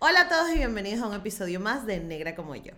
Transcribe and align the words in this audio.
Hola 0.00 0.20
a 0.20 0.28
todos 0.28 0.50
y 0.52 0.58
bienvenidos 0.58 1.02
a 1.02 1.08
un 1.08 1.14
episodio 1.14 1.58
más 1.58 1.84
de 1.84 1.98
Negra 1.98 2.36
como 2.36 2.54
yo. 2.54 2.70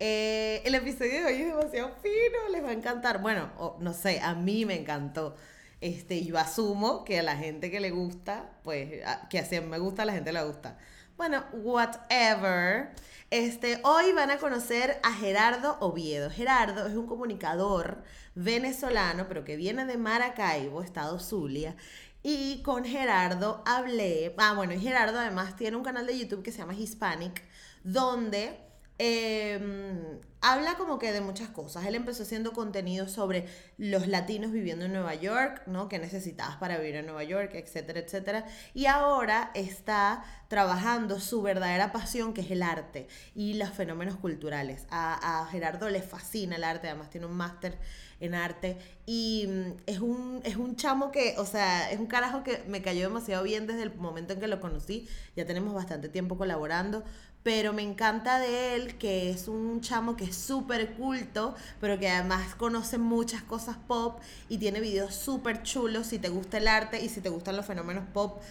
Eh, 0.00 0.60
el 0.66 0.74
episodio 0.74 1.12
de 1.12 1.24
hoy 1.24 1.40
es 1.40 1.46
demasiado 1.46 1.94
fino, 2.02 2.50
les 2.52 2.62
va 2.62 2.68
a 2.68 2.72
encantar. 2.72 3.22
Bueno, 3.22 3.76
no 3.80 3.94
sé, 3.94 4.20
a 4.20 4.34
mí 4.34 4.66
me 4.66 4.78
encantó. 4.78 5.34
Este, 5.80 6.22
yo 6.26 6.36
asumo 6.36 7.06
que 7.06 7.20
a 7.20 7.22
la 7.22 7.36
gente 7.36 7.70
que 7.70 7.80
le 7.80 7.90
gusta, 7.90 8.50
pues, 8.64 9.02
que 9.30 9.38
así 9.38 9.58
me 9.62 9.78
gusta, 9.78 10.02
a 10.02 10.04
la 10.04 10.12
gente 10.12 10.30
le 10.30 10.44
gusta. 10.44 10.76
Bueno, 11.16 11.42
whatever. 11.52 12.90
Este, 13.30 13.80
hoy 13.82 14.12
van 14.12 14.30
a 14.30 14.36
conocer 14.36 15.00
a 15.02 15.14
Gerardo 15.14 15.78
Oviedo. 15.80 16.30
Gerardo 16.30 16.86
es 16.86 16.94
un 16.94 17.06
comunicador 17.06 18.04
venezolano, 18.34 19.26
pero 19.26 19.42
que 19.44 19.56
viene 19.56 19.86
de 19.86 19.96
Maracaibo, 19.96 20.82
estado 20.82 21.18
Zulia. 21.18 21.76
Y 22.22 22.62
con 22.62 22.84
Gerardo 22.84 23.62
hablé. 23.66 24.34
Ah, 24.38 24.54
bueno, 24.54 24.74
y 24.74 24.80
Gerardo 24.80 25.18
además 25.18 25.56
tiene 25.56 25.76
un 25.76 25.84
canal 25.84 26.06
de 26.06 26.18
YouTube 26.18 26.42
que 26.42 26.52
se 26.52 26.58
llama 26.58 26.74
Hispanic, 26.74 27.42
donde 27.84 28.68
Em, 29.00 30.18
habla 30.40 30.74
como 30.74 30.98
que 30.98 31.12
de 31.12 31.20
muchas 31.20 31.48
cosas. 31.50 31.86
Él 31.86 31.94
empezó 31.94 32.24
haciendo 32.24 32.52
contenido 32.52 33.06
sobre 33.06 33.46
los 33.76 34.08
latinos 34.08 34.50
viviendo 34.50 34.86
en 34.86 34.92
Nueva 34.92 35.14
York, 35.14 35.62
¿no? 35.66 35.88
Que 35.88 36.00
necesitabas 36.00 36.56
para 36.56 36.78
vivir 36.78 36.96
en 36.96 37.06
Nueva 37.06 37.22
York, 37.22 37.52
etcétera, 37.54 38.00
etcétera. 38.00 38.44
Y 38.74 38.86
ahora 38.86 39.52
está 39.54 40.24
trabajando 40.48 41.20
su 41.20 41.42
verdadera 41.42 41.92
pasión, 41.92 42.34
que 42.34 42.40
es 42.40 42.50
el 42.50 42.62
arte 42.62 43.06
y 43.36 43.54
los 43.54 43.70
fenómenos 43.70 44.16
culturales. 44.16 44.86
A, 44.90 45.42
a 45.42 45.46
Gerardo 45.46 45.88
le 45.90 46.02
fascina 46.02 46.56
el 46.56 46.64
arte, 46.64 46.88
además 46.88 47.08
tiene 47.10 47.26
un 47.26 47.36
máster 47.36 47.78
en 48.20 48.34
arte. 48.34 48.76
Y 49.06 49.46
mm, 49.48 49.72
es 49.86 50.00
un, 50.00 50.40
es 50.44 50.56
un 50.56 50.76
chamo 50.76 51.10
que, 51.10 51.34
o 51.38 51.46
sea, 51.46 51.90
es 51.90 51.98
un 51.98 52.06
carajo 52.06 52.42
que 52.42 52.62
me 52.68 52.82
cayó 52.82 53.02
demasiado 53.02 53.44
bien 53.44 53.66
desde 53.66 53.82
el 53.82 53.94
momento 53.94 54.32
en 54.32 54.40
que 54.40 54.48
lo 54.48 54.60
conocí. 54.60 55.08
Ya 55.36 55.46
tenemos 55.46 55.74
bastante 55.74 56.08
tiempo 56.08 56.36
colaborando 56.36 57.04
pero 57.42 57.72
me 57.72 57.82
encanta 57.82 58.38
de 58.38 58.74
él 58.74 58.98
que 58.98 59.30
es 59.30 59.48
un 59.48 59.80
chamo 59.80 60.16
que 60.16 60.24
es 60.24 60.36
súper 60.36 60.94
culto, 60.94 61.54
pero 61.80 61.98
que 61.98 62.08
además 62.08 62.54
conoce 62.54 62.98
muchas 62.98 63.42
cosas 63.42 63.76
pop 63.86 64.20
y 64.48 64.58
tiene 64.58 64.80
videos 64.80 65.14
súper 65.14 65.62
chulos 65.62 66.08
si 66.08 66.18
te 66.18 66.28
gusta 66.28 66.58
el 66.58 66.68
arte 66.68 67.02
y 67.02 67.08
si 67.08 67.20
te 67.20 67.28
gustan 67.28 67.56
los 67.56 67.64
fenómenos 67.64 68.04
pop. 68.12 68.42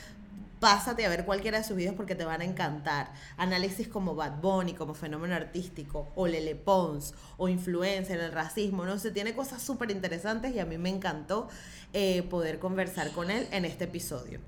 Pásate 0.59 1.05
a 1.05 1.09
ver 1.09 1.25
cualquiera 1.25 1.59
de 1.59 1.63
sus 1.63 1.77
videos 1.77 1.95
porque 1.95 2.15
te 2.15 2.25
van 2.25 2.41
a 2.41 2.45
encantar. 2.45 3.13
Análisis 3.37 3.87
como 3.87 4.15
Bad 4.15 4.41
Bunny, 4.41 4.73
como 4.73 4.95
fenómeno 4.95 5.35
artístico, 5.35 6.11
o 6.15 6.25
Lele 6.25 6.55
Pons, 6.55 7.13
o 7.37 7.47
influencer, 7.47 8.19
el 8.19 8.31
racismo, 8.31 8.85
no 8.85 8.97
sé, 8.97 9.11
tiene 9.11 9.35
cosas 9.35 9.61
súper 9.61 9.91
interesantes 9.91 10.55
y 10.55 10.59
a 10.59 10.65
mí 10.65 10.77
me 10.77 10.89
encantó 10.89 11.47
eh, 11.93 12.23
poder 12.23 12.57
conversar 12.57 13.11
con 13.11 13.29
él 13.29 13.47
en 13.51 13.65
este 13.65 13.83
episodio. 13.83 14.39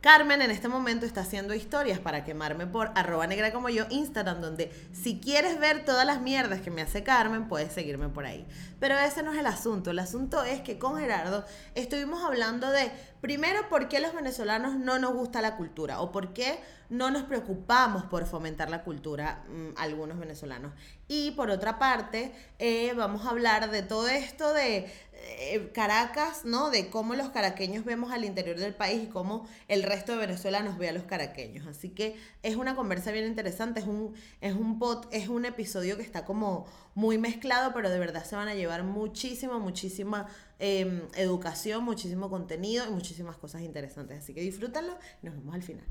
Carmen 0.00 0.40
en 0.40 0.50
este 0.50 0.66
momento 0.66 1.04
está 1.04 1.20
haciendo 1.20 1.52
historias 1.52 1.98
para 1.98 2.24
quemarme 2.24 2.66
por 2.66 2.90
arroba 2.94 3.26
negra 3.26 3.52
como 3.52 3.68
yo 3.68 3.84
Instagram, 3.90 4.40
donde 4.40 4.72
si 4.92 5.20
quieres 5.20 5.60
ver 5.60 5.84
todas 5.84 6.06
las 6.06 6.22
mierdas 6.22 6.62
que 6.62 6.70
me 6.70 6.80
hace 6.80 7.02
Carmen, 7.02 7.48
puedes 7.48 7.74
seguirme 7.74 8.08
por 8.08 8.24
ahí. 8.24 8.46
Pero 8.78 8.96
ese 8.96 9.22
no 9.22 9.32
es 9.34 9.38
el 9.38 9.44
asunto. 9.44 9.90
El 9.90 9.98
asunto 9.98 10.42
es 10.42 10.62
que 10.62 10.78
con 10.78 10.98
Gerardo 10.98 11.44
estuvimos 11.74 12.24
hablando 12.24 12.70
de, 12.70 12.90
primero, 13.20 13.68
por 13.68 13.88
qué 13.88 14.00
los 14.00 14.14
venezolanos 14.14 14.74
no 14.76 14.98
nos 14.98 15.12
gusta 15.12 15.42
la 15.42 15.56
cultura 15.56 16.00
o 16.00 16.12
por 16.12 16.32
qué 16.32 16.58
no 16.90 17.10
nos 17.10 17.22
preocupamos 17.22 18.04
por 18.04 18.26
fomentar 18.26 18.68
la 18.68 18.82
cultura 18.82 19.44
mm, 19.48 19.78
algunos 19.78 20.18
venezolanos. 20.18 20.72
Y 21.06 21.30
por 21.32 21.50
otra 21.50 21.78
parte, 21.78 22.32
eh, 22.58 22.92
vamos 22.94 23.24
a 23.24 23.30
hablar 23.30 23.70
de 23.70 23.82
todo 23.82 24.08
esto 24.08 24.52
de 24.52 24.90
eh, 25.12 25.70
Caracas, 25.72 26.44
¿no? 26.44 26.70
De 26.70 26.90
cómo 26.90 27.14
los 27.14 27.30
caraqueños 27.30 27.84
vemos 27.84 28.10
al 28.10 28.24
interior 28.24 28.58
del 28.58 28.74
país 28.74 29.04
y 29.04 29.06
cómo 29.06 29.48
el 29.68 29.84
resto 29.84 30.12
de 30.12 30.18
Venezuela 30.18 30.62
nos 30.62 30.78
ve 30.78 30.88
a 30.88 30.92
los 30.92 31.04
caraqueños. 31.04 31.66
Así 31.68 31.90
que 31.90 32.16
es 32.42 32.56
una 32.56 32.74
conversa 32.74 33.12
bien 33.12 33.26
interesante, 33.26 33.80
es 33.80 33.86
un, 33.86 34.14
es 34.40 34.54
un 34.54 34.78
pot, 34.80 35.08
es 35.12 35.28
un 35.28 35.44
episodio 35.44 35.96
que 35.96 36.02
está 36.02 36.24
como 36.24 36.66
muy 36.94 37.18
mezclado, 37.18 37.72
pero 37.72 37.88
de 37.88 37.98
verdad 38.00 38.24
se 38.24 38.34
van 38.34 38.48
a 38.48 38.54
llevar 38.54 38.82
muchísima, 38.82 39.58
muchísima 39.58 40.28
em, 40.58 41.02
educación, 41.14 41.84
muchísimo 41.84 42.28
contenido 42.30 42.84
y 42.86 42.90
muchísimas 42.90 43.36
cosas 43.36 43.62
interesantes. 43.62 44.18
Así 44.18 44.34
que 44.34 44.40
disfrútenlo 44.40 44.98
y 45.22 45.26
nos 45.26 45.36
vemos 45.36 45.54
al 45.54 45.62
final. 45.62 45.84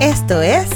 Esto 0.00 0.42
es 0.42 0.68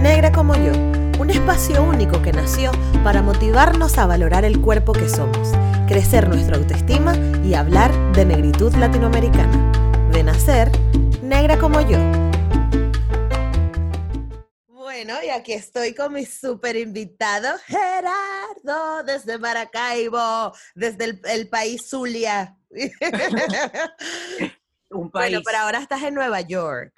Negra 0.00 0.30
como 0.30 0.54
yo, 0.54 0.70
un 1.18 1.30
espacio 1.30 1.82
único 1.82 2.22
que 2.22 2.32
nació 2.32 2.70
para 3.02 3.22
motivarnos 3.22 3.98
a 3.98 4.06
valorar 4.06 4.44
el 4.44 4.60
cuerpo 4.60 4.92
que 4.92 5.08
somos, 5.08 5.50
crecer 5.88 6.28
nuestra 6.28 6.56
autoestima 6.56 7.16
y 7.44 7.54
hablar 7.54 7.92
de 8.12 8.24
negritud 8.24 8.72
latinoamericana. 8.76 9.72
De 10.12 10.22
nacer, 10.22 10.70
negra 11.22 11.58
como 11.58 11.80
yo. 11.80 11.98
Bueno, 14.68 15.14
y 15.24 15.30
aquí 15.30 15.54
estoy 15.54 15.92
con 15.92 16.12
mi 16.12 16.24
super 16.24 16.76
invitado 16.76 17.58
Gerardo 17.66 19.02
desde 19.04 19.38
Maracaibo, 19.38 20.52
desde 20.76 21.18
el, 21.24 21.48
país 21.48 21.88
Zulia. 21.88 22.56
Un 24.90 25.10
país. 25.10 25.32
Bueno, 25.32 25.42
pero 25.44 25.58
ahora 25.58 25.80
estás 25.80 26.04
en 26.04 26.14
Nueva 26.14 26.42
York. 26.42 26.94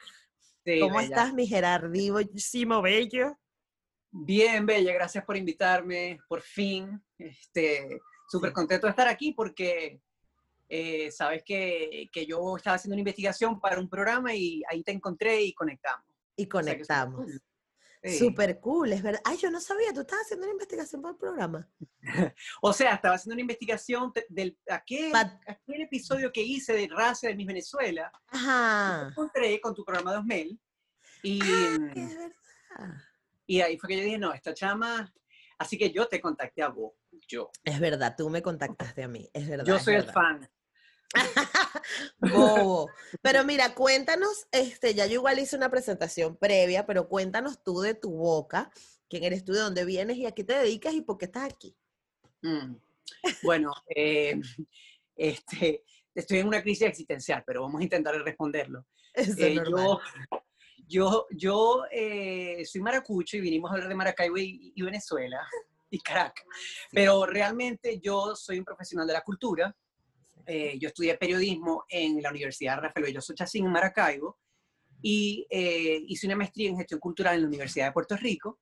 ¿Cómo 0.78 1.00
estás, 1.00 1.32
mi 1.32 1.46
Gerardísimo 1.46 2.82
Bello? 2.82 3.36
Bien, 4.12 4.66
Bella, 4.66 4.92
gracias 4.92 5.24
por 5.24 5.36
invitarme, 5.36 6.18
por 6.28 6.42
fin. 6.42 7.02
Este, 7.18 8.00
súper 8.28 8.52
contento 8.52 8.86
de 8.86 8.90
estar 8.90 9.08
aquí 9.08 9.32
porque 9.32 10.00
eh, 10.68 11.10
sabes 11.10 11.42
que, 11.44 12.08
que, 12.12 12.26
yo 12.26 12.56
estaba 12.56 12.76
haciendo 12.76 12.94
una 12.94 13.00
investigación 13.00 13.60
para 13.60 13.80
un 13.80 13.88
programa 13.88 14.34
y 14.34 14.62
ahí 14.68 14.82
te 14.82 14.92
encontré 14.92 15.42
y 15.42 15.52
conectamos. 15.52 16.06
Y 16.36 16.46
conectamos. 16.46 17.26
Súper 18.02 18.60
cool, 18.60 18.92
es 18.92 19.02
verdad. 19.02 19.20
Ay, 19.24 19.36
yo 19.36 19.50
no 19.50 19.60
sabía, 19.60 19.92
tú 19.92 20.00
estabas 20.00 20.24
haciendo 20.24 20.46
una 20.46 20.52
investigación 20.52 21.02
para 21.02 21.12
el 21.12 21.18
programa. 21.18 21.68
o 22.62 22.72
sea, 22.72 22.94
estaba 22.94 23.16
haciendo 23.16 23.34
una 23.34 23.42
investigación 23.42 24.10
del 24.28 24.58
aquel, 24.68 25.12
aquel 25.14 25.82
episodio 25.82 26.32
que 26.32 26.42
hice 26.42 26.72
de 26.72 26.88
raza 26.88 27.28
de 27.28 27.34
Miss 27.34 27.46
Venezuela. 27.46 28.10
Ajá. 28.28 29.04
Me 29.04 29.10
encontré 29.10 29.60
con 29.60 29.74
tu 29.74 29.84
programa 29.84 30.12
de 30.12 30.18
Osmel. 30.18 30.60
Y, 31.22 31.40
ah, 31.42 31.92
es 31.94 32.16
verdad. 32.16 32.94
Y 33.46 33.60
ahí 33.60 33.76
fue 33.76 33.88
que 33.88 33.96
yo 33.98 34.04
dije, 34.04 34.18
no, 34.18 34.32
esta 34.32 34.54
chama. 34.54 35.12
Así 35.58 35.76
que 35.76 35.90
yo 35.90 36.08
te 36.08 36.22
contacté 36.22 36.62
a 36.62 36.68
vos, 36.68 36.94
yo. 37.28 37.50
Es 37.64 37.78
verdad, 37.80 38.14
tú 38.16 38.30
me 38.30 38.40
contactaste 38.40 39.02
a 39.02 39.08
mí, 39.08 39.28
es 39.34 39.46
verdad. 39.46 39.66
Yo 39.66 39.78
soy 39.78 39.96
el 39.96 40.04
fan. 40.04 40.48
Bobo. 42.18 42.90
Pero 43.22 43.44
mira, 43.44 43.74
cuéntanos, 43.74 44.46
este, 44.52 44.94
ya 44.94 45.06
yo 45.06 45.14
igual 45.14 45.38
hice 45.38 45.56
una 45.56 45.70
presentación 45.70 46.36
previa, 46.36 46.86
pero 46.86 47.08
cuéntanos 47.08 47.62
tú 47.62 47.80
de 47.80 47.94
tu 47.94 48.10
boca, 48.10 48.70
quién 49.08 49.24
eres 49.24 49.44
tú, 49.44 49.52
de 49.52 49.60
dónde 49.60 49.84
vienes 49.84 50.16
y 50.16 50.26
a 50.26 50.32
qué 50.32 50.44
te 50.44 50.54
dedicas 50.54 50.94
y 50.94 51.02
por 51.02 51.18
qué 51.18 51.26
estás 51.26 51.44
aquí. 51.52 51.76
Mm. 52.42 52.76
Bueno, 53.42 53.72
eh, 53.94 54.40
este, 55.16 55.84
estoy 56.14 56.38
en 56.38 56.48
una 56.48 56.62
crisis 56.62 56.86
existencial, 56.86 57.42
pero 57.46 57.62
vamos 57.62 57.80
a 57.80 57.84
intentar 57.84 58.14
responderlo. 58.14 58.86
Eh, 59.16 59.56
yo, 59.68 59.98
yo, 60.86 61.26
yo 61.30 61.82
eh, 61.90 62.64
soy 62.64 62.80
maracucho 62.80 63.36
y 63.36 63.40
vinimos 63.40 63.68
a 63.68 63.74
hablar 63.74 63.88
de 63.88 63.96
Maracaibo 63.96 64.38
y, 64.38 64.72
y 64.72 64.82
Venezuela 64.82 65.44
y 65.90 65.98
Caracas, 65.98 66.46
pero 66.92 67.26
realmente 67.26 67.98
yo 67.98 68.36
soy 68.36 68.60
un 68.60 68.64
profesional 68.64 69.08
de 69.08 69.14
la 69.14 69.22
cultura 69.22 69.76
eh, 70.52 70.76
yo 70.80 70.88
estudié 70.88 71.16
periodismo 71.16 71.84
en 71.88 72.20
la 72.20 72.30
Universidad 72.30 72.80
Rafael 72.80 73.06
Belloso 73.06 73.32
Chacín 73.34 73.66
en 73.66 73.70
Maracaibo 73.70 74.36
y 75.00 75.46
eh, 75.48 76.02
hice 76.08 76.26
una 76.26 76.34
maestría 76.34 76.68
en 76.68 76.76
gestión 76.76 76.98
cultural 76.98 77.36
en 77.36 77.42
la 77.42 77.46
Universidad 77.46 77.86
de 77.86 77.92
Puerto 77.92 78.16
Rico 78.16 78.58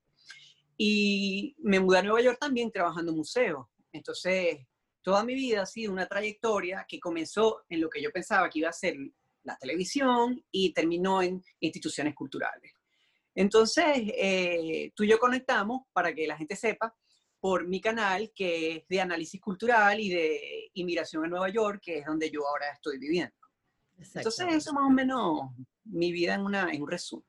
y 0.77 1.57
me 1.61 1.81
mudé 1.81 2.01
a 2.01 2.03
Nueva 2.03 2.21
York 2.21 2.37
también 2.39 2.71
trabajando 2.71 3.11
en 3.11 3.17
museos. 3.17 3.69
Entonces, 3.91 4.59
toda 5.01 5.25
mi 5.25 5.35
vida 5.35 5.63
ha 5.63 5.67
sido 5.67 5.91
una 5.91 6.07
trayectoria 6.07 6.85
que 6.87 7.01
comenzó 7.01 7.63
en 7.71 7.81
lo 7.81 7.89
que 7.89 8.03
yo 8.03 8.11
pensaba 8.11 8.51
que 8.51 8.59
iba 8.59 8.69
a 8.69 8.73
ser 8.75 8.95
la 9.43 9.57
televisión 9.57 10.45
y 10.51 10.75
terminó 10.75 11.23
en 11.23 11.43
instituciones 11.59 12.15
culturales. 12.15 12.71
Entonces, 13.35 13.87
eh, 14.15 14.93
tú 14.95 15.05
y 15.05 15.09
yo 15.09 15.19
conectamos 15.19 15.87
para 15.95 16.15
que 16.15 16.27
la 16.27 16.37
gente 16.37 16.55
sepa 16.55 16.95
por 17.41 17.67
mi 17.67 17.81
canal, 17.81 18.33
que 18.35 18.77
es 18.77 18.89
de 18.89 19.01
análisis 19.01 19.41
cultural 19.41 20.01
y 20.01 20.09
de 20.11 20.71
inmigración 20.75 21.25
en 21.25 21.31
Nueva 21.31 21.49
York, 21.49 21.81
que 21.83 21.99
es 21.99 22.07
donde 22.07 22.31
yo 22.31 22.47
ahora 22.47 22.71
estoy 22.73 22.99
viviendo. 22.99 23.35
Entonces, 24.15 24.47
eso 24.51 24.73
más 24.73 24.85
o 24.85 24.91
menos 24.91 25.51
mi 25.85 26.13
vida 26.13 26.35
en, 26.35 26.43
una, 26.43 26.71
en 26.73 26.83
un 26.83 26.91
resumen. 26.91 27.25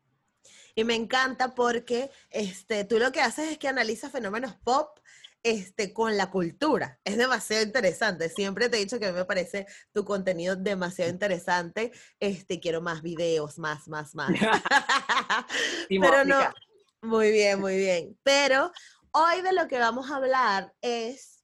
Y 0.76 0.84
me 0.84 0.96
encanta 0.96 1.56
porque 1.56 2.12
este, 2.30 2.86
tú 2.86 3.00
lo 3.00 3.12
que 3.12 3.22
haces 3.22 3.52
es 3.52 3.58
que 3.58 3.68
analizas 3.68 4.12
fenómenos 4.12 4.56
pop 4.64 5.00
este, 5.44 5.94
con 5.94 6.16
la 6.18 6.30
cultura. 6.30 7.00
Es 7.04 7.18
demasiado 7.18 7.64
interesante. 7.64 8.30
Siempre 8.30 8.70
te 8.70 8.78
he 8.78 8.82
dicho 8.82 9.00
que 9.00 9.12
me 9.12 9.26
parece 9.26 9.66
tu 9.92 10.06
contenido 10.06 10.56
demasiado 10.56 11.12
interesante. 11.12 11.92
Este, 12.20 12.60
quiero 12.60 12.82
más 12.82 13.02
videos, 13.02 13.58
más, 13.58 13.88
más, 13.88 14.16
más. 14.16 14.32
Pero 15.90 16.26
no. 16.26 16.40
Muy 17.02 17.32
bien, 17.32 17.60
muy 17.60 17.78
bien. 17.78 18.18
Pero 18.24 18.72
Hoy 19.12 19.42
de 19.42 19.54
lo 19.54 19.68
que 19.68 19.80
vamos 19.80 20.12
a 20.12 20.18
hablar 20.18 20.76
es 20.82 21.44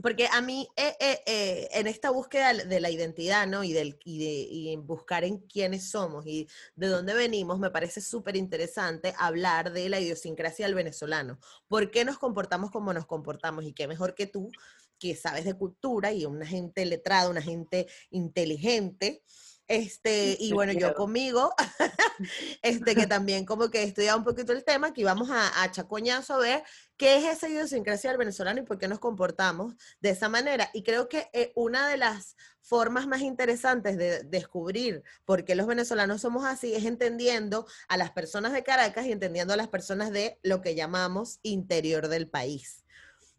Porque 0.00 0.28
a 0.32 0.40
mí, 0.40 0.68
eh, 0.76 0.96
eh, 1.00 1.22
eh, 1.26 1.68
en 1.72 1.88
esta 1.88 2.10
búsqueda 2.10 2.54
de 2.54 2.80
la 2.80 2.90
identidad, 2.90 3.48
¿no? 3.48 3.64
Y, 3.64 3.72
del, 3.72 3.98
y, 4.04 4.18
de, 4.18 4.32
y 4.50 4.72
en 4.72 4.86
buscar 4.86 5.24
en 5.24 5.38
quiénes 5.40 5.90
somos 5.90 6.24
y 6.26 6.48
de 6.76 6.86
dónde 6.88 7.14
venimos, 7.14 7.58
me 7.58 7.70
parece 7.70 8.00
súper 8.00 8.36
interesante 8.36 9.12
hablar 9.18 9.72
de 9.72 9.88
la 9.88 10.00
idiosincrasia 10.00 10.66
del 10.66 10.76
venezolano. 10.76 11.40
¿Por 11.66 11.90
qué 11.90 12.04
nos 12.04 12.18
comportamos 12.18 12.70
como 12.70 12.92
nos 12.92 13.06
comportamos? 13.06 13.64
Y 13.64 13.72
qué 13.72 13.88
mejor 13.88 14.14
que 14.14 14.28
tú, 14.28 14.52
que 15.00 15.16
sabes 15.16 15.44
de 15.44 15.54
cultura 15.54 16.12
y 16.12 16.26
una 16.26 16.46
gente 16.46 16.86
letrada, 16.86 17.28
una 17.28 17.42
gente 17.42 17.88
inteligente, 18.10 19.24
este, 19.68 20.36
y 20.40 20.52
bueno, 20.52 20.72
yo 20.72 20.94
conmigo, 20.94 21.54
este, 22.62 22.94
que 22.94 23.06
también 23.06 23.44
como 23.44 23.70
que 23.70 23.82
he 23.82 23.84
estudiado 23.84 24.18
un 24.18 24.24
poquito 24.24 24.52
el 24.52 24.64
tema, 24.64 24.94
que 24.94 25.02
íbamos 25.02 25.30
a, 25.30 25.62
a 25.62 25.70
chacoñazo 25.70 26.34
a 26.34 26.38
ver 26.38 26.62
qué 26.96 27.18
es 27.18 27.24
esa 27.24 27.48
idiosincrasia 27.48 28.10
del 28.10 28.18
venezolano 28.18 28.60
y 28.60 28.64
por 28.64 28.78
qué 28.78 28.88
nos 28.88 28.98
comportamos 28.98 29.74
de 30.00 30.10
esa 30.10 30.30
manera. 30.30 30.70
Y 30.72 30.82
creo 30.82 31.08
que 31.08 31.28
eh, 31.34 31.52
una 31.54 31.86
de 31.88 31.98
las 31.98 32.34
formas 32.62 33.06
más 33.06 33.20
interesantes 33.20 33.98
de 33.98 34.24
descubrir 34.24 35.02
por 35.24 35.44
qué 35.44 35.54
los 35.54 35.66
venezolanos 35.66 36.22
somos 36.22 36.44
así 36.44 36.74
es 36.74 36.84
entendiendo 36.86 37.66
a 37.88 37.96
las 37.96 38.10
personas 38.10 38.52
de 38.52 38.62
Caracas 38.62 39.06
y 39.06 39.12
entendiendo 39.12 39.52
a 39.52 39.56
las 39.56 39.68
personas 39.68 40.10
de 40.10 40.38
lo 40.42 40.62
que 40.62 40.74
llamamos 40.74 41.40
interior 41.42 42.08
del 42.08 42.28
país. 42.28 42.84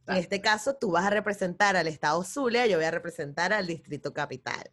En 0.07 0.15
este 0.15 0.41
caso, 0.41 0.75
tú 0.75 0.91
vas 0.91 1.05
a 1.05 1.11
representar 1.11 1.75
al 1.75 1.87
estado 1.87 2.23
Zulia, 2.23 2.65
yo 2.65 2.77
voy 2.77 2.85
a 2.85 2.91
representar 2.91 3.53
al 3.53 3.67
distrito 3.67 4.11
capital. 4.11 4.71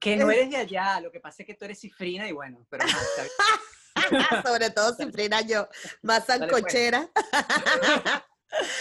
Que 0.00 0.16
no 0.16 0.30
eres 0.30 0.50
de 0.50 0.56
allá, 0.56 1.00
lo 1.00 1.12
que 1.12 1.20
pasa 1.20 1.42
es 1.42 1.46
que 1.46 1.54
tú 1.54 1.66
eres 1.66 1.78
cifrina 1.78 2.26
y 2.26 2.32
bueno, 2.32 2.66
pero 2.70 2.84
Sobre 4.44 4.70
todo 4.70 4.94
cifrina 4.94 5.42
yo, 5.42 5.68
más 6.02 6.24
pues. 6.24 6.38
sancochera. 6.38 7.10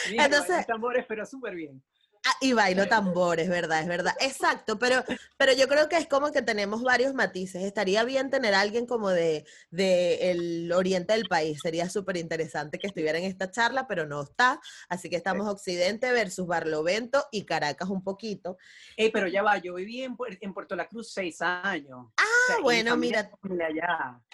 Entonces, 0.09 0.65
tambores, 0.65 1.05
pero 1.07 1.25
súper 1.25 1.55
bien. 1.55 1.83
Ah, 2.29 2.35
y 2.41 2.53
bailo 2.53 2.87
tambores, 2.87 3.49
verdad, 3.49 3.81
es 3.81 3.87
verdad. 3.87 4.13
Exacto, 4.19 4.77
pero, 4.77 5.03
pero 5.37 5.53
yo 5.53 5.67
creo 5.67 5.89
que 5.89 5.97
es 5.97 6.07
como 6.07 6.31
que 6.31 6.43
tenemos 6.43 6.83
varios 6.83 7.15
matices. 7.15 7.63
Estaría 7.63 8.03
bien 8.03 8.29
tener 8.29 8.53
a 8.53 8.61
alguien 8.61 8.85
como 8.85 9.09
de, 9.09 9.45
de 9.71 10.31
el 10.31 10.71
oriente 10.71 11.13
del 11.13 11.25
país. 11.25 11.59
Sería 11.61 11.89
súper 11.89 12.17
interesante 12.17 12.77
que 12.77 12.87
estuviera 12.87 13.17
en 13.17 13.23
esta 13.23 13.49
charla, 13.49 13.87
pero 13.87 14.05
no 14.05 14.21
está. 14.21 14.61
Así 14.89 15.09
que 15.09 15.15
estamos 15.15 15.47
Occidente 15.47 16.11
versus 16.11 16.45
Barlovento 16.45 17.25
y 17.31 17.45
Caracas 17.45 17.89
un 17.89 18.03
poquito. 18.03 18.57
Ey, 18.95 19.09
pero 19.09 19.27
ya 19.27 19.41
va, 19.41 19.57
yo 19.57 19.73
viví 19.73 20.03
en, 20.03 20.15
en 20.41 20.53
Puerto 20.53 20.75
La 20.75 20.87
Cruz 20.87 21.11
seis 21.11 21.41
años. 21.41 22.07
Ah, 22.17 22.57
bueno, 22.61 22.95
mira. 22.95 23.31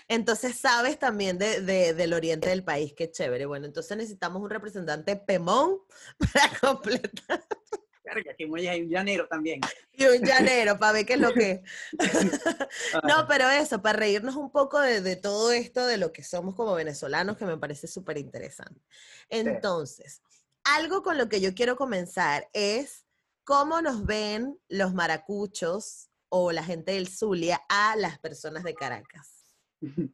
Entonces 0.08 0.58
sabes 0.58 1.00
también 1.00 1.38
de, 1.38 1.62
de, 1.62 1.94
del 1.94 2.14
oriente 2.14 2.50
del 2.50 2.64
país, 2.64 2.94
qué 2.96 3.10
chévere. 3.10 3.46
Bueno, 3.46 3.66
entonces 3.66 3.96
necesitamos 3.96 4.42
un 4.42 4.50
representante 4.50 5.16
Pemón 5.16 5.80
para 6.34 6.60
completar. 6.60 7.44
Carga, 8.06 8.34
que 8.36 8.46
hay 8.70 8.82
un 8.82 8.90
llanero 8.90 9.28
también. 9.28 9.60
Y 9.92 10.06
un 10.06 10.22
llanero, 10.22 10.78
para 10.78 10.94
ver 10.94 11.06
qué 11.06 11.14
es 11.14 11.20
lo 11.20 11.34
que. 11.34 11.64
no, 13.04 13.28
pero 13.28 13.50
eso, 13.50 13.82
para 13.82 14.00
reírnos 14.00 14.36
un 14.36 14.52
poco 14.52 14.80
de, 14.80 15.02
de, 15.02 15.16
todo 15.16 15.52
esto, 15.52 15.86
de 15.86 15.98
lo 15.98 16.14
que 16.14 16.24
somos 16.24 16.56
como 16.56 16.76
venezolanos, 16.76 17.38
que 17.38 17.46
me 17.46 17.58
parece 17.58 17.88
súper 17.88 18.18
interesante. 18.18 18.80
Entonces, 19.30 20.22
algo 20.64 21.04
con 21.04 21.18
lo 21.18 21.28
que 21.28 21.42
yo 21.42 21.54
quiero 21.54 21.76
comenzar 21.76 22.50
es 22.54 23.06
cómo 23.44 23.82
nos 23.82 24.06
ven 24.06 24.60
los 24.68 24.94
maracuchos 24.94 26.10
o 26.30 26.52
la 26.52 26.64
gente 26.64 26.94
del 26.94 27.08
Zulia 27.08 27.62
a 27.70 27.96
las 27.96 28.20
personas 28.20 28.64
de 28.64 28.74
Caracas. 28.74 29.46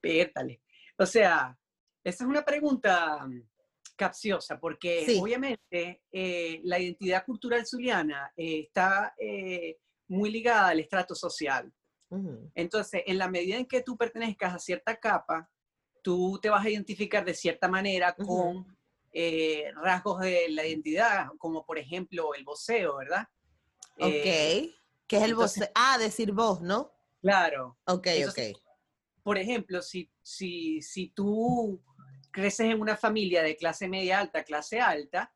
Pértale. 0.00 0.60
O 0.96 1.06
sea, 1.06 1.58
esa 2.02 2.24
es 2.24 2.28
una 2.28 2.44
pregunta 2.44 3.26
capciosa, 3.96 4.58
porque 4.58 5.18
obviamente 5.20 6.02
eh, 6.10 6.60
la 6.64 6.78
identidad 6.78 7.24
cultural 7.24 7.66
zuliana 7.66 8.32
eh, 8.36 8.60
está 8.60 9.14
eh, 9.18 9.78
muy 10.08 10.30
ligada 10.30 10.68
al 10.68 10.80
estrato 10.80 11.14
social. 11.14 11.72
Entonces, 12.54 13.02
en 13.06 13.18
la 13.18 13.28
medida 13.28 13.56
en 13.56 13.66
que 13.66 13.82
tú 13.82 13.96
pertenezcas 13.96 14.54
a 14.54 14.58
cierta 14.60 14.94
capa, 15.00 15.50
tú 16.00 16.38
te 16.40 16.48
vas 16.48 16.64
a 16.64 16.70
identificar 16.70 17.24
de 17.24 17.34
cierta 17.34 17.66
manera 17.66 18.14
con 18.14 18.64
rasgos 19.82 20.20
de 20.20 20.48
la 20.50 20.64
identidad, 20.64 21.26
como 21.38 21.66
por 21.66 21.76
ejemplo 21.76 22.32
el 22.34 22.44
voceo, 22.44 22.98
¿verdad? 22.98 23.26
Ok. 23.98 24.12
¿Qué 24.12 25.16
es 25.16 25.22
el 25.22 25.34
voceo? 25.34 25.66
Ah, 25.74 25.98
decir 25.98 26.30
voz, 26.30 26.60
¿no? 26.60 26.92
Claro. 27.20 27.78
Ok, 27.86 28.06
ok. 28.28 28.38
Por 29.24 29.36
ejemplo, 29.36 29.82
si, 29.82 30.08
si, 30.22 30.80
si 30.82 31.08
tú 31.08 31.82
creces 32.34 32.66
en 32.66 32.80
una 32.80 32.96
familia 32.96 33.44
de 33.44 33.56
clase 33.56 33.88
media 33.88 34.18
alta, 34.18 34.42
clase 34.42 34.80
alta, 34.80 35.32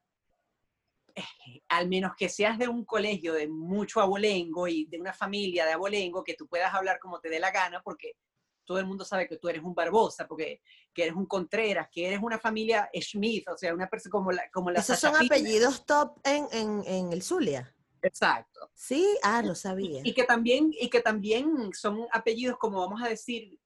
eh, 1.14 1.22
al 1.68 1.88
menos 1.88 2.12
que 2.18 2.28
seas 2.28 2.58
de 2.58 2.66
un 2.66 2.84
colegio 2.84 3.34
de 3.34 3.46
mucho 3.46 4.00
abolengo 4.00 4.66
y 4.66 4.86
de 4.86 4.98
una 5.00 5.12
familia 5.12 5.64
de 5.64 5.72
abolengo, 5.72 6.24
que 6.24 6.34
tú 6.34 6.48
puedas 6.48 6.74
hablar 6.74 6.98
como 6.98 7.20
te 7.20 7.30
dé 7.30 7.38
la 7.38 7.52
gana, 7.52 7.80
porque 7.82 8.16
todo 8.64 8.80
el 8.80 8.86
mundo 8.86 9.04
sabe 9.04 9.28
que 9.28 9.38
tú 9.38 9.48
eres 9.48 9.62
un 9.62 9.76
Barbosa, 9.76 10.26
porque 10.26 10.60
que 10.92 11.04
eres 11.04 11.14
un 11.14 11.26
Contreras, 11.26 11.88
que 11.88 12.08
eres 12.08 12.20
una 12.20 12.38
familia 12.38 12.90
Schmidt, 12.92 13.48
o 13.48 13.56
sea, 13.56 13.72
una 13.72 13.88
persona 13.88 14.10
como 14.10 14.32
la 14.32 14.50
como 14.50 14.70
Esos 14.70 14.98
son 14.98 15.14
apellidos 15.14 15.86
top 15.86 16.18
en, 16.24 16.48
en, 16.50 16.82
en 16.84 17.12
el 17.12 17.22
Zulia. 17.22 17.72
Exacto. 18.02 18.70
Sí, 18.74 19.06
ah, 19.22 19.42
lo 19.42 19.54
sabía. 19.54 20.00
Y, 20.04 20.14
que 20.14 20.24
también, 20.24 20.70
y 20.78 20.88
que 20.88 21.00
también 21.00 21.72
son 21.72 22.06
apellidos, 22.12 22.58
como 22.58 22.80
vamos 22.80 23.02
a 23.02 23.08
decir, 23.08 23.58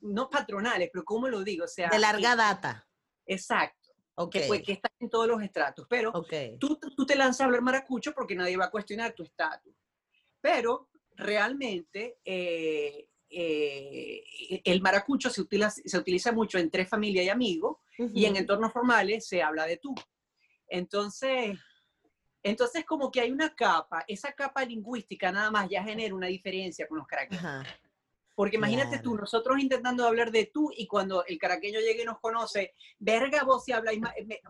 no 0.00 0.30
patronales, 0.30 0.90
pero 0.92 1.04
¿cómo 1.04 1.28
lo 1.28 1.42
digo? 1.42 1.64
O 1.64 1.68
sea, 1.68 1.88
de 1.88 1.98
larga 1.98 2.36
data. 2.36 2.86
Exacto. 3.26 3.92
Okay. 4.16 4.48
Que, 4.48 4.62
que 4.62 4.72
están 4.74 4.92
en 5.00 5.10
todos 5.10 5.26
los 5.26 5.42
estratos. 5.42 5.86
Pero 5.88 6.12
tú, 6.60 6.78
tú 6.78 7.06
te 7.06 7.16
lanzas 7.16 7.40
a 7.40 7.44
hablar 7.46 7.62
maracucho 7.62 8.12
porque 8.12 8.36
nadie 8.36 8.56
va 8.56 8.66
a 8.66 8.70
cuestionar 8.70 9.12
tu 9.12 9.24
estatus. 9.24 9.74
Pero 10.40 10.88
realmente 11.16 12.18
eh, 12.24 13.08
eh, 13.30 14.22
el 14.64 14.80
maracucho 14.80 15.30
se 15.30 15.40
utiliza, 15.40 15.70
se 15.70 15.98
utiliza 15.98 16.32
mucho 16.32 16.58
entre 16.58 16.86
familia 16.86 17.22
y 17.22 17.28
amigos 17.28 17.78
y 17.98 18.24
en 18.26 18.36
entornos 18.36 18.72
formales 18.72 19.26
se 19.26 19.42
habla 19.42 19.66
de 19.66 19.78
tú. 19.78 19.94
Entonces, 20.68 21.58
entonces, 22.44 22.84
como 22.84 23.10
que 23.10 23.22
hay 23.22 23.30
una 23.30 23.54
capa, 23.54 24.04
esa 24.06 24.30
capa 24.32 24.64
lingüística 24.66 25.32
nada 25.32 25.50
más 25.50 25.66
ya 25.70 25.82
genera 25.82 26.14
una 26.14 26.26
diferencia 26.26 26.86
con 26.86 26.98
los 26.98 27.06
caraqueños. 27.06 27.66
Porque 28.34 28.56
imagínate 28.56 28.98
tú, 28.98 29.16
nosotros 29.16 29.58
intentando 29.58 30.06
hablar 30.06 30.30
de 30.30 30.50
tú 30.52 30.70
y 30.76 30.86
cuando 30.86 31.24
el 31.24 31.38
caraqueño 31.38 31.80
llegue 31.80 32.02
y 32.02 32.04
nos 32.04 32.20
conoce, 32.20 32.74
verga, 32.98 33.44
vos 33.44 33.64
si 33.64 33.72
habláis, 33.72 33.98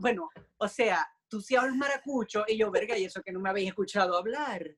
bueno, 0.01 0.29
o 0.57 0.67
sea, 0.67 1.07
tú 1.29 1.41
si 1.41 1.55
hablas 1.55 1.77
maracucho 1.77 2.45
y 2.49 2.59
yo, 2.59 2.71
verga, 2.73 2.99
y 2.99 3.05
eso 3.05 3.23
que 3.23 3.31
no 3.31 3.39
me 3.39 3.51
habéis 3.51 3.69
escuchado 3.69 4.17
hablar, 4.19 4.77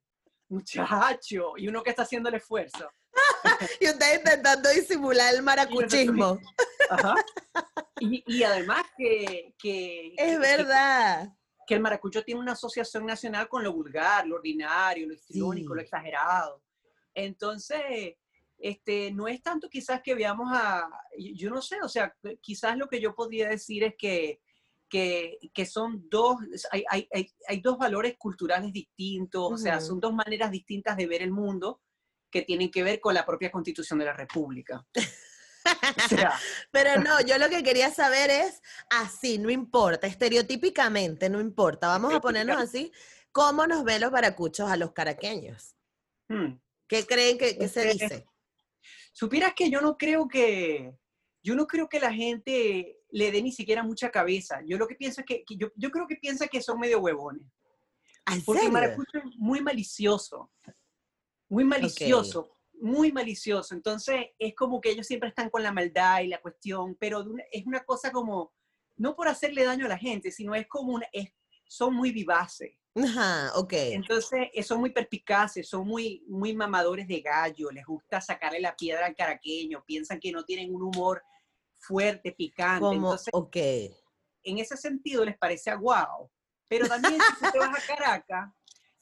muchacho, 0.48 1.54
y 1.56 1.68
uno 1.68 1.82
que 1.82 1.90
está 1.90 2.02
haciendo 2.02 2.28
el 2.28 2.34
esfuerzo. 2.34 2.90
y 3.80 3.88
usted 3.88 4.18
intentando 4.18 4.68
disimular 4.68 5.34
el 5.34 5.42
maracuchismo. 5.42 6.38
Y, 7.98 8.22
y, 8.26 8.42
además 8.42 8.84
que... 8.96 9.54
que 9.58 10.14
es 10.18 10.38
verdad 10.38 11.30
que 11.30 11.45
el 11.74 11.80
maracucho 11.80 12.22
tiene 12.22 12.40
una 12.40 12.52
asociación 12.52 13.06
nacional 13.06 13.48
con 13.48 13.62
lo 13.62 13.72
vulgar, 13.72 14.26
lo 14.26 14.36
ordinario, 14.36 15.06
lo 15.06 15.14
histriónico, 15.14 15.74
lo 15.74 15.80
exagerado. 15.80 16.62
Entonces, 17.14 18.14
este, 18.58 19.10
no 19.12 19.28
es 19.28 19.42
tanto 19.42 19.68
quizás 19.68 20.00
que 20.02 20.14
veamos 20.14 20.48
a, 20.52 20.88
yo 21.18 21.50
no 21.50 21.60
sé, 21.60 21.76
o 21.82 21.88
sea, 21.88 22.14
quizás 22.40 22.76
lo 22.76 22.88
que 22.88 23.00
yo 23.00 23.14
podría 23.14 23.48
decir 23.48 23.84
es 23.84 23.94
que, 23.96 24.40
que, 24.88 25.38
que 25.52 25.66
son 25.66 26.08
dos, 26.08 26.36
hay, 26.70 26.84
hay, 26.88 27.08
hay, 27.48 27.60
dos 27.60 27.76
valores 27.76 28.16
culturales 28.16 28.72
distintos, 28.72 29.52
o 29.52 29.58
sea, 29.58 29.80
son 29.80 30.00
dos 30.00 30.14
maneras 30.14 30.50
distintas 30.50 30.96
de 30.96 31.06
ver 31.06 31.22
el 31.22 31.32
mundo 31.32 31.80
que 32.30 32.42
tienen 32.42 32.70
que 32.70 32.82
ver 32.82 33.00
con 33.00 33.14
la 33.14 33.26
propia 33.26 33.50
constitución 33.50 33.98
de 33.98 34.04
la 34.04 34.12
República. 34.12 34.86
Pero 36.70 37.00
no, 37.02 37.20
yo 37.22 37.38
lo 37.38 37.48
que 37.48 37.62
quería 37.62 37.90
saber 37.90 38.30
es 38.30 38.62
así, 38.90 39.38
no 39.38 39.50
importa, 39.50 40.06
estereotípicamente, 40.06 41.28
no 41.28 41.40
importa. 41.40 41.88
Vamos 41.88 42.14
a 42.14 42.20
ponernos 42.20 42.58
así, 42.58 42.92
¿cómo 43.32 43.66
nos 43.66 43.84
ven 43.84 44.00
los 44.00 44.10
baracuchos 44.10 44.70
a 44.70 44.76
los 44.76 44.92
caraqueños? 44.92 45.74
Hmm. 46.28 46.58
¿Qué 46.88 47.04
creen 47.06 47.38
que, 47.38 47.68
se 47.68 47.92
dice? 47.92 48.26
Supieras 49.12 49.54
que 49.54 49.70
yo 49.70 49.80
no 49.80 49.96
creo 49.96 50.28
que, 50.28 50.94
yo 51.42 51.54
no 51.54 51.66
creo 51.66 51.88
que 51.88 52.00
la 52.00 52.12
gente 52.12 53.00
le 53.10 53.32
dé 53.32 53.42
ni 53.42 53.52
siquiera 53.52 53.82
mucha 53.82 54.10
cabeza. 54.10 54.60
Yo 54.64 54.78
lo 54.78 54.86
que 54.86 54.94
pienso 54.94 55.20
es 55.20 55.26
que, 55.26 55.44
yo, 55.48 55.68
yo, 55.74 55.90
creo 55.90 56.06
que 56.06 56.16
piensa 56.16 56.46
que 56.46 56.62
son 56.62 56.78
medio 56.78 57.00
huevones. 57.00 57.46
Porque 58.44 58.66
el 58.66 58.72
maracucho 58.72 59.18
es 59.18 59.24
muy 59.36 59.60
malicioso, 59.60 60.50
muy 61.48 61.64
malicioso 61.64 62.55
muy 62.80 63.12
malicioso. 63.12 63.74
Entonces, 63.74 64.26
es 64.38 64.54
como 64.54 64.80
que 64.80 64.90
ellos 64.90 65.06
siempre 65.06 65.28
están 65.28 65.50
con 65.50 65.62
la 65.62 65.72
maldad 65.72 66.20
y 66.20 66.28
la 66.28 66.40
cuestión, 66.40 66.96
pero 66.98 67.24
es 67.50 67.66
una 67.66 67.84
cosa 67.84 68.12
como, 68.12 68.52
no 68.96 69.14
por 69.14 69.28
hacerle 69.28 69.64
daño 69.64 69.86
a 69.86 69.90
la 69.90 69.98
gente, 69.98 70.30
sino 70.30 70.54
es 70.54 70.66
como 70.66 70.94
una, 70.94 71.06
es, 71.12 71.30
son 71.66 71.94
muy 71.94 72.12
vivaces. 72.12 72.72
Ajá, 72.94 73.52
ok. 73.56 73.72
Entonces, 73.74 74.48
eh, 74.54 74.62
son 74.62 74.80
muy 74.80 74.90
perspicaces, 74.90 75.68
son 75.68 75.86
muy, 75.86 76.24
muy 76.28 76.54
mamadores 76.54 77.06
de 77.06 77.20
gallo, 77.20 77.70
les 77.70 77.84
gusta 77.84 78.20
sacarle 78.20 78.60
la 78.60 78.74
piedra 78.74 79.06
al 79.06 79.14
caraqueño, 79.14 79.84
piensan 79.86 80.18
que 80.18 80.32
no 80.32 80.44
tienen 80.44 80.74
un 80.74 80.82
humor 80.82 81.22
fuerte, 81.78 82.32
picante. 82.32 82.80
Como, 82.80 83.14
ok. 83.32 83.56
En 84.42 84.58
ese 84.58 84.76
sentido, 84.76 85.24
les 85.24 85.36
parece 85.36 85.70
aguado. 85.70 86.30
Pero 86.68 86.88
también 86.88 87.20
si 87.38 87.52
te 87.52 87.58
vas 87.58 87.76
a 87.76 87.86
Caracas, 87.86 88.50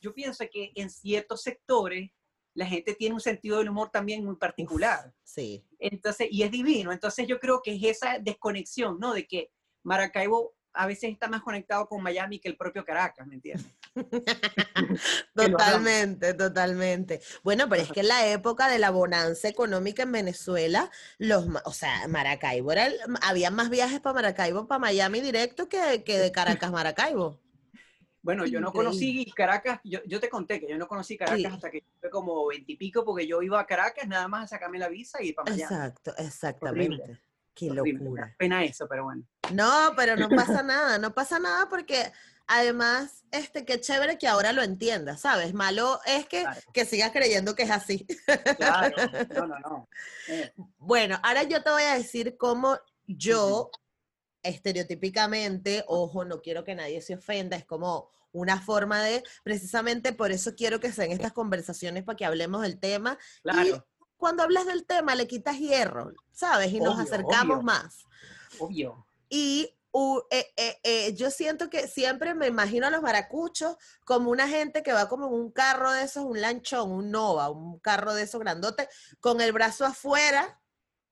yo 0.01 0.13
pienso 0.13 0.45
que 0.53 0.73
en 0.75 0.91
ciertos 0.91 1.43
sectores 1.43 2.11
la 2.55 2.67
gente 2.67 2.95
tiene 2.95 3.15
un 3.15 3.21
sentido 3.21 3.59
del 3.59 3.69
humor 3.69 3.91
también 3.91 4.25
muy 4.25 4.37
particular. 4.37 5.13
sí. 5.23 5.65
Entonces, 5.79 6.29
y 6.31 6.43
es 6.43 6.51
divino. 6.51 6.93
Entonces 6.93 7.27
yo 7.27 7.39
creo 7.39 7.61
que 7.63 7.75
es 7.75 7.83
esa 7.83 8.19
desconexión, 8.19 8.99
¿no? 8.99 9.13
De 9.13 9.27
que 9.27 9.51
Maracaibo 9.83 10.55
a 10.75 10.87
veces 10.87 11.13
está 11.13 11.29
más 11.29 11.43
conectado 11.43 11.89
con 11.89 12.03
Miami 12.03 12.41
que 12.41 12.49
el 12.49 12.57
propio 12.57 12.85
Caracas, 12.85 13.27
¿me 13.27 13.35
entiendes? 13.35 13.67
totalmente, 15.35 16.35
totalmente. 16.35 17.21
Bueno, 17.45 17.69
pero 17.69 17.83
es 17.83 17.93
que 17.93 18.01
en 18.01 18.09
la 18.09 18.27
época 18.27 18.69
de 18.69 18.79
la 18.79 18.91
bonanza 18.91 19.49
económica 19.49 20.03
en 20.03 20.13
Venezuela, 20.13 20.91
los, 21.19 21.47
o 21.65 21.73
sea, 21.73 22.09
Maracaibo 22.09 22.73
era, 22.73 22.89
había 23.23 23.51
más 23.51 23.71
viajes 23.71 24.01
para 24.01 24.15
Maracaibo, 24.15 24.67
para 24.67 24.81
Miami 24.81 25.21
directo 25.21 25.69
que, 25.69 26.03
que 26.03 26.19
de 26.19 26.33
Caracas 26.33 26.73
Maracaibo. 26.73 27.44
Bueno, 28.25 28.47
yo 28.47 28.59
no 28.59 28.73
conocí 28.73 29.31
Caracas, 29.37 29.81
yo, 29.85 30.01
yo, 30.07 30.19
te 30.19 30.31
conté 30.31 30.59
que 30.59 30.67
yo 30.67 30.79
no 30.79 30.89
conocí 30.89 31.19
Caracas 31.19 31.53
hasta 31.53 31.71
que 31.71 31.85
fue 32.01 32.09
como 32.09 32.47
veintipico, 32.47 33.05
porque 33.05 33.27
yo 33.27 33.43
iba 33.43 33.61
a 33.61 33.67
Caracas 33.67 34.09
nada 34.09 34.27
más 34.29 34.45
a 34.45 34.57
sacarme 34.57 34.79
la 34.79 34.89
visa 34.89 35.23
y 35.23 35.29
ir 35.29 35.35
para 35.35 35.51
Miami. 35.51 35.63
Exacto, 35.63 36.15
exactamente. 36.17 37.21
Qué 37.55 37.71
locura. 37.71 38.35
pena 38.39 38.65
eso, 38.65 38.89
pero 38.89 39.05
bueno. 39.05 39.25
No, 39.53 39.93
pero 39.95 40.17
no 40.17 40.31
pasa 40.31 40.63
nada, 40.63 40.99
no 40.99 41.13
pasa 41.13 41.39
nada 41.39 41.69
porque 41.69 42.11
además, 42.47 43.25
este, 43.31 43.67
qué 43.67 43.79
chévere 43.79 44.17
que 44.17 44.27
ahora 44.27 44.55
lo 44.55 44.63
entiendas, 44.63 45.21
¿sabes? 45.21 45.53
Malo 45.53 46.01
es 46.07 46.27
que, 46.27 46.47
que 46.73 46.87
sigas 46.87 47.13
creyendo 47.13 47.55
que 47.55 47.65
es 47.65 47.71
así. 47.71 48.07
Claro, 48.57 48.97
no, 49.35 49.47
no, 49.47 49.59
no. 49.59 49.89
Eh. 50.29 50.51
Bueno, 50.79 51.21
ahora 51.23 51.43
yo 51.43 51.63
te 51.63 51.71
voy 51.71 51.83
a 51.83 51.95
decir 51.95 52.37
cómo 52.39 52.79
yo, 53.07 53.71
estereotípicamente, 54.45 55.85
ojo, 55.89 56.25
no 56.25 56.41
quiero 56.41 56.63
que 56.63 56.75
nadie 56.75 57.01
se 57.01 57.15
ofenda, 57.15 57.57
es 57.57 57.65
como 57.65 58.09
una 58.33 58.61
forma 58.61 59.03
de, 59.03 59.23
precisamente 59.43 60.13
por 60.13 60.31
eso 60.33 60.55
quiero 60.55 60.81
que 60.81 60.93
sean 60.93 61.11
estas 61.11 61.33
conversaciones 61.33 62.05
para 62.05 62.17
que 62.17 62.25
hablemos 62.25 62.63
del 62.63 62.79
tema. 62.79 63.19
Claro 63.43 63.85
cuando 64.25 64.43
hablas 64.43 64.65
del 64.65 64.87
tema 64.87 65.15
le 65.15 65.27
quitas 65.27 65.59
hierro, 65.59 66.13
¿sabes? 66.33 66.73
Y 66.73 66.81
nos 66.81 66.99
acercamos 66.99 67.63
más. 67.63 68.07
Obvio. 68.59 69.07
Y 69.29 69.77
eh, 70.31 70.53
eh, 70.57 70.81
eh, 70.83 71.15
yo 71.15 71.31
siento 71.31 71.69
que 71.69 71.87
siempre 71.89 72.35
me 72.35 72.47
imagino 72.47 72.87
a 72.87 72.91
los 72.91 73.03
maracuchos 73.03 73.77
como 74.05 74.31
una 74.31 74.49
gente 74.49 74.83
que 74.83 74.95
va 74.95 75.11
como 75.11 75.27
en 75.27 75.35
un 75.35 75.53
carro 75.53 75.93
de 75.93 76.05
esos, 76.05 76.25
un 76.25 76.41
lanchón, 76.41 76.91
un 76.91 77.11
Nova, 77.11 77.51
un 77.51 77.79
carro 77.81 78.15
de 78.15 78.23
esos 78.23 78.41
grandotes, 78.41 78.89
con 79.21 79.43
el 79.43 79.53
brazo 79.53 79.85
afuera. 79.85 80.59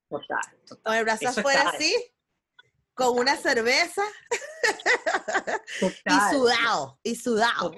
Total, 0.09 0.41
total. 0.67 0.83
Con 0.83 0.95
el 0.95 1.05
brazo 1.05 1.29
afuera 1.29 1.69
así, 1.69 1.95
con 2.95 3.19
una 3.19 3.37
cerveza 3.37 4.03
y 6.05 6.35
sudado, 6.35 6.99
y 7.03 7.17
sudado, 7.17 7.73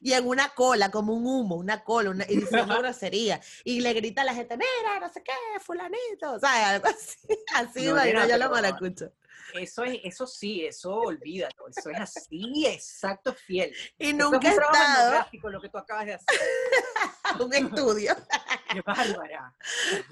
y, 0.00 0.12
en 0.12 0.26
una 0.26 0.48
cola, 0.50 0.90
como 0.90 1.14
un 1.14 1.26
humo, 1.26 1.56
una 1.56 1.84
cola, 1.84 2.10
una, 2.10 2.24
y 2.28 2.36
dice 2.40 2.62
una 2.62 2.78
grosería, 2.78 3.40
y 3.64 3.80
le 3.80 3.92
grita 3.92 4.22
a 4.22 4.24
la 4.24 4.34
gente, 4.34 4.56
mira, 4.56 5.00
no 5.00 5.12
sé 5.12 5.22
qué, 5.22 5.32
fulanito, 5.60 6.32
o 6.32 6.38
sea, 6.38 6.70
algo 6.70 6.88
así, 6.88 7.18
así 7.54 7.86
no, 7.86 8.26
yo 8.26 8.38
lo 8.38 8.50
maracucho. 8.50 9.12
Eso 9.54 9.84
es, 9.84 10.00
eso 10.02 10.26
sí, 10.26 10.66
eso 10.66 10.94
olvídalo, 10.96 11.68
eso 11.68 11.90
es 11.90 12.00
así, 12.00 12.66
exacto, 12.66 13.32
fiel. 13.32 13.72
Y 13.98 14.12
nunca 14.12 14.48
he 14.48 14.50
estado. 14.50 15.26
lo 15.50 15.60
que 15.60 15.68
tú 15.68 15.78
acabas 15.78 16.06
de 16.06 16.14
hacer. 16.14 16.26
un 17.40 17.54
estudio. 17.54 18.16
Qué 18.72 18.80
bárbara. 18.82 19.54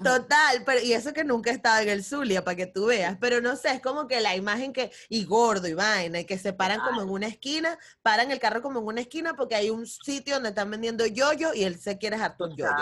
Total, 0.03 0.63
pero 0.65 0.81
y 0.81 0.93
eso 0.93 1.13
que 1.13 1.23
nunca 1.23 1.51
he 1.51 1.53
estado 1.53 1.81
en 1.81 1.89
el 1.89 2.03
Zulia, 2.03 2.43
para 2.43 2.55
que 2.55 2.65
tú 2.65 2.87
veas, 2.87 3.17
pero 3.19 3.41
no 3.41 3.55
sé, 3.55 3.71
es 3.71 3.81
como 3.81 4.07
que 4.07 4.21
la 4.21 4.35
imagen 4.35 4.73
que, 4.73 4.91
y 5.09 5.25
gordo 5.25 5.67
y 5.67 5.73
vaina, 5.73 6.21
y 6.21 6.25
que 6.25 6.37
se 6.37 6.53
paran 6.53 6.79
como 6.79 7.01
en 7.01 7.09
una 7.09 7.27
esquina, 7.27 7.77
paran 8.01 8.31
el 8.31 8.39
carro 8.39 8.61
como 8.61 8.79
en 8.79 8.85
una 8.85 9.01
esquina 9.01 9.35
porque 9.35 9.55
hay 9.55 9.69
un 9.69 9.85
sitio 9.85 10.35
donde 10.35 10.49
están 10.49 10.71
vendiendo 10.71 11.05
yoyo 11.05 11.53
y 11.53 11.63
él 11.63 11.79
se 11.79 11.97
quiere 11.97 12.15
harto 12.15 12.49
yoyo. 12.55 12.73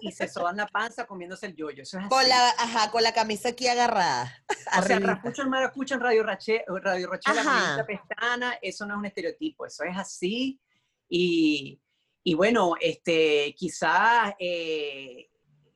Y 0.00 0.12
se 0.12 0.28
soban 0.28 0.56
la 0.56 0.66
panza 0.66 1.06
comiéndose 1.06 1.46
el 1.46 1.54
yoyo, 1.56 1.82
eso 1.82 1.98
es 1.98 2.04
así. 2.04 2.08
Con 2.08 2.28
la, 2.28 2.48
ajá, 2.50 2.90
con 2.90 3.02
la 3.02 3.12
camisa 3.12 3.50
aquí 3.50 3.68
agarrada. 3.68 4.32
O 4.78 4.82
sea, 4.82 4.96
el 4.96 5.04
Maracucho 5.48 5.94
en 5.94 6.00
Radio 6.00 6.22
Rache, 6.22 6.64
Radio 6.66 7.08
Rochela, 7.08 7.76
la 7.76 7.86
pestana, 7.86 8.58
eso 8.62 8.86
no 8.86 8.94
es 8.94 8.98
un 8.98 9.06
estereotipo, 9.06 9.66
eso 9.66 9.84
es 9.84 9.96
así. 9.96 10.60
Y, 11.08 11.80
y 12.28 12.34
bueno, 12.34 12.74
este, 12.78 13.54
quizás, 13.56 14.34
eh, 14.38 15.30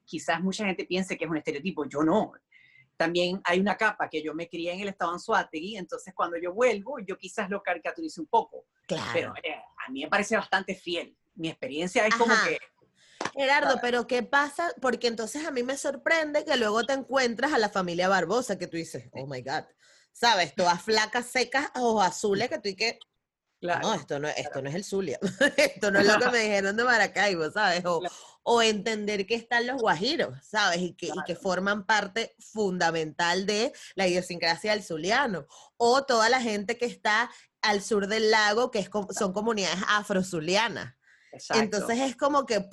quizás 0.04 0.38
mucha 0.42 0.66
gente 0.66 0.84
piense 0.84 1.16
que 1.16 1.24
es 1.24 1.30
un 1.30 1.38
estereotipo, 1.38 1.86
yo 1.88 2.02
no. 2.02 2.34
También 2.94 3.40
hay 3.44 3.58
una 3.58 3.74
capa 3.74 4.10
que 4.10 4.22
yo 4.22 4.34
me 4.34 4.50
crié 4.50 4.74
en 4.74 4.80
el 4.80 4.88
estado 4.88 5.12
Anzuategui, 5.12 5.78
entonces 5.78 6.12
cuando 6.14 6.36
yo 6.36 6.52
vuelvo, 6.52 6.98
yo 6.98 7.16
quizás 7.16 7.48
lo 7.48 7.62
caricaturice 7.62 8.20
un 8.20 8.26
poco. 8.26 8.66
Claro. 8.86 9.10
Pero 9.14 9.34
eh, 9.42 9.54
a 9.54 9.90
mí 9.90 10.02
me 10.02 10.10
parece 10.10 10.36
bastante 10.36 10.74
fiel. 10.74 11.16
Mi 11.36 11.48
experiencia 11.48 12.06
es 12.06 12.14
como 12.16 12.34
que 12.46 12.58
Gerardo, 13.32 13.78
pero 13.80 14.06
¿qué 14.06 14.22
pasa? 14.22 14.74
Porque 14.82 15.06
entonces 15.06 15.46
a 15.46 15.52
mí 15.52 15.62
me 15.62 15.78
sorprende 15.78 16.44
que 16.44 16.58
luego 16.58 16.84
te 16.84 16.92
encuentras 16.92 17.54
a 17.54 17.58
la 17.58 17.70
familia 17.70 18.10
Barbosa, 18.10 18.58
que 18.58 18.66
tú 18.66 18.76
dices, 18.76 19.08
oh 19.12 19.26
my 19.26 19.40
God, 19.40 19.64
¿sabes? 20.12 20.54
Todas 20.54 20.82
flacas, 20.82 21.28
secas, 21.28 21.70
ojos 21.76 22.04
azules, 22.04 22.50
que 22.50 22.58
tú 22.58 22.68
y 22.68 22.76
que... 22.76 22.98
Claro, 23.62 23.88
no, 23.88 23.94
esto 23.94 24.18
no, 24.18 24.26
esto 24.26 24.60
no 24.60 24.68
es 24.68 24.74
el 24.74 24.82
Zulia, 24.82 25.20
esto 25.56 25.92
no 25.92 26.00
es 26.00 26.06
lo 26.06 26.18
que 26.18 26.30
me 26.30 26.38
dijeron 26.40 26.76
de 26.76 26.82
Maracaibo, 26.82 27.48
¿sabes? 27.52 27.84
O, 28.42 28.60
entender 28.60 29.24
que 29.24 29.36
están 29.36 29.68
los 29.68 29.80
guajiros, 29.80 30.36
¿sabes? 30.44 30.80
Y 30.80 30.94
que, 30.94 31.06
y 31.06 31.24
que 31.24 31.36
forman 31.36 31.86
parte 31.86 32.34
fundamental 32.40 33.46
de 33.46 33.72
la 33.94 34.08
idiosincrasia 34.08 34.72
del 34.72 34.82
zuliano. 34.82 35.46
O 35.76 36.02
toda 36.02 36.28
la 36.28 36.40
gente 36.40 36.76
que 36.76 36.86
está 36.86 37.30
al 37.60 37.82
sur 37.82 38.08
del 38.08 38.32
lago, 38.32 38.72
que 38.72 38.80
es, 38.80 38.90
son 39.16 39.32
comunidades 39.32 39.78
afrozulianas. 39.86 40.96
Entonces 41.54 42.00
es 42.00 42.16
como 42.16 42.44
que 42.44 42.68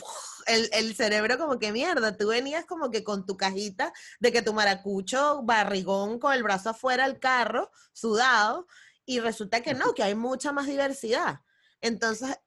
el, 0.48 0.70
el, 0.74 0.96
cerebro 0.96 1.38
como 1.38 1.60
que 1.60 1.72
mierda, 1.72 2.18
tú 2.18 2.30
venías 2.30 2.66
como 2.66 2.90
que 2.90 3.04
con 3.04 3.28
tu 3.28 3.38
cajita 3.38 3.94
de 4.20 4.32
que 4.32 4.42
tu 4.42 4.54
maracucho 4.54 5.44
barrigón 5.44 6.20
con 6.20 6.34
el 6.34 6.44
brazo 6.44 6.72
afuera 6.72 7.08
del 7.08 7.20
carro, 7.20 7.72
sudado, 7.94 8.68
y 9.10 9.20
resulta 9.20 9.62
que 9.62 9.74
no, 9.74 9.96
que 9.96 10.04
hay 10.04 10.14
mucha 10.14 10.52
más 10.52 10.68
diversidad. 10.68 11.40
Entonces, 11.82 12.38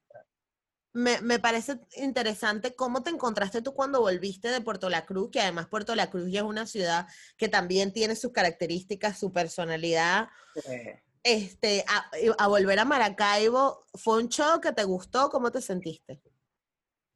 me, 0.92 1.21
me, 1.21 1.40
parece 1.40 1.81
interesante 1.97 2.76
cómo 2.76 3.02
te 3.02 3.11
encontraste 3.11 3.62
tú 3.62 3.75
cuando 3.75 4.00
volviste 4.00 4.47
de 4.47 4.61
Puerto 4.61 4.88
La 4.88 5.04
Cruz, 5.04 5.31
que 5.33 5.40
además 5.40 5.66
Puerto 5.66 5.97
La 5.97 6.09
Cruz 6.09 6.31
ya 6.31 6.38
es 6.40 6.47
una 6.47 6.69
ciudad 6.69 7.09
que 7.37 7.49
también 7.49 7.92
tiene 7.92 8.14
sus 8.14 8.31
características, 8.31 9.19
su 9.19 9.33
personalidad. 9.33 10.28
Este, 11.25 11.85
a, 11.88 12.09
a, 12.38 12.47
volver 12.47 12.78
a 12.78 12.85
Maracaibo, 12.85 13.85
¿fue 13.95 14.23
un 14.23 14.28
choque? 14.28 14.71
¿Te 14.71 14.85
gustó? 14.85 15.31
¿Cómo 15.31 15.50
te 15.50 15.61
sentiste? 15.61 16.23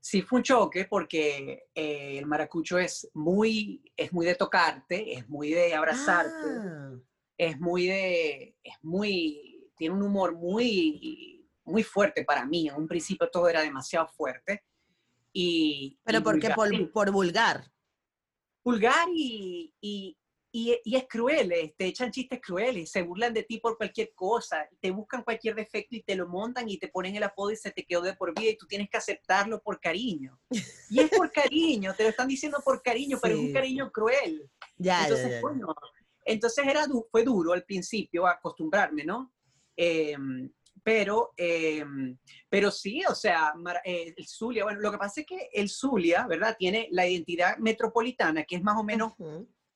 Sí, 0.01 0.23
fue 0.23 0.39
un 0.39 0.43
choque 0.43 0.87
porque 0.87 1.69
eh, 1.73 2.19
el 2.19 2.27
maracucho 2.27 2.79
es 2.79 3.09
muy, 3.15 3.93
es 3.97 4.13
muy 4.13 4.27
de 4.27 4.35
tocarte, 4.35 5.15
es 5.15 5.29
muy 5.29 5.53
de 5.53 5.73
abrazarte, 5.73 6.49
ah. 6.49 6.97
Es 7.39 7.59
muy 7.61 7.87
de, 7.87 8.57
es 8.63 8.75
muy, 8.83 9.71
tiene 9.77 9.95
un 9.95 10.03
humor 10.03 10.35
muy, 10.35 11.47
muy 11.65 11.83
fuerte 11.83 12.25
para 12.25 12.47
mí. 12.47 12.69
En 12.69 12.77
un 12.77 12.89
principio 12.89 13.29
todo 13.31 13.49
era 13.49 13.61
demasiado 13.61 14.09
fuerte. 14.09 14.63
Y, 15.33 15.99
¿Pero 16.05 16.23
por 16.23 16.41
qué? 16.41 16.51
Por, 16.51 16.93
por, 16.93 17.11
vulgar. 17.11 17.71
Vulgar 18.65 19.09
y, 19.15 19.75
y, 19.81 20.17
y, 20.51 20.97
es 20.97 21.07
cruel, 21.07 21.53
eh, 21.53 21.75
te 21.77 21.87
echan 21.87 22.11
chistes 22.11 22.41
crueles, 22.41 22.91
se 22.91 23.03
burlan 23.03 23.35
de 23.35 23.43
ti 23.43 23.59
por 23.59 23.77
cualquier 23.77 24.15
cosa, 24.15 24.67
te 24.81 24.91
buscan 24.91 25.23
cualquier 25.23 25.55
defecto 25.55 25.95
y 25.95 26.03
te 26.03 26.15
lo 26.15 26.27
montan 26.27 26.69
y 26.69 26.79
te 26.79 26.89
ponen 26.89 27.15
el 27.15 27.23
apodo 27.23 27.51
y 27.51 27.57
se 27.57 27.71
te 27.71 27.85
quedó 27.85 28.01
de 28.01 28.15
por 28.15 28.35
vida 28.35 28.53
y 28.53 28.57
tú 28.57 28.67
tienes 28.67 28.89
que 28.89 28.97
aceptarlo 28.97 29.61
por 29.63 29.79
cariño. 29.79 30.41
Y 30.89 31.01
es 31.01 31.11
por 31.11 31.31
cariño, 31.33 31.95
te 31.95 32.05
lo 32.05 32.09
están 32.09 32.29
diciendo 32.29 32.59
por 32.65 32.83
cariño, 32.83 33.19
pero 33.21 33.35
es 33.35 33.41
un 33.41 33.53
cariño 33.53 33.93
cruel. 33.93 34.51
Ya, 34.79 35.03
entonces, 35.03 35.43
bueno, 35.43 35.75
entonces 36.27 36.67
era 36.67 36.87
fue 37.11 37.23
duro 37.23 37.53
al 37.53 37.65
principio 37.65 38.27
acostumbrarme, 38.27 39.05
¿no? 39.05 39.33
Em, 39.77 40.51
pero, 40.83 41.33
em, 41.37 42.19
pero 42.49 42.71
sí, 42.71 43.03
o 43.09 43.15
sea, 43.15 43.55
eh, 43.85 44.15
el 44.17 44.27
Zulia, 44.27 44.65
bueno, 44.65 44.81
lo 44.81 44.93
que 44.93 44.99
pasa 44.99 45.21
es 45.23 45.27
que 45.27 45.49
el 45.53 45.69
Zulia, 45.69 46.27
¿verdad? 46.27 46.57
Tiene 46.59 46.89
la 46.91 47.07
identidad 47.07 47.57
metropolitana, 47.59 48.45
que 48.45 48.57
es 48.57 48.63
más 48.63 48.79
o 48.79 48.85
menos... 48.85 49.13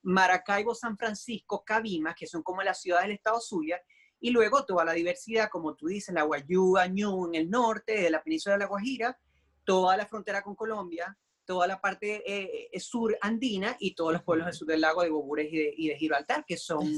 Maracaibo, 0.03 0.75
San 0.75 0.97
Francisco, 0.97 1.63
Cabimas, 1.65 2.15
que 2.15 2.27
son 2.27 2.43
como 2.43 2.63
las 2.63 2.81
ciudades 2.81 3.07
del 3.07 3.17
estado 3.17 3.41
suya, 3.41 3.81
y 4.19 4.31
luego 4.31 4.65
toda 4.65 4.85
la 4.85 4.93
diversidad, 4.93 5.49
como 5.51 5.75
tú 5.75 5.87
dices, 5.87 6.15
la 6.15 6.23
Guayúa, 6.23 6.87
Ñu, 6.89 7.29
en 7.29 7.35
el 7.35 7.51
norte, 7.51 8.03
de 8.03 8.11
la 8.11 8.23
península 8.23 8.55
de 8.55 8.61
la 8.61 8.67
Guajira, 8.67 9.19
toda 9.65 9.97
la 9.97 10.07
frontera 10.07 10.43
con 10.43 10.55
Colombia, 10.55 11.17
toda 11.51 11.67
la 11.67 11.81
parte 11.81 12.23
eh, 12.25 12.69
eh, 12.71 12.79
sur 12.79 13.19
andina 13.21 13.77
y 13.81 13.97
todos 13.97 14.13
los 14.13 14.23
pueblos 14.23 14.47
del 14.47 14.55
sur 14.55 14.69
del 14.69 14.83
lago 14.83 15.03
de 15.03 15.11
Bobures 15.11 15.49
y 15.51 15.89
de, 15.89 15.97
Gibraltar, 15.97 16.45
que 16.47 16.57
son 16.57 16.89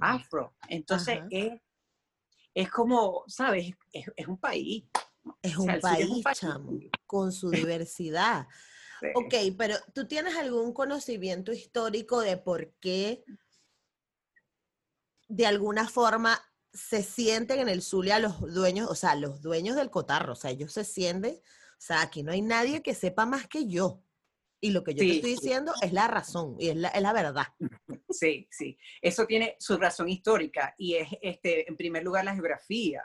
afro. 0.00 0.54
Entonces, 0.68 1.18
es, 2.54 2.70
como, 2.70 3.24
¿sabes? 3.26 3.74
Es, 3.92 4.28
un 4.28 4.38
país. 4.38 4.84
Es 5.42 5.56
un, 5.56 5.80
país, 5.80 6.24
chamo, 6.34 6.78
con 7.04 7.32
su 7.32 7.50
diversidad. 7.50 8.46
Ok, 9.14 9.34
pero 9.58 9.74
¿tú 9.92 10.06
tienes 10.06 10.36
algún 10.36 10.72
conocimiento 10.72 11.52
histórico 11.52 12.20
de 12.20 12.38
por 12.38 12.72
qué 12.80 13.22
de 15.28 15.46
alguna 15.46 15.86
forma 15.86 16.40
se 16.72 17.02
sienten 17.02 17.60
en 17.60 17.68
el 17.68 17.82
Zulia 17.82 18.18
los 18.18 18.40
dueños, 18.54 18.88
o 18.90 18.94
sea, 18.94 19.14
los 19.16 19.42
dueños 19.42 19.76
del 19.76 19.90
cotarro, 19.90 20.32
o 20.32 20.36
sea, 20.36 20.50
ellos 20.50 20.72
se 20.72 20.82
sienten, 20.82 21.38
sea, 21.78 22.02
aquí 22.02 22.22
no 22.22 22.32
hay 22.32 22.42
nadie 22.42 22.82
que 22.82 22.94
sepa 22.94 23.26
más 23.26 23.46
que 23.46 23.66
yo. 23.66 24.02
Y 24.60 24.70
lo 24.70 24.82
que 24.82 24.94
yo 24.94 25.00
te 25.00 25.16
estoy 25.16 25.30
diciendo 25.30 25.72
es 25.82 25.92
la 25.92 26.08
razón 26.08 26.56
y 26.58 26.70
es 26.70 26.76
la, 26.76 26.88
es 26.88 27.02
la, 27.02 27.12
verdad. 27.12 27.46
Sí, 28.10 28.48
sí. 28.50 28.78
Eso 29.02 29.26
tiene 29.26 29.56
su 29.58 29.76
razón 29.76 30.08
histórica 30.08 30.74
y 30.78 30.94
es, 30.94 31.08
este, 31.20 31.68
en 31.68 31.76
primer 31.76 32.02
lugar, 32.02 32.24
la 32.24 32.34
geografía. 32.34 33.02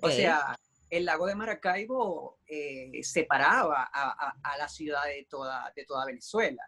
O 0.00 0.10
sea, 0.10 0.58
el 0.90 1.06
lago 1.06 1.26
de 1.26 1.34
Maracaibo 1.34 2.38
eh, 2.46 3.00
separaba 3.02 3.90
a, 3.92 4.36
a, 4.42 4.58
la 4.58 4.68
ciudad 4.68 5.04
de 5.04 5.26
toda, 5.28 5.72
de 5.74 5.84
toda 5.84 6.04
Venezuela. 6.04 6.62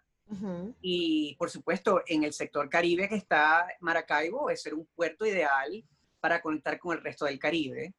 Y 0.80 1.36
por 1.36 1.50
supuesto, 1.50 2.02
en 2.06 2.24
el 2.24 2.32
sector 2.32 2.68
caribe 2.68 3.08
que 3.08 3.16
está 3.16 3.66
Maracaibo, 3.80 4.50
es 4.50 4.62
ser 4.62 4.74
un 4.74 4.86
puerto 4.94 5.26
ideal 5.26 5.84
para 6.20 6.40
conectar 6.40 6.78
con 6.78 6.96
el 6.96 7.04
resto 7.04 7.26
del 7.26 7.38
Caribe. 7.38 7.92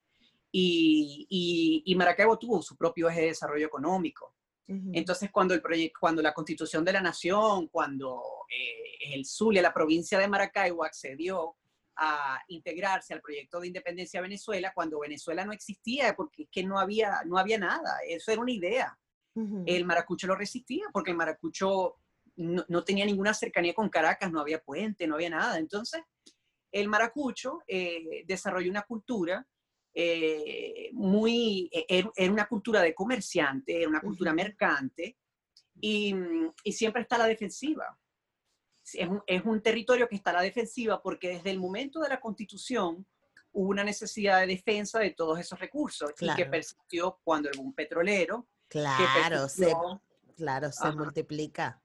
Y, 0.57 1.83
y, 1.85 1.95
Maracaibo 1.95 2.39
tuvo 2.39 2.62
su 2.62 2.77
propio 2.77 3.09
eje 3.09 3.21
de 3.21 3.27
desarrollo 3.27 3.67
económico. 3.67 4.33
Entonces, 4.67 5.29
cuando, 5.29 5.53
el 5.53 5.62
proyecto, 5.62 6.00
cuando 6.00 6.21
la 6.24 6.33
constitución 6.33 6.83
de 6.83 6.93
la 6.93 7.01
nación, 7.01 7.67
cuando 7.67 8.24
eh, 8.50 9.13
el 9.13 9.25
Zulia, 9.25 9.62
la 9.62 9.74
provincia 9.74 10.17
de 10.17 10.27
Maracaibo, 10.27 10.83
accedió 10.83 11.55
a 11.97 12.39
integrarse 12.47 13.13
al 13.13 13.21
proyecto 13.21 13.59
de 13.59 13.67
independencia 13.67 14.19
de 14.19 14.27
Venezuela, 14.27 14.71
cuando 14.74 15.00
Venezuela 15.01 15.45
no 15.45 15.51
existía, 15.51 16.15
porque 16.15 16.43
es 16.43 16.50
que 16.50 16.63
no 16.63 16.79
había, 16.79 17.19
no 17.25 17.38
había 17.38 17.59
nada, 17.59 18.00
eso 18.07 18.31
era 18.31 18.41
una 18.41 18.51
idea. 18.51 18.97
El 19.65 19.83
maracucho 19.83 20.27
lo 20.27 20.35
resistía, 20.35 20.85
porque 20.93 21.12
el 21.12 21.17
maracucho 21.17 21.97
no, 22.38 22.83
tenía 22.85 23.05
ninguna 23.05 23.33
cercanía 23.33 23.74
con 23.74 23.89
Caracas, 23.89 24.31
no 24.31 24.39
había 24.39 24.63
puente, 24.63 25.05
no 25.05 25.15
había 25.15 25.29
nada. 25.29 25.59
Entonces, 25.59 26.01
el 26.71 26.88
maracucho 26.88 27.59
eh, 27.67 28.24
desarrolló 28.25 28.71
una 28.71 28.83
cultura 28.83 29.45
eh, 29.97 30.89
muy, 30.91 31.69
e, 31.71 31.85
er, 31.87 32.11
era 32.15 32.31
una 32.31 32.47
cultura 32.47 32.81
de 32.81 32.93
comerciante, 32.93 33.79
era 33.79 33.87
una 33.87 34.01
cultura 34.01 34.33
mercante, 34.33 35.17
y, 35.79 36.13
siempre 36.71 37.01
está 37.01 37.15
a 37.15 37.19
la 37.19 37.27
defensiva. 37.27 37.97
Es 39.27 39.43
un, 39.45 39.61
territorio 39.61 40.07
que 40.07 40.15
está 40.15 40.29
a 40.29 40.33
la 40.33 40.41
defensiva 40.41 41.01
porque 41.01 41.29
desde 41.29 41.49
el 41.49 41.59
momento 41.59 42.01
de 42.01 42.09
la 42.09 42.19
constitución 42.19 43.07
hubo 43.51 43.69
una 43.69 43.83
necesidad 43.83 44.41
de 44.41 44.47
defensa 44.47 44.99
de 44.99 45.11
todos 45.11 45.39
esos 45.39 45.57
recursos 45.59 46.11
y 46.19 46.35
que 46.35 46.45
persistió 46.45 47.19
cuando 47.23 47.49
el 47.49 47.57
boom 47.57 47.73
petrolero. 47.73 48.47
Claro, 48.67 49.47
se, 49.47 49.73
claro, 50.35 50.71
se 50.71 50.91
multiplica 50.91 51.81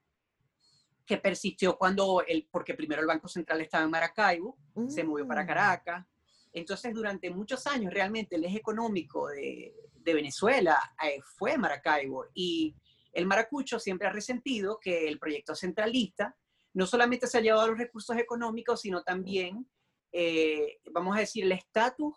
que 1.05 1.17
persistió 1.17 1.77
cuando, 1.77 2.23
el, 2.27 2.47
porque 2.51 2.73
primero 2.73 3.01
el 3.01 3.07
Banco 3.07 3.27
Central 3.27 3.61
estaba 3.61 3.83
en 3.83 3.89
Maracaibo, 3.89 4.57
se 4.87 5.03
movió 5.03 5.27
para 5.27 5.43
mm. 5.43 5.47
Caracas. 5.47 6.05
Entonces, 6.53 6.93
durante 6.93 7.29
muchos 7.29 7.65
años, 7.67 7.93
realmente 7.93 8.35
el 8.35 8.45
eje 8.45 8.57
económico 8.57 9.27
de, 9.29 9.73
de 10.03 10.13
Venezuela 10.13 10.77
eh, 11.03 11.19
fue 11.37 11.57
Maracaibo. 11.57 12.25
Y 12.33 12.75
el 13.13 13.25
maracucho 13.25 13.79
siempre 13.79 14.07
ha 14.07 14.11
resentido 14.11 14.79
que 14.79 15.07
el 15.07 15.19
proyecto 15.19 15.55
centralista 15.55 16.35
no 16.73 16.85
solamente 16.85 17.27
se 17.27 17.37
ha 17.37 17.41
llevado 17.41 17.67
los 17.67 17.77
recursos 17.77 18.15
económicos, 18.17 18.81
sino 18.81 19.03
también, 19.03 19.69
eh, 20.11 20.79
vamos 20.91 21.17
a 21.17 21.21
decir, 21.21 21.43
el 21.43 21.51
estatus 21.51 22.15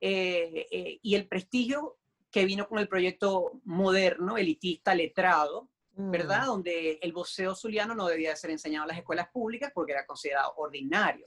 eh, 0.00 0.98
y 1.02 1.14
el 1.14 1.26
prestigio 1.26 1.96
que 2.30 2.44
vino 2.44 2.68
con 2.68 2.78
el 2.78 2.88
proyecto 2.88 3.60
moderno, 3.64 4.36
elitista, 4.36 4.94
letrado, 4.94 5.68
¿verdad? 5.94 6.42
Mm. 6.42 6.46
Donde 6.46 6.98
el 7.02 7.12
voceo 7.12 7.56
zuliano 7.56 7.94
no 7.94 8.06
debía 8.06 8.36
ser 8.36 8.50
enseñado 8.50 8.84
en 8.84 8.88
las 8.88 8.98
escuelas 8.98 9.28
públicas 9.30 9.72
porque 9.74 9.92
era 9.92 10.06
considerado 10.06 10.52
ordinario. 10.56 11.26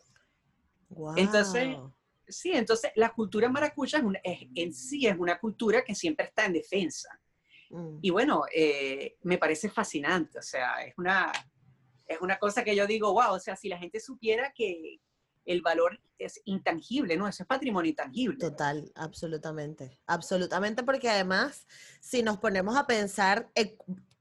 Entonces, 1.17 1.75
sí, 2.31 2.51
entonces 2.53 2.91
la 2.95 3.13
cultura 3.13 3.50
maracucha 3.50 4.01
en 4.23 4.73
sí 4.73 5.07
es 5.07 5.17
una 5.17 5.39
cultura 5.39 5.83
que 5.83 5.95
siempre 5.95 6.25
está 6.25 6.45
en 6.45 6.53
defensa. 6.53 7.09
Mm. 7.69 8.00
Y 8.01 8.09
bueno, 8.09 8.43
eh, 8.53 9.17
me 9.23 9.38
parece 9.38 9.69
fascinante, 9.69 10.39
o 10.39 10.41
sea, 10.41 10.83
es 10.83 10.93
una, 10.97 11.31
es 12.07 12.19
una 12.21 12.38
cosa 12.38 12.63
que 12.63 12.75
yo 12.75 12.88
digo, 12.88 13.13
wow, 13.13 13.33
o 13.33 13.39
sea, 13.39 13.55
si 13.55 13.69
la 13.69 13.77
gente 13.77 14.00
supiera 14.00 14.51
que 14.53 15.00
el 15.45 15.61
valor 15.61 16.00
es 16.17 16.39
intangible, 16.45 17.17
¿no? 17.17 17.27
Eso 17.27 17.43
es 17.43 17.47
patrimonio 17.47 17.89
intangible. 17.89 18.37
Total, 18.37 18.91
absolutamente, 18.96 20.00
absolutamente, 20.05 20.83
porque 20.83 21.09
además, 21.09 21.65
si 22.00 22.22
nos 22.22 22.37
ponemos 22.37 22.77
a 22.77 22.85
pensar, 22.85 23.50
eh, 23.55 23.75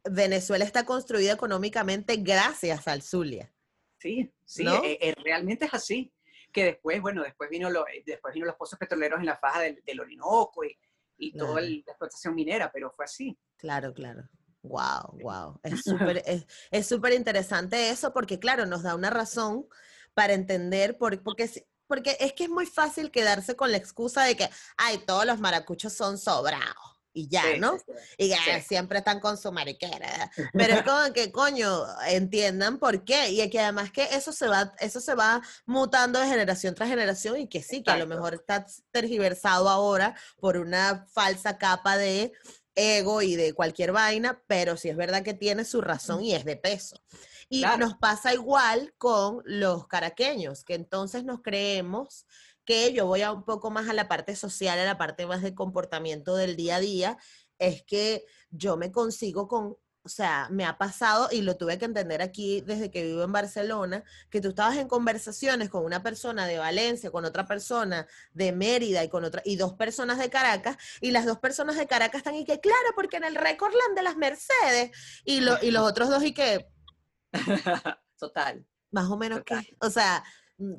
Venezuela 0.05 0.65
está 0.65 0.85
construida 0.85 1.33
económicamente 1.33 2.17
gracias 2.17 2.89
al 2.89 3.03
Zulia. 3.03 3.53
Sí, 3.99 4.33
sí, 4.45 4.67
eh, 4.67 4.99
eh, 5.01 5.15
realmente 5.23 5.67
es 5.67 5.75
así. 5.75 6.13
Que 6.53 6.65
después, 6.65 7.01
bueno, 7.01 7.23
después 7.23 7.49
vino, 7.51 7.71
lo, 7.71 7.87
eh, 7.89 8.03
después 8.05 8.35
vino 8.35 8.47
los 8.47 8.57
pozos 8.57 8.79
petroleros 8.79 9.21
en 9.21 9.27
la 9.27 9.37
faja 9.37 9.61
del, 9.61 10.01
Orinoco 10.01 10.65
y, 10.65 10.77
y 11.17 11.37
toda 11.37 11.61
la 11.61 11.69
explotación 11.69 12.35
minera, 12.35 12.71
pero 12.73 12.91
fue 12.91 13.05
así. 13.05 13.39
Claro, 13.57 13.93
claro. 13.93 14.29
Wow, 14.63 15.19
wow. 15.23 15.61
Es 15.63 15.83
súper 15.85 16.23
es, 16.71 16.87
súper 16.87 17.13
interesante 17.15 17.91
eso 17.91 18.13
porque, 18.13 18.39
claro, 18.39 18.67
nos 18.67 18.83
da 18.83 18.95
una 18.95 19.11
razón 19.11 19.67
para 20.15 20.35
entender 20.35 20.99
por, 20.99 21.23
porque, 21.23 21.67
porque 21.87 22.17
es 22.21 22.33
que 22.33 22.45
es 22.45 22.51
muy 22.51 22.67
fácil 22.67 23.11
quedarse 23.11 23.57
con 23.57 23.71
la 23.71 23.79
excusa 23.79 24.25
de 24.25 24.37
que, 24.37 24.49
ay, 24.77 24.99
todos 25.07 25.25
los 25.25 25.41
maracuchos 25.41 25.93
son 25.93 26.19
sobrados 26.19 26.90
y 27.13 27.29
ya, 27.29 27.57
¿no? 27.59 27.77
Y 28.17 28.31
que 28.31 28.63
siempre 28.63 28.99
están 28.99 29.21
con 29.21 29.37
su 29.37 29.51
mariquera. 29.53 30.31
Pero 30.53 30.75
es 30.75 30.83
como 30.83 31.13
que, 31.13 31.33
coño, 31.33 31.85
entiendan 32.09 32.79
por 32.79 33.05
qué. 33.05 33.31
Y 33.31 33.51
que 33.51 33.61
además 33.61 33.91
que 33.91 34.05
eso 34.13 34.33
se 34.33 34.49
va, 34.49 34.73
eso 34.79 35.01
se 35.01 35.15
va 35.15 35.43
mutando 35.67 36.21
de 36.21 36.27
generación 36.27 36.75
tras 36.75 36.89
generación 36.89 37.39
y 37.39 37.49
que 37.49 37.63
sí, 37.63 37.83
que 37.83 37.91
a 37.91 37.99
lo 37.99 38.07
mejor 38.07 38.35
está 38.35 38.67
tergiversado 38.91 39.69
ahora 39.69 40.15
por 40.39 40.57
una 40.57 41.07
falsa 41.13 41.59
capa 41.59 41.97
de 41.97 42.33
ego 42.75 43.23
y 43.23 43.37
de 43.37 43.53
cualquier 43.53 43.93
vaina, 43.93 44.43
pero 44.47 44.77
sí 44.77 44.89
es 44.89 44.97
verdad 44.97 45.23
que 45.23 45.35
tiene 45.35 45.65
su 45.65 45.81
razón 45.81 46.23
y 46.23 46.35
es 46.35 46.45
de 46.45 46.57
peso. 46.57 46.97
Y 47.53 47.65
nos 47.79 47.95
pasa 47.95 48.33
igual 48.33 48.95
con 48.97 49.43
los 49.45 49.89
caraqueños, 49.89 50.63
que 50.63 50.75
entonces 50.75 51.25
nos 51.25 51.43
creemos 51.43 52.25
que 52.71 52.93
yo 52.93 53.05
voy 53.05 53.23
a 53.23 53.33
un 53.33 53.43
poco 53.43 53.73
más 53.73 53.89
a 53.89 53.93
la 53.93 54.07
parte 54.07 54.37
social, 54.37 54.79
a 54.79 54.85
la 54.85 54.97
parte 54.97 55.27
más 55.27 55.43
de 55.43 55.57
comportamiento 55.57 56.37
del 56.37 56.55
día 56.55 56.77
a 56.77 56.81
día, 56.81 57.19
es 57.59 57.83
que 57.83 58.25
yo 58.51 58.77
me 58.77 58.93
consigo 58.93 59.49
con, 59.49 59.77
o 60.05 60.09
sea, 60.09 60.47
me 60.53 60.65
ha 60.65 60.79
pasado 60.79 61.27
y 61.33 61.43
lo 61.43 61.57
tuve 61.57 61.79
que 61.79 61.87
entender 61.87 62.23
aquí 62.23 62.61
desde 62.61 62.93
que 62.93 63.03
vivo 63.03 63.25
en 63.25 63.33
Barcelona, 63.33 64.05
que 64.31 64.41
tú 64.41 64.51
estabas 64.51 64.77
en 64.77 64.87
conversaciones 64.87 65.69
con 65.69 65.85
una 65.85 66.05
persona 66.05 66.47
de 66.47 66.59
Valencia, 66.59 67.11
con 67.11 67.25
otra 67.25 67.45
persona 67.45 68.07
de 68.35 68.53
Mérida 68.53 69.03
y 69.03 69.09
con 69.09 69.25
otra 69.25 69.43
y 69.45 69.57
dos 69.57 69.75
personas 69.75 70.19
de 70.19 70.31
Caracas 70.31 70.77
y 71.01 71.11
las 71.11 71.27
dos 71.27 71.41
personas 71.41 71.77
de 71.77 71.89
Caracas 71.89 72.19
están 72.19 72.37
y 72.37 72.45
que 72.45 72.61
claro, 72.61 72.91
porque 72.95 73.17
en 73.17 73.25
el 73.25 73.35
Recordland 73.35 73.97
de 73.97 74.03
las 74.05 74.17
Mercedes 74.17 74.93
y, 75.25 75.41
lo, 75.41 75.61
y 75.61 75.73
los 75.73 75.83
otros 75.91 76.09
dos 76.09 76.23
y 76.23 76.33
que 76.33 76.69
total. 78.17 78.65
Más 78.93 79.09
o 79.09 79.17
menos 79.17 79.43
que, 79.45 79.55
o 79.81 79.91
sea, 79.91 80.25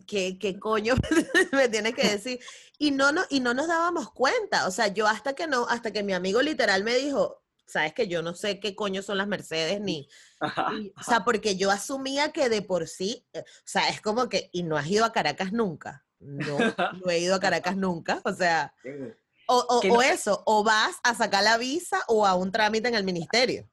¿qué, 0.07 0.37
qué 0.39 0.59
coño 0.59 0.95
me 1.51 1.69
tienes 1.69 1.93
que 1.93 2.07
decir? 2.07 2.39
Y 2.77 2.91
no, 2.91 3.11
no, 3.11 3.23
y 3.29 3.39
no 3.39 3.53
nos 3.53 3.67
dábamos 3.67 4.11
cuenta, 4.11 4.67
o 4.67 4.71
sea, 4.71 4.87
yo 4.87 5.07
hasta 5.07 5.33
que 5.33 5.47
no, 5.47 5.65
hasta 5.67 5.91
que 5.91 6.03
mi 6.03 6.13
amigo 6.13 6.41
literal 6.41 6.83
me 6.83 6.95
dijo, 6.95 7.43
sabes 7.65 7.93
que 7.93 8.07
yo 8.07 8.21
no 8.21 8.33
sé 8.33 8.59
qué 8.59 8.75
coño 8.75 9.01
son 9.01 9.17
las 9.17 9.27
Mercedes 9.27 9.79
ni, 9.81 10.07
o 10.41 11.03
sea, 11.03 11.23
porque 11.23 11.55
yo 11.55 11.71
asumía 11.71 12.31
que 12.31 12.49
de 12.49 12.61
por 12.61 12.87
sí, 12.87 13.25
eh, 13.33 13.39
o 13.41 13.63
sea, 13.65 13.89
es 13.89 14.01
como 14.01 14.29
que, 14.29 14.49
y 14.51 14.63
no 14.63 14.77
has 14.77 14.87
ido 14.87 15.05
a 15.05 15.11
Caracas 15.11 15.51
nunca, 15.53 16.05
no, 16.19 16.57
no 17.03 17.09
he 17.09 17.19
ido 17.19 17.35
a 17.35 17.39
Caracas 17.39 17.77
nunca, 17.77 18.21
o 18.25 18.33
sea, 18.33 18.73
o, 19.47 19.81
o 19.89 20.01
eso, 20.01 20.43
o 20.45 20.63
vas 20.63 20.97
a 21.03 21.15
sacar 21.15 21.43
la 21.43 21.57
visa 21.57 22.03
o 22.07 22.25
a 22.25 22.35
un 22.35 22.51
trámite 22.51 22.87
en 22.87 22.95
el 22.95 23.03
ministerio. 23.03 23.69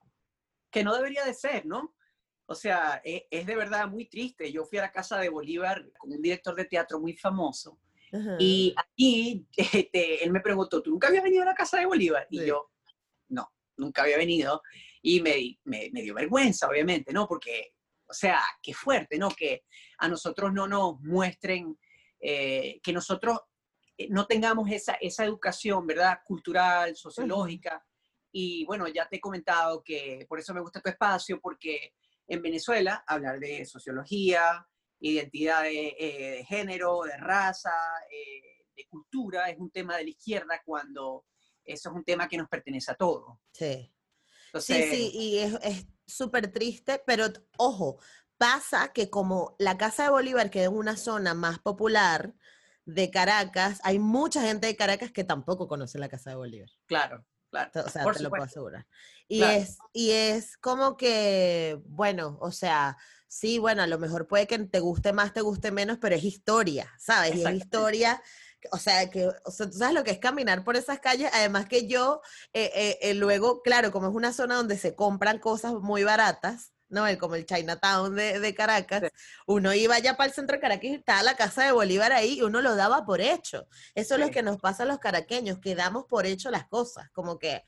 Que 0.71 0.85
no 0.85 0.95
debería 0.95 1.25
de 1.25 1.33
ser, 1.33 1.65
¿no? 1.65 1.95
O 2.51 2.55
sea, 2.55 3.03
e, 3.05 3.29
es, 3.31 3.47
de 3.47 3.57
verdad 3.57 3.89
muy 3.89 4.07
triste. 4.07 4.51
Yo 4.51 4.65
fui 4.65 4.79
a 4.79 4.83
la 4.83 4.93
casa 4.93 5.19
de 5.19 5.29
Bolívar 5.29 5.87
con 5.99 6.11
un 6.11 6.23
director 6.23 6.55
de 6.55 6.65
teatro 6.65 6.99
muy 6.99 7.13
famoso. 7.13 7.79
Y 8.39 8.75
aquí 8.75 9.47
este, 9.57 10.25
él 10.25 10.33
me 10.33 10.41
preguntó, 10.41 10.83
¿tú 10.83 10.91
nunca 10.91 11.09
habías 11.09 11.25
venido 11.25 11.43
a 11.43 11.47
la 11.47 11.55
casa 11.55 11.79
de 11.79 11.85
Bolívar? 11.85 12.27
Y 12.31 12.47
yo, 12.47 12.71
no, 13.29 13.53
nunca 13.77 14.03
había 14.03 14.17
venido. 14.17 14.63
Y 15.03 15.21
me, 15.21 15.59
me, 15.65 16.03
dio 16.03 16.15
vergüenza, 16.15 16.67
obviamente, 16.69 17.13
¿no? 17.13 17.29
Porque, 17.29 17.75
o 18.09 18.15
sea, 18.15 18.41
qué 18.63 18.73
fuerte, 18.73 19.19
¿no? 19.19 19.29
Que 19.29 19.65
a 19.99 20.09
nosotros 20.09 20.51
no 20.51 20.67
nos 20.67 20.99
muestren, 21.03 21.79
eh, 22.19 22.81
que 22.83 22.95
nosotros 22.95 23.41
eh, 23.99 24.09
no 24.09 24.27
tengamos 24.27 24.71
esa, 24.71 24.95
esa 24.95 25.27
educación, 25.27 25.87
¿verdad? 25.87 26.21
Cultural, 26.25 26.97
sociológica. 26.97 27.85
Y 28.33 28.65
bueno, 28.65 28.89
ya 28.89 29.07
te 29.07 29.17
he 29.17 29.21
comentado 29.21 29.83
que 29.85 30.25
por 30.27 30.39
eso 30.39 30.55
me 30.55 30.63
gusta 30.63 30.81
tu 30.81 30.89
espacio, 30.89 31.39
porque 31.43 31.93
en 32.29 32.43
Venezuela 32.43 33.03
hablar 33.07 33.41
de 33.41 33.65
sociología, 33.65 34.67
identidad 35.01 35.63
de, 35.63 35.97
eh, 35.99 36.45
género, 36.45 37.03
de 37.03 37.17
raza, 37.17 37.75
eh, 38.11 38.67
de 38.77 38.87
cultura, 38.89 39.51
es 39.51 39.59
un 39.59 39.71
tema 39.71 39.97
de 39.97 40.05
la 40.05 40.11
izquierda 40.11 40.63
cuando 40.65 41.25
eso 41.65 41.91
es 41.91 41.95
un 41.95 42.05
tema 42.05 42.29
que 42.29 42.37
nos 42.39 42.49
pertenece 42.49 42.93
a 42.93 42.95
todos. 42.95 43.39
Sí. 43.53 43.93
sí, 44.55 44.83
sí, 44.91 45.11
y 45.13 45.39
es 45.39 45.87
súper 46.07 46.53
triste, 46.53 47.03
pero 47.07 47.27
ojo, 47.57 47.99
pasa 48.39 48.93
que 48.93 49.11
como 49.11 49.57
la 49.59 49.77
Casa 49.77 50.05
de 50.05 50.11
Bolívar 50.11 50.51
queda 50.51 50.67
en 50.67 50.77
una 50.77 50.97
zona 50.97 51.35
más 51.35 51.59
popular, 51.59 52.35
de 52.89 53.11
Caracas, 53.11 53.81
hay 53.85 53.99
mucha 53.99 54.41
gente 54.41 54.67
de 54.67 54.75
Caracas 54.75 55.13
que 55.13 55.23
tampoco 55.23 55.69
conoce 55.69 55.99
la 55.99 56.09
Casa 56.09 56.31
de 56.31 56.37
Bolívar. 56.37 56.71
Claro, 56.87 57.23
claro. 57.51 57.71
O 57.75 57.89
sea, 57.89 58.05
te 58.11 58.23
lo 58.23 58.31
puedo 58.31 58.45
asegurar. 58.45 58.87
Y, 59.27 59.43
es, 59.43 59.79
y 59.93 60.11
es 60.11 60.57
como 60.57 60.97
que, 60.97 61.79
bueno, 61.85 62.39
o 62.41 62.51
sea, 62.51 62.97
sí, 63.27 63.59
bueno, 63.59 63.83
a 63.83 63.87
lo 63.87 63.99
mejor 63.99 64.27
puede 64.27 64.47
que 64.47 64.59
te 64.59 64.81
guste 64.81 65.13
más, 65.13 65.35
te 65.35 65.43
guste 65.43 65.71
menos, 65.71 65.99
pero 66.01 66.15
es 66.15 66.25
historia, 66.25 66.91
¿sabes? 66.99 67.35
Y 67.37 67.45
es 67.45 67.55
historia 67.55 68.23
o 68.73 68.79
sea, 68.79 69.09
que, 69.11 69.29
o 69.45 69.51
sea, 69.51 69.71
tú 69.71 69.79
sabes 69.79 69.95
lo 69.95 70.05
que 70.05 70.11
es 70.11 70.19
caminar 70.19 70.65
por 70.65 70.77
esas 70.77 71.01
calles, 71.01 71.31
además 71.33 71.67
que 71.67 71.87
yo, 71.87 72.21
eh, 72.53 72.71
eh, 72.75 72.99
eh, 73.03 73.15
luego, 73.15 73.63
claro, 73.63 73.93
como 73.93 74.09
es 74.09 74.15
una 74.15 74.33
zona 74.33 74.57
donde 74.57 74.77
se 74.79 74.95
compran 74.95 75.39
cosas 75.39 75.75
muy 75.75 76.03
baratas, 76.03 76.73
¿no? 76.89 77.05
Como 77.19 77.35
el 77.35 77.47
Chinatown 77.47 78.15
de, 78.15 78.41
de 78.41 78.55
Caracas, 78.55 79.11
uno 79.47 79.75
iba 79.75 79.95
allá 79.95 80.17
para 80.17 80.29
el 80.29 80.35
centro 80.35 80.57
de 80.57 80.61
Caracas 80.61 80.85
y 80.85 80.95
estaba 80.95 81.23
la 81.23 81.37
casa 81.37 81.65
de 81.65 81.73
Bolívar 81.73 82.13
ahí 82.13 82.39
y 82.39 82.43
uno 82.43 82.61
lo 82.61 82.77
daba 82.77 83.05
por 83.05 83.21
hecho. 83.21 83.67
Eso 83.95 84.15
es 84.15 84.21
lo 84.21 84.31
que 84.31 84.43
nos 84.43 84.59
pasa 84.59 84.83
a 84.83 84.87
los 84.87 84.99
caraqueños, 84.99 85.59
que 85.59 85.75
damos 85.75 86.05
por 86.07 86.27
hecho 86.27 86.51
las 86.51 86.67
cosas, 86.69 87.11
como 87.13 87.39
que 87.39 87.63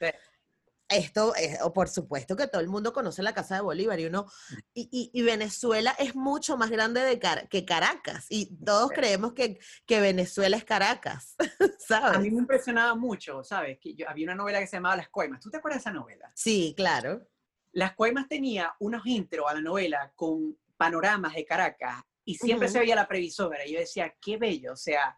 esto, 0.90 1.34
es, 1.36 1.62
o 1.62 1.72
por 1.72 1.88
supuesto 1.88 2.36
que 2.36 2.48
todo 2.48 2.60
el 2.60 2.68
mundo 2.68 2.92
conoce 2.92 3.22
la 3.22 3.32
Casa 3.32 3.54
de 3.54 3.60
Bolívar 3.60 4.00
y 4.00 4.06
uno, 4.06 4.26
y, 4.74 5.10
y, 5.12 5.22
Venezuela 5.22 5.94
es 5.98 6.16
mucho 6.16 6.56
más 6.56 6.70
grande 6.70 7.00
de 7.00 7.20
que 7.48 7.64
Caracas 7.64 8.26
y 8.28 8.56
todos 8.64 8.90
creemos 8.90 9.32
que, 9.32 9.58
que, 9.86 10.00
Venezuela 10.00 10.56
es 10.56 10.64
Caracas, 10.64 11.36
¿sabes? 11.78 12.16
A 12.18 12.18
mí 12.18 12.30
me 12.30 12.38
impresionaba 12.38 12.94
mucho, 12.96 13.44
¿sabes? 13.44 13.78
Que 13.78 13.94
yo, 13.94 14.08
había 14.08 14.24
una 14.24 14.34
novela 14.34 14.58
que 14.58 14.66
se 14.66 14.76
llamaba 14.76 14.96
Las 14.96 15.08
Coimas. 15.08 15.40
¿Tú 15.40 15.50
te 15.50 15.58
acuerdas 15.58 15.84
de 15.84 15.90
esa 15.90 15.98
novela? 15.98 16.32
Sí, 16.34 16.74
claro. 16.76 17.24
Las 17.72 17.94
Coimas 17.94 18.28
tenía 18.28 18.74
unos 18.80 19.06
intros 19.06 19.46
a 19.48 19.54
la 19.54 19.60
novela 19.60 20.12
con 20.16 20.58
panoramas 20.76 21.34
de 21.34 21.44
Caracas 21.44 22.02
y 22.24 22.34
siempre 22.34 22.68
se 22.68 22.78
veía 22.78 22.94
la 22.94 23.08
previsora 23.08 23.66
y 23.66 23.72
yo 23.74 23.80
decía, 23.80 24.14
qué 24.20 24.36
bello, 24.36 24.72
o 24.72 24.76
sea, 24.76 25.14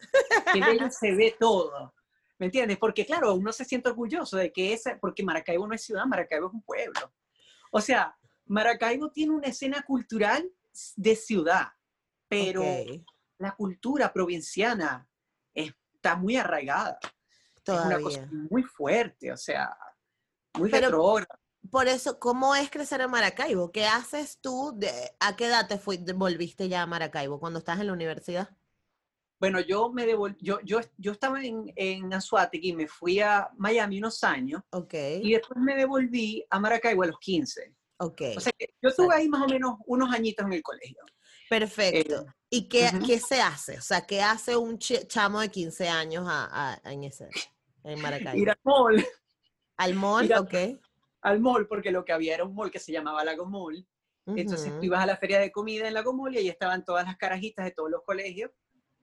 qué 0.52 0.60
bello 0.60 0.90
se 0.90 1.14
ve 1.14 1.36
todo. 1.38 1.94
¿Me 2.38 2.46
entiendes? 2.46 2.78
Porque 2.78 3.06
claro, 3.06 3.34
uno 3.34 3.52
se 3.52 3.64
siente 3.64 3.88
orgulloso 3.88 4.36
de 4.36 4.52
que 4.52 4.72
esa, 4.72 4.98
porque 4.98 5.22
Maracaibo 5.22 5.66
no 5.66 5.74
es 5.74 5.82
ciudad, 5.82 6.06
Maracaibo 6.06 6.48
es 6.48 6.54
un 6.54 6.62
pueblo. 6.62 7.12
O 7.70 7.80
sea, 7.80 8.16
Maracaibo 8.46 9.10
tiene 9.10 9.32
una 9.32 9.48
escena 9.48 9.82
cultural 9.82 10.50
de 10.96 11.16
ciudad, 11.16 11.68
pero 12.28 12.64
la 13.38 13.54
cultura 13.54 14.12
provinciana 14.12 15.08
está 15.54 16.16
muy 16.16 16.36
arraigada. 16.36 16.98
Todavía. 17.62 17.98
Es 17.98 18.02
una 18.02 18.04
cosa 18.04 18.28
muy 18.50 18.62
fuerte, 18.64 19.30
o 19.30 19.36
sea, 19.36 19.76
muy 20.54 20.70
pero, 20.70 21.20
Por 21.70 21.88
eso, 21.88 22.18
¿cómo 22.18 22.54
es 22.54 22.70
crecer 22.70 23.00
en 23.00 23.10
Maracaibo? 23.10 23.70
¿Qué 23.70 23.86
haces 23.86 24.38
tú? 24.40 24.72
De, 24.74 24.90
¿A 25.20 25.36
qué 25.36 25.46
edad 25.46 25.68
te 25.68 25.80
volviste 26.12 26.68
ya 26.68 26.82
a 26.82 26.86
Maracaibo? 26.86 27.38
¿Cuando 27.38 27.60
estás 27.60 27.80
en 27.80 27.86
la 27.86 27.92
universidad? 27.92 28.50
Bueno, 29.38 29.58
yo 29.60 29.90
me 29.90 30.06
devolví, 30.06 30.36
yo, 30.40 30.60
yo, 30.62 30.80
yo 30.98 31.12
estaba 31.12 31.42
en, 31.42 31.72
en 31.74 32.12
Anzuategui, 32.14 32.74
me 32.74 32.86
fui 32.86 33.18
a 33.18 33.50
Miami 33.56 33.98
unos 33.98 34.22
años. 34.22 34.62
Ok. 34.70 34.94
Y 35.20 35.32
después 35.32 35.58
me 35.58 35.74
devolví 35.74 36.44
a 36.48 36.60
Maracaibo 36.60 37.02
a 37.02 37.06
los 37.06 37.18
15. 37.18 37.74
Ok. 37.98 38.22
O 38.36 38.40
sea, 38.40 38.52
yo 38.80 38.88
estuve 38.88 39.14
ahí 39.14 39.28
más 39.28 39.42
o 39.42 39.48
menos 39.48 39.78
unos 39.86 40.14
añitos 40.14 40.46
en 40.46 40.52
el 40.52 40.62
colegio. 40.62 41.02
Perfecto. 41.48 42.20
Eh, 42.20 42.32
¿Y 42.50 42.68
qué, 42.68 42.90
qué, 43.04 43.18
se 43.18 43.40
hace? 43.40 43.78
O 43.78 43.82
sea, 43.82 44.06
¿qué 44.06 44.22
hace 44.22 44.56
un 44.56 44.78
chamo 44.78 45.40
de 45.40 45.50
15 45.50 45.88
años 45.88 46.24
a, 46.28 46.76
a, 46.76 46.92
en, 46.92 47.04
ese, 47.04 47.28
en 47.84 48.00
Maracaibo? 48.30 48.40
Ir 48.40 48.50
al 48.50 48.58
mall. 48.62 49.06
¿Al 49.76 49.94
mall? 49.94 50.32
ok. 50.32 50.54
Al 51.22 51.40
mall, 51.40 51.66
porque 51.66 51.90
lo 51.90 52.04
que 52.04 52.12
había 52.12 52.34
era 52.34 52.44
un 52.44 52.54
mall 52.54 52.70
que 52.70 52.78
se 52.78 52.92
llamaba 52.92 53.24
Lago 53.24 53.46
Mall. 53.46 53.86
Entonces 54.26 54.72
tú 54.78 54.84
ibas 54.84 55.02
a 55.02 55.06
la 55.06 55.16
feria 55.16 55.40
de 55.40 55.50
comida 55.50 55.88
en 55.88 55.94
Lago 55.94 56.12
Mall 56.12 56.34
y 56.34 56.38
ahí 56.38 56.48
estaban 56.48 56.84
todas 56.84 57.04
las 57.04 57.16
carajitas 57.16 57.64
de 57.64 57.72
todos 57.72 57.90
los 57.90 58.02
colegios 58.04 58.52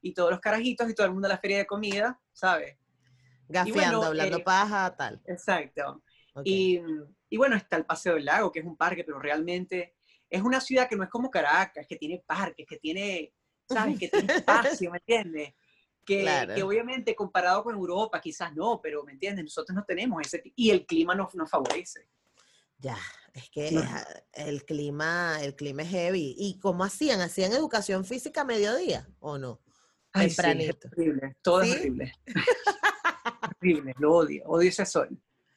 y 0.02 0.14
todos 0.14 0.32
los 0.32 0.40
carajitos 0.40 0.90
y 0.90 0.96
todo 0.96 1.08
el 1.08 1.14
mundo 1.14 1.28
a 1.28 1.32
la 1.32 1.38
feria 1.38 1.58
de 1.58 1.66
comida, 1.66 2.22
¿sabes? 2.32 2.78
Gafeando, 3.50 4.04
hablando 4.04 4.38
eh, 4.38 4.44
paja, 4.44 4.96
tal. 4.96 5.22
Exacto. 5.26 6.04
Y, 6.44 6.80
y, 7.30 7.38
bueno, 7.38 7.56
está 7.56 7.76
el 7.76 7.86
Paseo 7.86 8.16
del 8.16 8.26
Lago, 8.26 8.52
que 8.52 8.60
es 8.60 8.66
un 8.66 8.78
parque, 8.78 9.04
pero 9.04 9.20
realmente 9.20 9.96
es 10.30 10.42
una 10.42 10.62
ciudad 10.62 10.88
que 10.88 10.96
no 10.96 11.04
es 11.04 11.10
como 11.10 11.30
Caracas, 11.30 11.86
que 11.88 11.98
tiene 11.98 12.24
parques, 12.26 12.66
que 12.68 12.78
tiene, 12.78 13.34
¿sabes? 13.68 14.00
Que 14.00 14.08
tiene 14.08 14.34
espacio, 14.36 14.92
¿me 14.92 15.00
entiendes? 15.00 15.54
Que, 16.10 16.54
que, 16.56 16.64
obviamente 16.64 17.16
comparado 17.16 17.64
con 17.64 17.76
Europa 17.76 18.20
quizás 18.20 18.56
no, 18.56 18.82
pero 18.82 19.04
¿me 19.04 19.12
entiendes? 19.12 19.44
Nosotros 19.46 19.76
no 19.76 19.84
tenemos 19.84 20.20
ese, 20.26 20.42
y 20.56 20.72
el 20.72 20.88
clima 20.88 21.14
nos, 21.14 21.36
nos 21.36 21.48
favorece. 21.48 22.08
Ya, 22.80 22.98
es 23.34 23.50
que 23.52 23.68
el 24.34 24.66
clima, 24.66 25.38
el 25.42 25.56
clima 25.56 25.84
es 25.84 25.90
heavy. 25.90 26.34
¿Y 26.36 26.58
cómo 26.60 26.84
hacían? 26.84 27.22
¿Hacían 27.22 27.52
educación 27.52 28.06
física 28.06 28.42
a 28.42 28.46
mediodía 28.46 29.08
o 29.20 29.38
no? 29.38 29.62
Ay, 30.14 30.32
Sí, 30.32 30.42
es 30.42 30.76
horrible, 30.86 31.38
todo 31.44 31.62
es 31.62 31.76
horrible. 31.76 32.14
horrible, 33.62 33.94
lo 34.00 34.16
odio, 34.16 34.44
odio 34.48 34.70
ese 34.70 34.86
sol. 34.88 35.10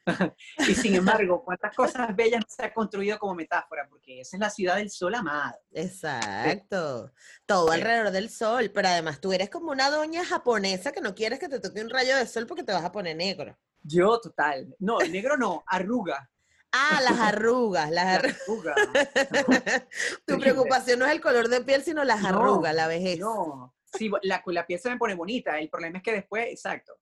y 0.58 0.74
sin 0.74 0.94
embargo, 0.96 1.42
cuántas 1.44 1.74
cosas 1.74 2.14
bellas 2.14 2.44
se 2.48 2.64
ha 2.64 2.74
construido 2.74 3.18
como 3.18 3.34
metáfora, 3.34 3.86
porque 3.88 4.20
esa 4.20 4.36
es 4.36 4.40
la 4.40 4.50
ciudad 4.50 4.76
del 4.76 4.90
sol 4.90 5.14
amado. 5.14 5.58
Exacto. 5.72 7.12
Todo 7.46 7.70
alrededor 7.70 8.10
del 8.10 8.30
sol, 8.30 8.70
pero 8.74 8.88
además 8.88 9.20
tú 9.20 9.32
eres 9.32 9.50
como 9.50 9.70
una 9.70 9.90
doña 9.90 10.24
japonesa 10.24 10.92
que 10.92 11.00
no 11.00 11.14
quieres 11.14 11.38
que 11.38 11.48
te 11.48 11.60
toque 11.60 11.82
un 11.82 11.90
rayo 11.90 12.16
de 12.16 12.26
sol 12.26 12.46
porque 12.46 12.64
te 12.64 12.72
vas 12.72 12.84
a 12.84 12.92
poner 12.92 13.16
negro. 13.16 13.56
Yo, 13.82 14.20
total. 14.20 14.74
No, 14.78 14.98
negro 14.98 15.36
no, 15.36 15.64
arruga. 15.66 16.28
Ah, 16.72 17.00
las 17.02 17.18
arrugas, 17.18 17.90
las 17.90 18.06
arrugas. 18.06 18.76
tu 20.26 20.38
preocupación 20.38 20.98
no 20.98 21.04
es 21.04 21.12
el 21.12 21.20
color 21.20 21.48
de 21.48 21.60
piel, 21.60 21.82
sino 21.82 22.02
las 22.02 22.24
arrugas, 22.24 22.74
la 22.74 22.86
vejez. 22.86 23.18
No, 23.18 23.74
sí, 23.84 24.10
la, 24.22 24.42
la 24.46 24.66
piel 24.66 24.80
se 24.80 24.88
me 24.88 24.96
pone 24.96 25.14
bonita, 25.14 25.58
el 25.58 25.68
problema 25.68 25.98
es 25.98 26.04
que 26.04 26.12
después, 26.12 26.46
exacto. 26.48 26.94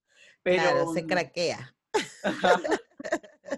Pero, 0.43 0.63
claro, 0.63 0.93
se 0.93 1.07
craquea. 1.07 1.75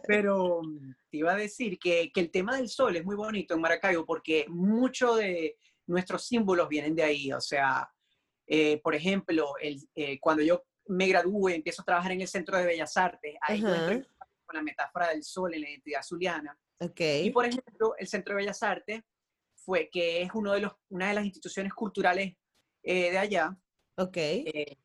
Pero 0.06 0.62
mm, 0.62 0.94
te 1.10 1.16
iba 1.18 1.32
a 1.32 1.36
decir 1.36 1.78
que, 1.78 2.10
que, 2.12 2.20
el 2.20 2.30
tema 2.30 2.56
del 2.56 2.68
sol 2.68 2.96
es 2.96 3.04
muy 3.04 3.16
bonito 3.16 3.54
en 3.54 3.60
Maracaibo 3.60 4.04
porque 4.04 4.46
muchos 4.48 5.18
de 5.18 5.56
nuestros 5.86 6.26
símbolos 6.26 6.68
vienen 6.68 6.94
de 6.94 7.02
ahí. 7.02 7.32
O 7.32 7.40
sea, 7.40 7.90
eh, 8.46 8.80
por 8.82 8.94
ejemplo, 8.94 9.54
el, 9.60 9.80
eh, 9.94 10.18
cuando 10.20 10.42
yo 10.42 10.64
me 10.86 11.06
gradúe, 11.06 11.48
empiezo 11.48 11.82
a 11.82 11.84
trabajar 11.84 12.12
en 12.12 12.20
el 12.20 12.28
Centro 12.28 12.58
de 12.58 12.66
Bellas 12.66 12.96
Artes, 12.96 13.36
ahí 13.40 13.60
con 13.60 14.56
la 14.56 14.62
metáfora 14.62 15.08
del 15.08 15.22
sol 15.22 15.54
en 15.54 15.62
la 15.62 15.70
identidad 15.70 16.02
zuliana. 16.02 16.58
Okay. 16.78 17.26
Y 17.26 17.30
por 17.30 17.46
ejemplo, 17.46 17.94
el 17.96 18.06
Centro 18.08 18.34
de 18.34 18.42
Bellas 18.42 18.62
Artes 18.62 19.02
fue 19.54 19.88
que 19.90 20.22
es 20.22 20.30
uno 20.34 20.52
de 20.52 20.60
los, 20.60 20.72
una 20.88 21.08
de 21.08 21.14
las 21.14 21.24
instituciones 21.24 21.72
culturales 21.72 22.34
eh, 22.82 23.10
de 23.12 23.18
allá. 23.18 23.56
Ok. 23.96 24.16
Eh, 24.16 24.76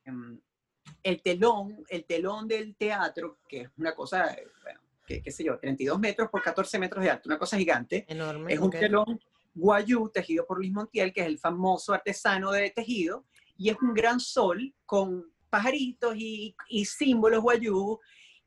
el 1.04 1.22
telón, 1.22 1.84
el 1.90 2.06
telón 2.06 2.48
del 2.48 2.76
teatro, 2.76 3.40
que 3.48 3.62
es 3.62 3.70
una 3.78 3.94
cosa, 3.96 4.36
bueno, 4.64 4.80
que, 5.06 5.22
qué 5.22 5.32
sé 5.32 5.44
yo, 5.44 5.58
32 5.58 6.00
metros 6.00 6.30
por 6.30 6.42
14 6.42 6.80
metros 6.80 7.04
de 7.04 7.10
alto, 7.10 7.30
una 7.30 7.40
cosa 7.40 7.58
gigante. 7.58 8.06
Enorme. 8.08 8.54
Es 8.54 8.60
un 8.60 8.70
telón 8.70 9.20
guayú 9.54 10.10
tejido 10.10 10.46
por 10.46 10.58
Luis 10.58 10.72
Montiel, 10.72 11.12
que 11.14 11.22
es 11.22 11.28
el 11.28 11.40
famoso 11.40 11.94
artesano 11.94 12.52
de 12.52 12.70
tejido, 12.70 13.26
y 13.58 13.70
es 13.70 13.78
un 13.82 13.94
gran 13.94 14.20
sol 14.20 14.74
con 14.86 15.26
pajaritos 15.50 16.16
y, 16.16 16.56
y 16.70 16.86
símbolos 16.86 17.42
guayú. 17.42 18.00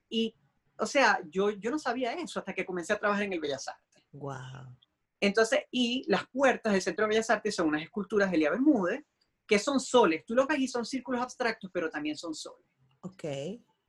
Y, 0.09 0.35
o 0.79 0.87
sea, 0.87 1.21
yo, 1.29 1.51
yo 1.51 1.71
no 1.71 1.79
sabía 1.79 2.13
eso 2.13 2.39
hasta 2.39 2.55
que 2.55 2.65
comencé 2.65 2.93
a 2.93 2.99
trabajar 2.99 3.25
en 3.25 3.33
el 3.33 3.41
Bellas 3.41 3.67
Artes. 3.69 4.05
Wow. 4.13 4.77
Entonces, 5.21 5.61
y 5.71 6.05
las 6.09 6.27
puertas 6.29 6.73
del 6.73 6.83
Centro 6.83 7.05
de 7.05 7.11
Bellas 7.11 7.31
Artes 7.31 7.55
son 7.55 7.69
unas 7.69 7.83
esculturas 7.83 8.31
de 8.31 8.37
Elia 8.37 8.51
Bermúdez, 8.51 9.05
que 9.51 9.59
son 9.59 9.81
soles. 9.81 10.25
Tú 10.25 10.37
lo 10.37 10.47
ves 10.47 10.61
y 10.61 10.69
son 10.69 10.87
círculos 10.87 11.21
abstractos, 11.21 11.69
pero 11.75 11.91
también 11.91 12.17
son 12.17 12.37
soles. 12.37 12.65
Ok. 13.01 13.25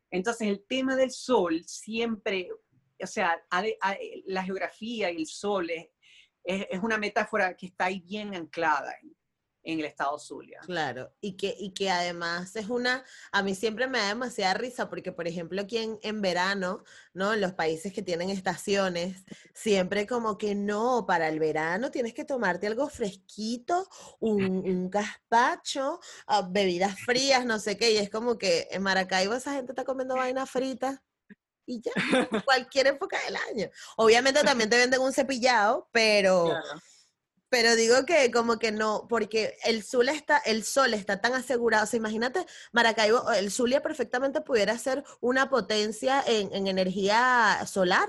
Entonces, 0.10 0.47
el 0.47 0.65
tema 0.65 0.95
del 0.95 1.12
sol 1.12 1.62
siempre, 1.67 2.50
o 3.00 3.06
sea, 3.06 3.39
la 4.26 4.43
geografía 4.43 5.12
y 5.12 5.17
el 5.17 5.28
sol 5.28 5.69
es, 5.69 5.89
es, 6.43 6.80
una 6.82 6.97
metáfora 6.97 7.56
que 7.56 7.67
está 7.67 7.86
ahí 7.86 8.00
bien 8.00 8.34
anclada 8.34 8.91
en 9.63 9.80
el 9.80 9.86
estado 9.86 10.17
Zulia. 10.19 10.60
Claro, 10.62 11.13
y 11.21 11.38
que, 11.38 11.56
y 11.58 11.71
que 11.71 11.89
además 11.89 12.56
es 12.56 12.69
una, 12.69 13.04
a 13.32 13.43
mí 13.43 13.56
siempre 13.56 13.88
me 13.88 14.00
da 14.00 14.08
demasiada 14.08 14.54
risa 14.54 14.89
porque, 14.89 15.12
por 15.12 15.28
ejemplo, 15.28 15.62
aquí 15.62 15.78
en, 15.78 16.00
en 16.02 16.21
verano, 16.21 16.84
¿no? 17.13 17.34
En 17.34 17.41
los 17.41 17.54
países 17.54 17.93
que 17.93 18.02
tienen 18.02 18.30
estaciones, 18.30 19.24
siempre 19.54 20.08
como 20.08 20.38
que 20.38 20.56
no, 20.56 21.06
para 21.06 21.30
el 21.30 21.39
verano 21.39 21.91
tienes 21.91 22.13
que 22.13 22.26
tomarte 22.26 22.67
algo 22.67 22.89
fresquito, 22.89 23.88
un, 24.19 24.43
un 24.43 24.89
gazpacho, 24.89 26.00
ah, 26.28 26.47
bebidas 26.50 27.00
frías, 27.00 27.45
no 27.45 27.60
sé 27.60 27.78
qué, 27.78 27.91
y 27.91 27.97
es 27.97 28.10
como 28.10 28.38
que 28.38 28.67
en 28.71 28.82
Maracaibo 28.84 29.34
esa 29.34 29.54
gente 29.54 29.71
está 29.71 29.84
comiendo 29.84 30.15
vaina 30.15 30.45
frita 30.45 31.04
y 31.65 31.82
ya, 31.82 31.91
cualquier 32.45 32.88
época 32.88 33.17
del 33.26 33.36
año. 33.36 33.69
Obviamente 33.97 34.43
también 34.43 34.69
te 34.69 34.78
venden 34.78 35.02
un 35.02 35.13
cepillado, 35.13 35.89
pero... 35.91 36.54
Pero 37.52 37.76
digo 37.76 38.06
que 38.06 38.32
como 38.32 38.58
que 38.60 38.72
no, 38.72 39.08
porque 39.10 39.58
el 39.66 39.84
sol 39.84 40.08
está, 40.08 40.38
el 40.38 40.64
sol 40.64 40.94
está 40.94 41.20
tan 41.20 41.34
asegurado. 41.34 41.84
O 41.84 41.86
sea, 41.86 41.98
imagínate, 41.98 42.46
Maracaibo, 42.72 43.30
el 43.34 43.52
Zulia 43.52 43.82
perfectamente 43.82 44.40
pudiera 44.40 44.78
ser 44.78 45.04
una 45.20 45.50
potencia 45.50 46.24
en, 46.26 46.66
energía 46.66 47.60
solar. 47.68 48.08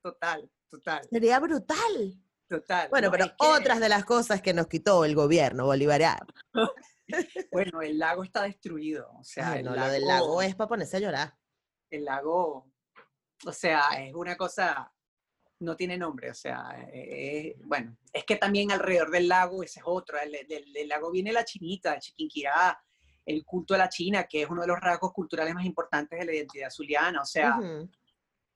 Total, 0.00 0.48
total. 0.70 1.08
Sería 1.10 1.40
brutal. 1.40 2.22
Total. 2.48 2.88
Bueno, 2.88 3.10
pero 3.10 3.26
otras 3.38 3.80
de 3.80 3.88
las 3.88 4.04
cosas 4.04 4.40
que 4.40 4.54
nos 4.54 4.68
quitó 4.68 5.04
el 5.04 5.16
gobierno 5.16 5.64
bolivariano. 5.64 6.28
bueno, 7.50 7.82
el 7.82 7.98
lago 7.98 8.22
está 8.22 8.44
destruido. 8.44 9.10
O 9.18 9.24
sea, 9.24 9.60
no, 9.60 9.74
lo 9.74 9.88
del 9.88 10.06
lago 10.06 10.40
es 10.40 10.54
para 10.54 10.68
ponerse 10.68 10.98
a 10.98 11.00
llorar. 11.00 11.36
El 11.90 12.04
lago, 12.04 12.70
o 13.44 13.52
sea, 13.52 13.88
es 13.98 14.14
una 14.14 14.36
cosa, 14.36 14.94
no 15.60 15.76
tiene 15.76 15.98
nombre, 15.98 16.30
o 16.30 16.34
sea, 16.34 16.88
eh, 16.92 17.56
bueno, 17.64 17.96
es 18.12 18.24
que 18.24 18.36
también 18.36 18.70
alrededor 18.70 19.10
del 19.10 19.28
lago, 19.28 19.62
ese 19.62 19.80
es 19.80 19.86
otro, 19.86 20.18
del, 20.18 20.88
lago 20.88 21.10
viene 21.10 21.32
la 21.32 21.44
chinita, 21.44 21.94
el 21.94 22.00
chiquinquirá, 22.00 22.80
el 23.26 23.44
culto 23.44 23.74
a 23.74 23.78
la 23.78 23.88
China, 23.88 24.24
que 24.24 24.42
es 24.42 24.48
uno 24.48 24.62
de 24.62 24.68
los 24.68 24.80
rasgos 24.80 25.12
culturales 25.12 25.54
más 25.54 25.64
importantes 25.64 26.18
de 26.18 26.24
la 26.24 26.34
identidad 26.34 26.70
zuliana, 26.70 27.22
o 27.22 27.26
sea, 27.26 27.58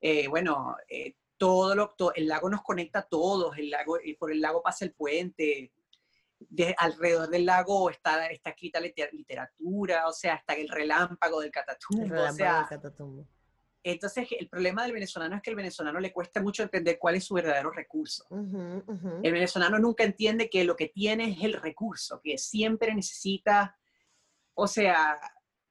eh, 0.01 0.27
bueno, 0.27 0.77
eh, 0.87 1.15
todo 1.37 1.75
lo, 1.75 1.95
el 2.15 2.27
lago 2.27 2.49
nos 2.49 2.61
conecta 2.61 2.99
a 2.99 3.07
todos, 3.07 3.57
el 3.57 3.69
lago, 3.69 3.99
y 4.01 4.15
por 4.15 4.31
el 4.31 4.39
lago 4.39 4.61
pasa 4.63 4.85
el 4.85 4.93
puente, 4.93 5.73
de, 6.39 6.75
alrededor 6.77 7.29
del 7.29 7.45
lago 7.45 7.89
está, 7.89 8.27
está 8.27 8.51
escrita 8.51 8.79
literatura, 8.79 10.07
o 10.07 10.13
sea, 10.13 10.35
está 10.35 10.53
el 10.53 10.69
relámpago 10.69 11.41
del 11.41 11.51
catatumbo, 11.51 12.21
o 12.21 12.31
sea, 12.31 12.67
entonces, 13.83 14.27
el 14.39 14.47
problema 14.47 14.83
del 14.83 14.93
venezolano 14.93 15.35
es 15.35 15.41
que 15.41 15.49
el 15.49 15.57
venezolano 15.57 15.99
le 15.99 16.13
cuesta 16.13 16.41
mucho 16.41 16.63
entender 16.63 16.97
cuál 16.97 17.15
es 17.15 17.25
su 17.25 17.33
verdadero 17.33 17.69
recurso. 17.69 18.25
El 18.31 19.33
venezolano 19.33 19.77
nunca 19.77 20.03
entiende 20.03 20.49
que 20.49 20.63
lo 20.63 20.75
que 20.75 20.87
tiene 20.87 21.31
es 21.31 21.43
el 21.43 21.53
recurso, 21.53 22.21
que 22.23 22.37
siempre 22.37 22.95
necesita, 22.95 23.77
o 24.53 24.67
sea, 24.67 25.19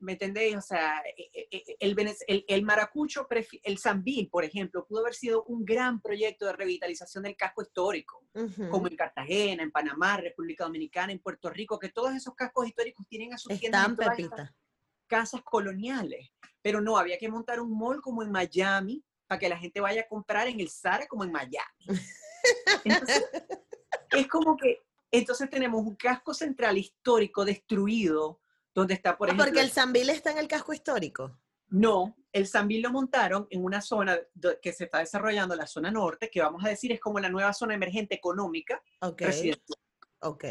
¿me 0.00 0.12
entendéis? 0.12 0.56
O 0.56 0.60
sea, 0.60 1.02
e, 1.16 1.30
e, 1.32 1.48
e, 1.50 1.76
el, 1.80 1.96
el, 2.26 2.44
el 2.46 2.62
maracucho, 2.64 3.26
el 3.62 3.78
Zambil, 3.78 4.28
por 4.28 4.44
ejemplo, 4.44 4.84
pudo 4.86 5.00
haber 5.00 5.14
sido 5.14 5.44
un 5.44 5.64
gran 5.64 6.02
proyecto 6.02 6.44
de 6.44 6.52
revitalización 6.52 7.24
del 7.24 7.36
casco 7.36 7.62
histórico, 7.62 8.26
como 8.70 8.88
en 8.88 8.96
Cartagena, 8.96 9.62
en 9.62 9.70
Panamá, 9.70 10.18
República 10.18 10.64
Dominicana, 10.64 11.12
en 11.12 11.20
Puerto 11.20 11.48
Rico, 11.48 11.78
que 11.78 11.88
todos 11.88 12.14
esos 12.14 12.34
cascos 12.34 12.66
históricos 12.66 13.06
tienen 13.08 13.32
a 13.32 13.38
sus 13.38 13.58
tiendas 13.58 13.86
casas 15.12 15.42
coloniales. 15.44 16.30
Pero 16.62 16.80
no, 16.80 16.96
había 16.96 17.18
que 17.18 17.28
montar 17.28 17.60
un 17.60 17.76
mall 17.76 18.00
como 18.00 18.22
en 18.22 18.30
Miami 18.30 19.04
para 19.26 19.38
que 19.38 19.48
la 19.50 19.58
gente 19.58 19.78
vaya 19.78 20.00
a 20.00 20.08
comprar 20.08 20.48
en 20.48 20.58
el 20.58 20.70
Zara 20.70 21.06
como 21.06 21.22
en 21.24 21.32
Miami. 21.32 22.00
es 24.10 24.26
como 24.28 24.56
que, 24.56 24.78
entonces 25.10 25.50
tenemos 25.50 25.82
un 25.82 25.96
casco 25.96 26.32
central 26.32 26.78
histórico 26.78 27.44
destruido, 27.44 28.40
donde 28.74 28.94
está, 28.94 29.18
por 29.18 29.28
ah, 29.28 29.32
ejemplo... 29.32 29.44
Porque 29.44 29.60
el 29.60 29.70
Zambil 29.70 30.08
está 30.08 30.30
en 30.30 30.38
el 30.38 30.48
casco 30.48 30.72
histórico. 30.72 31.38
No, 31.68 32.16
el 32.32 32.46
Zambil 32.46 32.80
lo 32.80 32.90
montaron 32.90 33.46
en 33.50 33.62
una 33.62 33.82
zona 33.82 34.18
que 34.62 34.72
se 34.72 34.84
está 34.84 35.00
desarrollando, 35.00 35.54
la 35.54 35.66
zona 35.66 35.90
norte, 35.90 36.30
que 36.30 36.40
vamos 36.40 36.64
a 36.64 36.70
decir 36.70 36.90
es 36.90 37.00
como 37.00 37.20
la 37.20 37.28
nueva 37.28 37.52
zona 37.52 37.74
emergente 37.74 38.14
económica 38.14 38.82
okay. 39.00 39.52
Ok. 40.20 40.44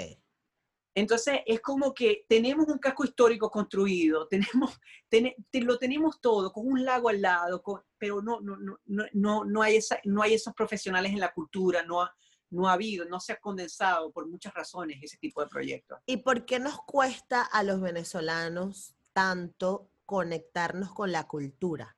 Entonces 0.94 1.40
es 1.46 1.62
como 1.62 1.94
que 1.94 2.26
tenemos 2.28 2.68
un 2.68 2.78
casco 2.78 3.06
histórico 3.06 3.50
construido, 3.50 4.28
tenemos, 4.28 4.80
lo 5.54 5.78
tenemos 5.78 6.20
todo, 6.20 6.52
con 6.52 6.68
un 6.68 6.84
lago 6.84 7.10
al 7.10 7.22
lado, 7.22 7.64
pero 7.98 8.22
no, 8.22 8.42
no, 8.42 8.58
no, 8.58 9.06
no, 9.14 9.46
no, 9.46 9.62
hay 9.62 9.78
esa, 9.78 10.00
no 10.04 10.22
hay 10.22 10.34
esos 10.34 10.54
profesionales 10.54 11.14
en 11.14 11.20
la 11.20 11.34
cultura, 11.34 11.84
no 11.84 12.02
ha, 12.02 12.14
no 12.50 12.68
ha 12.68 12.74
habido, 12.74 13.06
no 13.06 13.20
se 13.20 13.34
ha 13.34 13.40
condensado 13.40 14.12
por 14.12 14.28
muchas 14.28 14.54
razones 14.54 15.00
ese 15.02 15.18
tipo 15.18 15.42
de 15.42 15.48
proyectos. 15.48 16.00
¿Y 16.06 16.18
por 16.18 16.46
qué 16.46 16.60
nos 16.60 16.82
cuesta 16.84 17.42
a 17.42 17.64
los 17.64 17.80
venezolanos 17.80 18.94
tanto 19.14 19.90
conectarnos 20.06 20.94
con 20.94 21.12
la 21.12 21.28
cultura? 21.28 21.96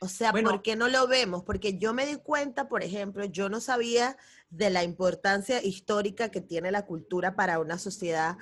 O 0.00 0.08
sea, 0.08 0.32
¿por 0.32 0.62
qué 0.62 0.76
no 0.76 0.88
lo 0.88 1.08
vemos? 1.08 1.42
Porque 1.42 1.78
yo 1.78 1.92
me 1.92 2.06
di 2.06 2.16
cuenta, 2.16 2.68
por 2.68 2.82
ejemplo, 2.82 3.24
yo 3.24 3.48
no 3.48 3.60
sabía 3.60 4.16
de 4.50 4.70
la 4.70 4.84
importancia 4.84 5.62
histórica 5.62 6.30
que 6.30 6.40
tiene 6.40 6.70
la 6.70 6.86
cultura 6.86 7.34
para 7.34 7.58
una 7.58 7.78
sociedad 7.78 8.36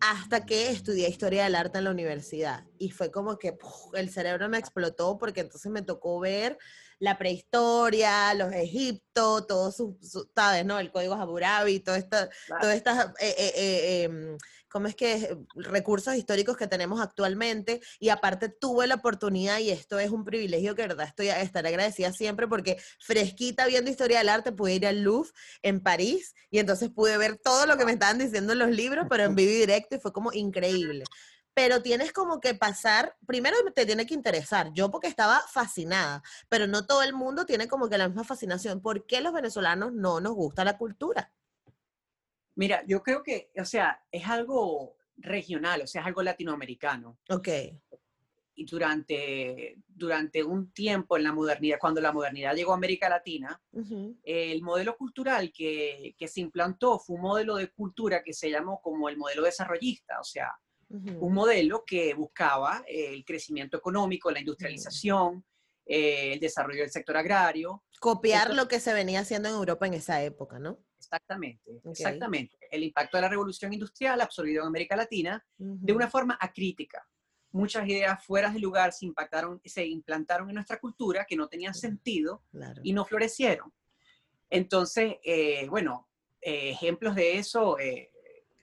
hasta 0.00 0.46
que 0.46 0.70
estudié 0.70 1.08
historia 1.08 1.44
del 1.44 1.54
arte 1.54 1.78
en 1.78 1.84
la 1.84 1.90
universidad. 1.90 2.64
Y 2.78 2.90
fue 2.90 3.10
como 3.10 3.38
que 3.38 3.56
el 3.94 4.10
cerebro 4.10 4.48
me 4.48 4.58
explotó 4.58 5.18
porque 5.18 5.40
entonces 5.40 5.70
me 5.72 5.82
tocó 5.82 6.20
ver 6.20 6.58
la 6.98 7.16
prehistoria, 7.16 8.34
los 8.34 8.52
Egipto, 8.52 9.46
todo 9.46 9.70
su, 9.70 9.98
¿sabes? 10.34 10.64
¿no? 10.64 10.78
El 10.78 10.90
código 10.90 11.14
Hammurabi, 11.14 11.80
todas 11.80 12.04
estas, 12.04 12.28
eh, 13.20 13.34
eh, 13.38 13.52
eh, 13.56 14.02
em, 14.04 14.36
¿cómo 14.68 14.86
es 14.86 14.94
que? 14.94 15.38
Recursos 15.54 16.14
históricos 16.14 16.56
que 16.56 16.66
tenemos 16.66 17.00
actualmente. 17.00 17.80
Y 17.98 18.10
aparte 18.10 18.48
tuve 18.48 18.86
la 18.86 18.96
oportunidad, 18.96 19.58
y 19.58 19.70
esto 19.70 19.98
es 19.98 20.10
un 20.10 20.24
privilegio 20.24 20.74
que, 20.74 20.82
verdad, 20.82 21.06
estoy 21.06 21.28
estaré 21.28 21.68
agradecida 21.68 22.12
siempre 22.12 22.46
porque 22.46 22.80
fresquita 22.98 23.66
viendo 23.66 23.90
historia 23.90 24.18
del 24.18 24.28
arte 24.28 24.52
pude 24.52 24.74
ir 24.74 24.86
al 24.86 25.02
Louvre 25.02 25.30
en 25.62 25.80
París 25.80 26.34
y 26.50 26.58
entonces 26.58 26.90
pude 26.90 27.16
ver 27.18 27.36
todo 27.36 27.66
lo 27.66 27.76
que 27.76 27.84
me 27.84 27.92
estaban 27.92 28.18
diciendo 28.18 28.52
en 28.52 28.58
los 28.58 28.70
libros, 28.70 29.06
pero 29.08 29.24
en 29.24 29.34
vivo 29.34 29.50
y 29.50 29.56
directo 29.56 29.96
y 29.96 30.00
fue 30.00 30.12
como 30.12 30.32
increíble 30.32 31.04
pero 31.58 31.82
tienes 31.82 32.12
como 32.12 32.40
que 32.40 32.54
pasar, 32.54 33.16
primero 33.26 33.56
te 33.74 33.84
tiene 33.84 34.06
que 34.06 34.14
interesar, 34.14 34.70
yo 34.74 34.92
porque 34.92 35.08
estaba 35.08 35.42
fascinada, 35.50 36.22
pero 36.48 36.68
no 36.68 36.86
todo 36.86 37.02
el 37.02 37.14
mundo 37.14 37.46
tiene 37.46 37.66
como 37.66 37.88
que 37.88 37.98
la 37.98 38.06
misma 38.06 38.22
fascinación. 38.22 38.80
¿Por 38.80 39.06
qué 39.06 39.20
los 39.20 39.32
venezolanos 39.32 39.92
no 39.92 40.20
nos 40.20 40.34
gusta 40.34 40.62
la 40.62 40.78
cultura? 40.78 41.32
Mira, 42.58 42.82
yo 42.88 43.04
creo 43.04 43.22
que, 43.22 43.52
o 43.56 43.64
sea, 43.64 44.02
es 44.10 44.26
algo 44.26 44.96
regional, 45.16 45.82
o 45.82 45.86
sea, 45.86 46.00
es 46.00 46.08
algo 46.08 46.24
latinoamericano. 46.24 47.20
Ok. 47.30 47.48
Y 48.56 48.64
durante, 48.64 49.76
durante 49.86 50.42
un 50.42 50.72
tiempo 50.72 51.16
en 51.16 51.22
la 51.22 51.32
modernidad, 51.32 51.78
cuando 51.80 52.00
la 52.00 52.10
modernidad 52.10 52.56
llegó 52.56 52.72
a 52.72 52.74
América 52.74 53.08
Latina, 53.08 53.62
el 54.24 54.60
modelo 54.62 54.96
cultural 54.96 55.52
que, 55.52 56.16
que, 56.18 56.26
se 56.26 56.40
implantó 56.40 56.98
fue 56.98 57.14
un 57.14 57.22
modelo 57.22 57.54
de 57.54 57.70
cultura 57.70 58.24
que 58.24 58.32
se 58.32 58.50
llamó 58.50 58.80
como 58.82 59.08
el 59.08 59.16
modelo 59.16 59.44
desarrollista, 59.44 60.18
o 60.18 60.24
sea, 60.24 60.50
un 60.90 61.32
modelo 61.32 61.84
que 61.86 62.12
buscaba 62.14 62.82
el 62.88 63.24
crecimiento 63.24 63.76
económico, 63.76 64.32
la 64.32 64.40
industrialización, 64.40 65.44
eh, 65.86 66.32
el 66.32 66.40
desarrollo 66.40 66.80
del 66.80 66.90
sector 66.90 67.16
agrario. 67.16 67.84
Copiar 68.00 68.54
lo 68.54 68.66
que 68.66 68.80
se 68.80 68.92
venía 68.92 69.20
haciendo 69.20 69.48
en 69.48 69.54
Europa 69.54 69.86
en 69.86 69.94
esa 69.94 70.22
época, 70.22 70.58
¿no? 70.58 70.78
Exactamente, 71.10 71.80
exactamente. 71.84 72.58
El 72.70 72.82
impacto 72.84 73.16
de 73.16 73.22
la 73.22 73.28
revolución 73.28 73.72
industrial 73.72 74.20
absorbido 74.20 74.62
en 74.62 74.68
América 74.68 74.94
Latina 74.94 75.44
de 75.56 75.92
una 75.92 76.08
forma 76.08 76.36
acrítica. 76.38 77.06
Muchas 77.50 77.88
ideas 77.88 78.22
fuera 78.22 78.50
de 78.50 78.58
lugar 78.58 78.92
se 78.92 79.06
impactaron, 79.06 79.60
se 79.64 79.86
implantaron 79.86 80.50
en 80.50 80.56
nuestra 80.56 80.78
cultura 80.78 81.24
que 81.24 81.34
no 81.36 81.48
tenían 81.48 81.72
sentido 81.72 82.42
y 82.82 82.92
no 82.92 83.06
florecieron. 83.06 83.72
Entonces, 84.50 85.16
eh, 85.24 85.66
bueno, 85.68 86.08
ejemplos 86.40 87.14
de 87.14 87.38
eso, 87.38 87.76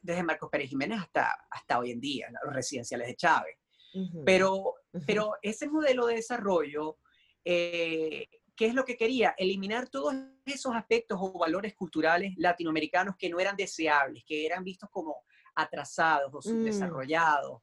desde 0.01 0.23
Marcos 0.23 0.49
Pérez 0.51 0.69
Jiménez 0.69 0.99
hasta, 0.99 1.36
hasta 1.49 1.79
hoy 1.79 1.91
en 1.91 1.99
día, 1.99 2.29
los 2.43 2.53
residenciales 2.53 3.08
de 3.08 3.15
Chávez. 3.15 3.58
pero, 4.23 4.75
pero 5.08 5.34
ese 5.41 5.67
modelo 5.67 6.05
de 6.05 6.15
desarrollo, 6.15 6.99
eh, 7.43 8.27
¿qué 8.55 8.67
es 8.67 8.73
lo 8.73 8.85
que 8.85 8.97
quería? 8.97 9.35
Eliminar 9.37 9.89
todos 9.89 10.15
esos 10.45 10.75
aspectos 10.75 11.17
o 11.21 11.37
valores 11.37 11.75
culturales 11.75 12.33
latinoamericanos 12.37 13.15
que 13.17 13.29
no 13.29 13.39
eran 13.39 13.55
deseables, 13.55 14.23
que 14.25 14.45
eran 14.45 14.63
vistos 14.63 14.89
como 14.91 15.23
atrasados 15.55 16.33
o 16.33 16.39
mm. 16.39 16.41
subdesarrollados. 16.41 17.61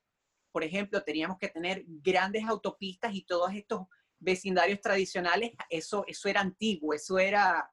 Por 0.50 0.64
ejemplo, 0.64 1.02
teníamos 1.02 1.38
que 1.38 1.48
tener 1.48 1.84
grandes 1.86 2.44
autopistas 2.44 3.14
y 3.14 3.24
todos 3.24 3.54
estos 3.54 3.86
vecindarios 4.18 4.80
tradicionales, 4.80 5.52
eso, 5.68 6.04
eso 6.06 6.28
era 6.28 6.40
antiguo, 6.40 6.94
eso 6.94 7.18
era 7.18 7.68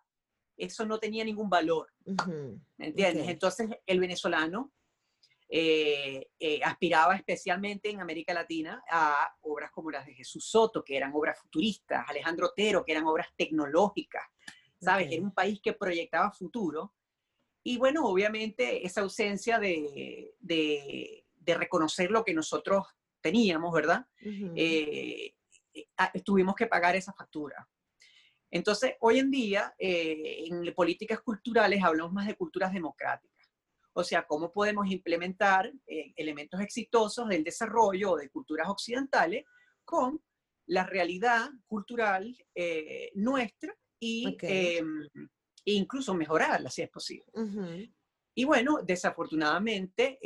eso 0.59 0.85
no 0.85 0.99
tenía 0.99 1.23
ningún 1.23 1.49
valor. 1.49 1.87
¿Me 2.77 2.87
entiendes? 2.87 3.29
Entonces, 3.29 3.69
el 3.85 3.99
venezolano 3.99 4.73
eh, 5.51 6.29
eh, 6.39 6.59
aspiraba 6.63 7.15
especialmente 7.15 7.89
en 7.89 7.99
América 7.99 8.33
Latina 8.33 8.83
a 8.89 9.35
obras 9.41 9.71
como 9.71 9.89
las 9.89 10.05
de 10.05 10.13
Jesús 10.13 10.45
Soto, 10.45 10.83
que 10.83 10.95
eran 10.95 11.11
obras 11.13 11.39
futuristas, 11.39 12.05
Alejandro 12.07 12.47
Otero, 12.47 12.85
que 12.85 12.91
eran 12.91 13.07
obras 13.07 13.27
tecnológicas, 13.35 14.23
¿sabes? 14.79 15.11
Era 15.11 15.23
un 15.23 15.33
país 15.33 15.59
que 15.61 15.73
proyectaba 15.73 16.31
futuro. 16.31 16.93
Y 17.63 17.77
bueno, 17.77 18.05
obviamente 18.05 18.85
esa 18.85 19.01
ausencia 19.01 19.59
de, 19.59 20.33
de, 20.39 21.25
reconocer 21.45 22.11
lo 22.11 22.23
que 22.23 22.35
nosotros 22.35 22.85
teníamos, 23.21 23.73
¿verdad? 23.73 24.05
Eh, 24.21 25.33
tuvimos 26.23 26.55
que 26.55 26.67
pagar 26.67 26.95
esa 26.95 27.11
factura. 27.11 27.67
Entonces, 28.51 28.93
hoy 28.99 29.19
en 29.19 29.29
día, 29.29 29.73
eh, 29.77 30.45
en 30.47 30.73
políticas 30.73 31.21
culturales 31.21 31.83
hablamos 31.83 32.13
más 32.13 32.27
de 32.27 32.35
culturas 32.35 32.73
democráticas. 32.73 33.28
O 33.99 34.03
sea, 34.03 34.25
cómo 34.25 34.51
podemos 34.51 34.89
implementar 34.89 35.71
eh, 35.87 36.13
elementos 36.15 36.59
exitosos 36.61 37.27
del 37.27 37.43
desarrollo 37.43 38.15
de 38.15 38.29
culturas 38.29 38.67
occidentales 38.69 39.45
con 39.83 40.21
la 40.67 40.85
realidad 40.85 41.49
cultural 41.67 42.35
eh, 42.55 43.11
nuestra 43.15 43.75
y 43.99 44.37
em, 44.41 45.07
e 45.65 45.73
incluso 45.73 46.13
mejorarla 46.13 46.69
si 46.69 46.81
es 46.81 46.89
posible. 46.89 47.25
Y 48.35 48.45
bueno, 48.45 48.81
desafortunadamente, 48.83 50.19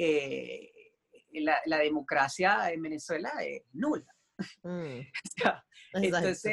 la, 1.31 1.77
democracia 1.79 2.71
en 2.71 2.81
Venezuela 2.81 3.31
es 3.41 3.63
nula. 3.71 4.15
Mm. 4.61 4.99
entonces, 5.93 6.45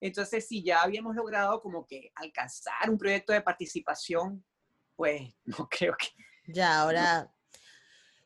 entonces, 0.00 0.48
si 0.48 0.62
ya 0.62 0.82
habíamos 0.82 1.14
logrado 1.14 1.60
como 1.60 1.86
que 1.86 2.10
alcanzar 2.14 2.88
un 2.88 2.96
proyecto 2.96 3.32
de 3.32 3.42
participación, 3.42 4.44
pues 4.96 5.22
no 5.44 5.68
creo 5.68 5.94
que... 5.96 6.08
Ya, 6.46 6.80
ahora... 6.80 7.32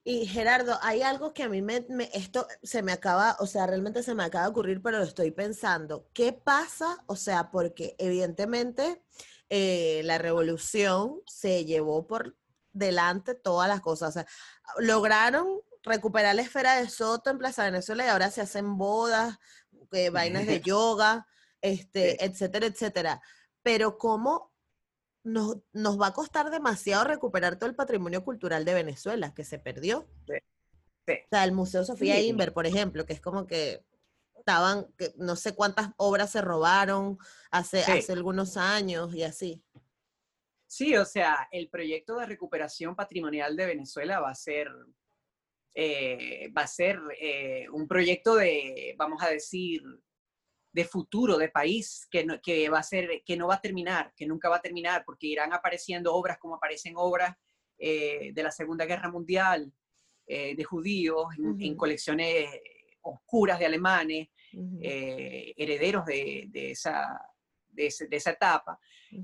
Y 0.07 0.27
Gerardo, 0.27 0.79
hay 0.83 1.00
algo 1.00 1.33
que 1.33 1.44
a 1.44 1.48
mí 1.48 1.62
me, 1.62 1.87
esto 2.12 2.46
se 2.62 2.83
me 2.83 2.92
acaba, 2.92 3.38
o 3.40 3.46
sea, 3.46 3.66
realmente 3.66 4.03
se 4.03 4.14
me 4.14 4.22
acaba 4.22 4.44
de 4.44 4.50
ocurrir, 4.50 4.83
pero 4.83 4.98
lo 4.98 5.05
estoy 5.05 5.31
pensando. 5.31 6.11
¿Qué 6.12 6.35
pasa? 6.35 7.03
O 7.07 7.16
sea, 7.16 7.50
porque 7.50 7.96
evidentemente 7.98 9.03
eh, 9.48 10.03
la 10.05 10.18
revolución 10.18 11.22
se 11.27 11.64
llevó 11.64 12.07
por 12.07 12.37
delante 12.74 13.35
todas 13.35 13.68
las 13.68 13.81
cosas. 13.81 14.11
O 14.11 14.12
sea, 14.12 14.27
lograron 14.79 15.62
recuperar 15.83 16.35
la 16.35 16.42
esfera 16.42 16.77
de 16.77 16.88
Soto 16.88 17.31
en 17.31 17.38
Plaza 17.38 17.64
Venezuela 17.64 18.05
y 18.05 18.09
ahora 18.09 18.31
se 18.31 18.40
hacen 18.42 18.77
bodas, 18.77 19.38
eh, 19.92 20.11
vainas 20.11 20.46
de 20.46 20.61
yoga, 20.61 21.27
este, 21.62 22.22
etcétera, 22.24 22.66
etcétera. 22.66 23.22
Pero 23.62 23.96
¿cómo 23.96 24.53
nos, 25.24 25.56
nos, 25.72 26.00
va 26.00 26.08
a 26.08 26.12
costar 26.12 26.50
demasiado 26.50 27.04
recuperar 27.04 27.58
todo 27.58 27.68
el 27.68 27.74
patrimonio 27.74 28.24
cultural 28.24 28.64
de 28.64 28.74
Venezuela 28.74 29.34
que 29.34 29.44
se 29.44 29.58
perdió. 29.58 30.06
O 31.06 31.28
sea, 31.30 31.44
el 31.44 31.52
Museo 31.52 31.84
Sofía 31.84 32.20
Inver, 32.20 32.52
por 32.52 32.66
ejemplo, 32.66 33.04
que 33.04 33.14
es 33.14 33.20
como 33.20 33.46
que 33.46 33.84
estaban, 34.38 34.87
que 34.98 35.12
no 35.16 35.37
sé 35.37 35.54
cuántas 35.54 35.90
obras 35.96 36.30
se 36.30 36.42
robaron 36.42 37.18
hace, 37.50 37.82
hace 37.82 38.12
algunos 38.12 38.56
años 38.56 39.14
y 39.14 39.22
así. 39.22 39.62
Sí, 40.66 40.96
o 40.96 41.04
sea, 41.04 41.48
el 41.50 41.68
proyecto 41.68 42.18
de 42.18 42.26
recuperación 42.26 42.96
patrimonial 42.96 43.56
de 43.56 43.66
Venezuela 43.66 44.20
va 44.20 44.30
a 44.30 44.34
ser, 44.34 44.68
eh, 45.74 46.50
va 46.56 46.62
a 46.62 46.66
ser 46.66 46.98
eh, 47.20 47.66
un 47.70 47.87
proyecto 47.87 48.34
de, 48.34 48.94
vamos 48.98 49.22
a 49.22 49.30
decir, 49.30 49.82
de 50.74 50.84
futuro, 50.84 51.38
de 51.38 51.48
país, 51.50 52.08
que 52.10 52.24
no, 52.24 52.40
que 52.42 52.68
va 52.68 52.80
a 52.80 52.82
ser, 52.82 53.22
que 53.24 53.37
no 53.37 53.46
va 53.46 53.54
a 53.54 53.60
terminar, 53.60 54.12
que 54.16 54.26
nunca 54.26 54.48
va 54.48 54.56
a 54.56 54.60
terminar, 54.60 55.04
porque 55.06 55.28
irán 55.28 55.52
apareciendo 55.52 56.12
obras 56.12 56.37
como 56.38 56.56
aparecen 56.56 56.94
obras 56.96 57.37
eh, 57.78 58.32
de 58.34 58.42
la 58.42 58.50
Segunda 58.50 58.84
Guerra 58.84 59.08
Mundial, 59.08 59.72
eh, 60.26 60.56
de 60.56 60.64
judíos, 60.64 61.26
en, 61.60 61.76
colecciones 61.76 62.50
oscuras 63.02 63.60
de 63.60 63.66
alemanes, 63.66 64.28
eh, 64.82 65.54
herederos 65.56 66.06
de, 66.06 66.46
de, 66.48 66.72
esa, 66.72 67.20
de, 67.68 67.87
esa 67.87 68.30
etapa. 68.32 68.76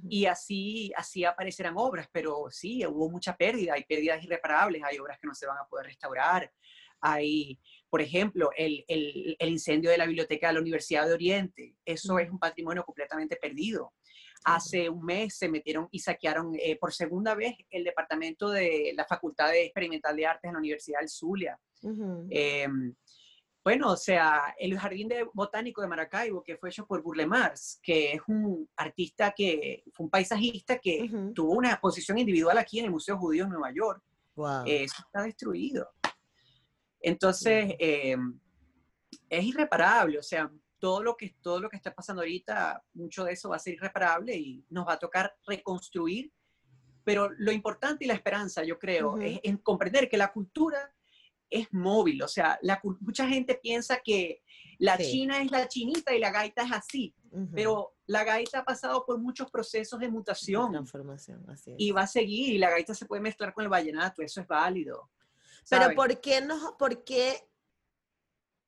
Y 0.08 0.26
así, 0.26 0.92
así 0.96 1.24
aparecerán 1.24 1.74
obras, 1.76 2.08
pero 2.12 2.46
sí, 2.50 2.86
hubo 2.86 3.10
mucha 3.10 3.36
pérdida, 3.36 3.74
hay 3.74 3.82
pérdidas 3.82 4.22
irreparables, 4.22 4.84
hay 4.84 5.00
obras 5.00 5.18
que 5.18 5.26
no 5.26 5.34
se 5.34 5.48
van 5.48 5.58
a 5.58 5.66
poder 5.68 5.86
restaurar, 5.86 6.52
hay 7.00 7.58
por 7.90 8.00
ejemplo, 8.00 8.50
el, 8.56 8.84
el, 8.86 9.36
el, 9.38 9.48
incendio 9.48 9.90
de 9.90 9.98
la 9.98 10.06
biblioteca 10.06 10.46
de 10.46 10.54
la 10.54 10.60
Universidad 10.60 11.06
de 11.06 11.14
Oriente, 11.14 11.74
eso 11.84 12.18
es 12.20 12.30
un 12.30 12.38
patrimonio 12.38 12.84
completamente 12.84 13.36
perdido. 13.36 13.92
Hace 14.44 14.88
un 14.88 15.04
mes 15.04 15.36
se 15.36 15.48
metieron 15.48 15.88
y 15.90 15.98
saquearon 15.98 16.54
eh, 16.54 16.78
por 16.80 16.94
segunda 16.94 17.34
vez 17.34 17.56
el 17.68 17.84
departamento 17.84 18.48
de 18.48 18.92
la 18.94 19.04
Facultad 19.04 19.50
de 19.50 19.64
Experimental 19.64 20.16
de 20.16 20.26
Artes 20.26 20.48
en 20.48 20.54
la 20.54 20.60
Universidad 20.60 21.00
del 21.00 21.10
Zulia. 21.10 21.58
Em, 22.30 22.94
bueno, 23.62 23.90
o 23.90 23.96
sea, 23.96 24.54
el 24.58 24.78
Jardín 24.78 25.08
de 25.08 25.26
Botánico 25.34 25.82
de 25.82 25.88
Maracaibo, 25.88 26.42
que 26.42 26.56
fue 26.56 26.70
hecho 26.70 26.86
por 26.86 27.02
Burle 27.02 27.26
Mars, 27.26 27.78
que 27.82 28.12
es 28.12 28.22
un 28.28 28.66
artista 28.76 29.32
que 29.36 29.82
fue 29.92 30.04
un 30.04 30.10
paisajista 30.10 30.78
que 30.78 31.10
tuvo 31.34 31.52
una 31.52 31.72
exposición 31.72 32.16
individual 32.16 32.56
aquí 32.56 32.78
en 32.78 32.86
el 32.86 32.92
Museo 32.92 33.18
Judío 33.18 33.44
en 33.44 33.50
Nueva 33.50 33.72
York. 33.74 34.02
eso 34.64 35.02
está 35.06 35.22
destruido. 35.22 35.90
Entonces, 37.00 37.74
eh, 37.78 38.16
es 39.28 39.44
irreparable, 39.44 40.18
o 40.18 40.22
sea, 40.22 40.50
todo 40.80 41.02
lo, 41.02 41.16
que, 41.16 41.36
todo 41.40 41.60
lo 41.60 41.68
que 41.68 41.76
está 41.76 41.94
pasando 41.94 42.22
ahorita, 42.22 42.82
mucho 42.94 43.24
de 43.24 43.32
eso 43.32 43.50
va 43.50 43.56
a 43.56 43.60
ser 43.60 43.74
irreparable 43.74 44.36
y 44.36 44.64
nos 44.70 44.86
va 44.86 44.94
a 44.94 44.98
tocar 44.98 45.36
reconstruir. 45.46 46.32
Pero 47.04 47.30
lo 47.30 47.52
importante 47.52 48.04
y 48.04 48.08
la 48.08 48.14
esperanza, 48.14 48.64
yo 48.64 48.78
creo, 48.78 49.18
es, 49.18 49.40
comprender 49.62 50.08
que 50.08 50.16
la 50.16 50.32
cultura 50.32 50.92
es 51.48 51.72
móvil. 51.72 52.22
O 52.22 52.28
sea, 52.28 52.58
la, 52.62 52.80
mucha 53.00 53.26
gente 53.26 53.58
piensa 53.62 54.00
que 54.02 54.42
la 54.78 54.96
China 54.96 55.42
es 55.42 55.50
la 55.50 55.68
chinita 55.68 56.14
y 56.14 56.18
la 56.18 56.30
gaita 56.30 56.62
es 56.62 56.72
así, 56.72 57.14
pero 57.52 57.94
la 58.06 58.24
gaita 58.24 58.60
ha 58.60 58.64
pasado 58.64 59.04
por 59.04 59.18
muchos 59.18 59.50
procesos 59.50 60.00
de 60.00 60.08
mutación. 60.08 60.70
Transformación, 60.72 61.44
así 61.48 61.74
Y 61.76 61.90
va 61.90 62.02
a 62.02 62.06
seguir, 62.06 62.54
y 62.54 62.58
la 62.58 62.70
gaita 62.70 62.94
se 62.94 63.06
puede 63.06 63.22
mezclar 63.22 63.52
con 63.52 63.64
el 63.64 63.70
vallenato, 63.70 64.22
eso 64.22 64.40
es 64.40 64.46
válido. 64.46 65.10
Pero 65.70 65.94
¿por 65.94 66.20
qué, 66.20 66.40
nos, 66.40 66.72
¿por 66.78 67.04
qué 67.04 67.48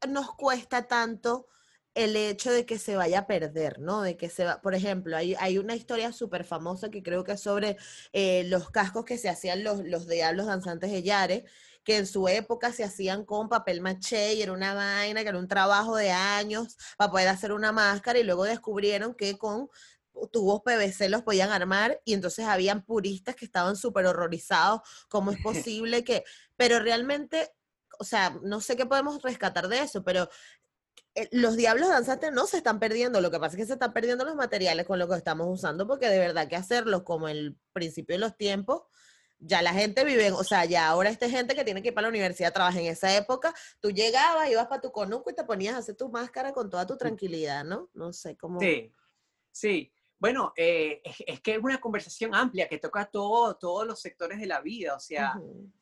nos 0.08 0.34
cuesta 0.34 0.86
tanto 0.86 1.48
el 1.94 2.16
hecho 2.16 2.50
de 2.50 2.64
que 2.64 2.78
se 2.78 2.96
vaya 2.96 3.20
a 3.20 3.26
perder, 3.26 3.78
¿no? 3.78 4.02
De 4.02 4.16
que 4.16 4.30
se 4.30 4.44
va, 4.44 4.62
por 4.62 4.74
ejemplo, 4.74 5.16
hay, 5.16 5.34
hay 5.38 5.58
una 5.58 5.74
historia 5.74 6.12
súper 6.12 6.44
famosa 6.44 6.90
que 6.90 7.02
creo 7.02 7.22
que 7.24 7.32
es 7.32 7.40
sobre 7.40 7.76
eh, 8.12 8.44
los 8.44 8.70
cascos 8.70 9.04
que 9.04 9.18
se 9.18 9.28
hacían 9.28 9.62
los, 9.62 9.84
los 9.84 10.08
diablos 10.08 10.46
danzantes 10.46 10.90
de 10.90 11.02
Yare, 11.02 11.44
que 11.84 11.98
en 11.98 12.06
su 12.06 12.28
época 12.28 12.72
se 12.72 12.84
hacían 12.84 13.24
con 13.24 13.48
papel 13.48 13.80
maché 13.80 14.34
y 14.34 14.42
era 14.42 14.52
una 14.52 14.72
vaina, 14.72 15.22
que 15.22 15.28
era 15.28 15.38
un 15.38 15.48
trabajo 15.48 15.96
de 15.96 16.10
años 16.10 16.76
para 16.96 17.10
poder 17.10 17.28
hacer 17.28 17.52
una 17.52 17.72
máscara 17.72 18.18
y 18.18 18.24
luego 18.24 18.44
descubrieron 18.44 19.14
que 19.14 19.36
con 19.36 19.68
tubos 20.30 20.62
PVC 20.62 21.08
los 21.08 21.22
podían 21.22 21.50
armar 21.50 22.00
y 22.04 22.14
entonces 22.14 22.46
habían 22.46 22.84
puristas 22.84 23.36
que 23.36 23.44
estaban 23.44 23.76
súper 23.76 24.06
horrorizados, 24.06 24.80
cómo 25.08 25.30
es 25.30 25.38
posible 25.42 26.04
que, 26.04 26.24
pero 26.56 26.78
realmente, 26.78 27.50
o 27.98 28.04
sea, 28.04 28.38
no 28.42 28.60
sé 28.60 28.76
qué 28.76 28.86
podemos 28.86 29.22
rescatar 29.22 29.68
de 29.68 29.80
eso, 29.80 30.04
pero 30.04 30.28
eh, 31.14 31.28
los 31.32 31.56
diablos 31.56 31.88
danzantes 31.88 32.32
no 32.32 32.46
se 32.46 32.56
están 32.58 32.78
perdiendo, 32.78 33.20
lo 33.20 33.30
que 33.30 33.38
pasa 33.38 33.56
es 33.56 33.62
que 33.62 33.66
se 33.66 33.74
están 33.74 33.92
perdiendo 33.92 34.24
los 34.24 34.34
materiales 34.34 34.86
con 34.86 34.98
los 34.98 35.08
que 35.08 35.16
estamos 35.16 35.46
usando, 35.48 35.86
porque 35.86 36.08
de 36.08 36.18
verdad 36.18 36.48
que 36.48 36.56
hacerlos 36.56 37.02
como 37.02 37.28
el 37.28 37.58
principio 37.72 38.14
de 38.14 38.20
los 38.20 38.36
tiempos, 38.36 38.82
ya 39.44 39.60
la 39.60 39.72
gente 39.72 40.04
vive, 40.04 40.30
o 40.30 40.44
sea, 40.44 40.64
ya 40.64 40.88
ahora 40.88 41.10
esta 41.10 41.28
gente 41.28 41.54
que 41.54 41.64
tiene 41.64 41.82
que 41.82 41.88
ir 41.88 41.94
para 41.94 42.06
la 42.06 42.10
universidad 42.10 42.52
trabaja 42.52 42.80
en 42.80 42.86
esa 42.86 43.14
época, 43.16 43.52
tú 43.80 43.90
llegabas, 43.90 44.48
ibas 44.48 44.68
para 44.68 44.80
tu 44.80 44.92
conuco 44.92 45.30
y 45.30 45.34
te 45.34 45.44
ponías 45.44 45.74
a 45.74 45.78
hacer 45.78 45.96
tu 45.96 46.08
máscara 46.10 46.52
con 46.52 46.70
toda 46.70 46.86
tu 46.86 46.96
tranquilidad, 46.96 47.64
¿no? 47.64 47.90
No 47.92 48.12
sé 48.12 48.36
cómo. 48.36 48.60
Sí, 48.60 48.92
sí. 49.50 49.92
Bueno, 50.22 50.52
eh, 50.54 51.02
es, 51.26 51.40
que 51.40 51.54
es 51.54 51.58
una 51.58 51.80
conversación 51.80 52.32
amplia 52.32 52.68
que 52.68 52.78
toca 52.78 53.06
todo, 53.06 53.56
todos 53.56 53.84
los 53.84 54.00
sectores 54.00 54.38
de 54.38 54.46
la 54.46 54.60
vida. 54.60 54.94
O 54.94 55.00
sea, 55.00 55.34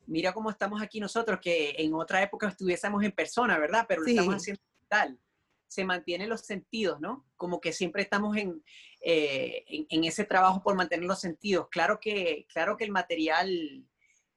mira 0.07 0.33
cómo 0.33 0.49
estamos 0.49 0.81
aquí 0.81 0.99
nosotros, 0.99 1.39
que 1.39 1.75
en 1.77 1.93
otra 1.93 2.23
época 2.23 2.47
estuviésemos 2.47 3.03
en 3.03 3.11
persona, 3.11 3.59
¿verdad? 3.59 3.85
Pero 3.87 4.01
lo 4.01 4.07
estamos 4.07 4.33
haciendo 4.33 4.59
digital. 4.79 5.19
Se 5.67 5.85
mantienen 5.85 6.27
los 6.27 6.41
sentidos, 6.41 6.99
¿no? 6.99 7.27
Como 7.35 7.61
que 7.61 7.71
siempre 7.71 8.01
estamos 8.01 8.35
en, 8.35 8.63
eh, 9.01 9.63
en, 9.67 10.03
ese 10.05 10.25
trabajo 10.25 10.63
por 10.63 10.73
mantener 10.73 11.05
los 11.05 11.19
sentidos. 11.19 11.67
Claro 11.69 11.99
que, 11.99 12.47
claro 12.51 12.75
que 12.77 12.85
el 12.85 12.91
material 12.91 13.85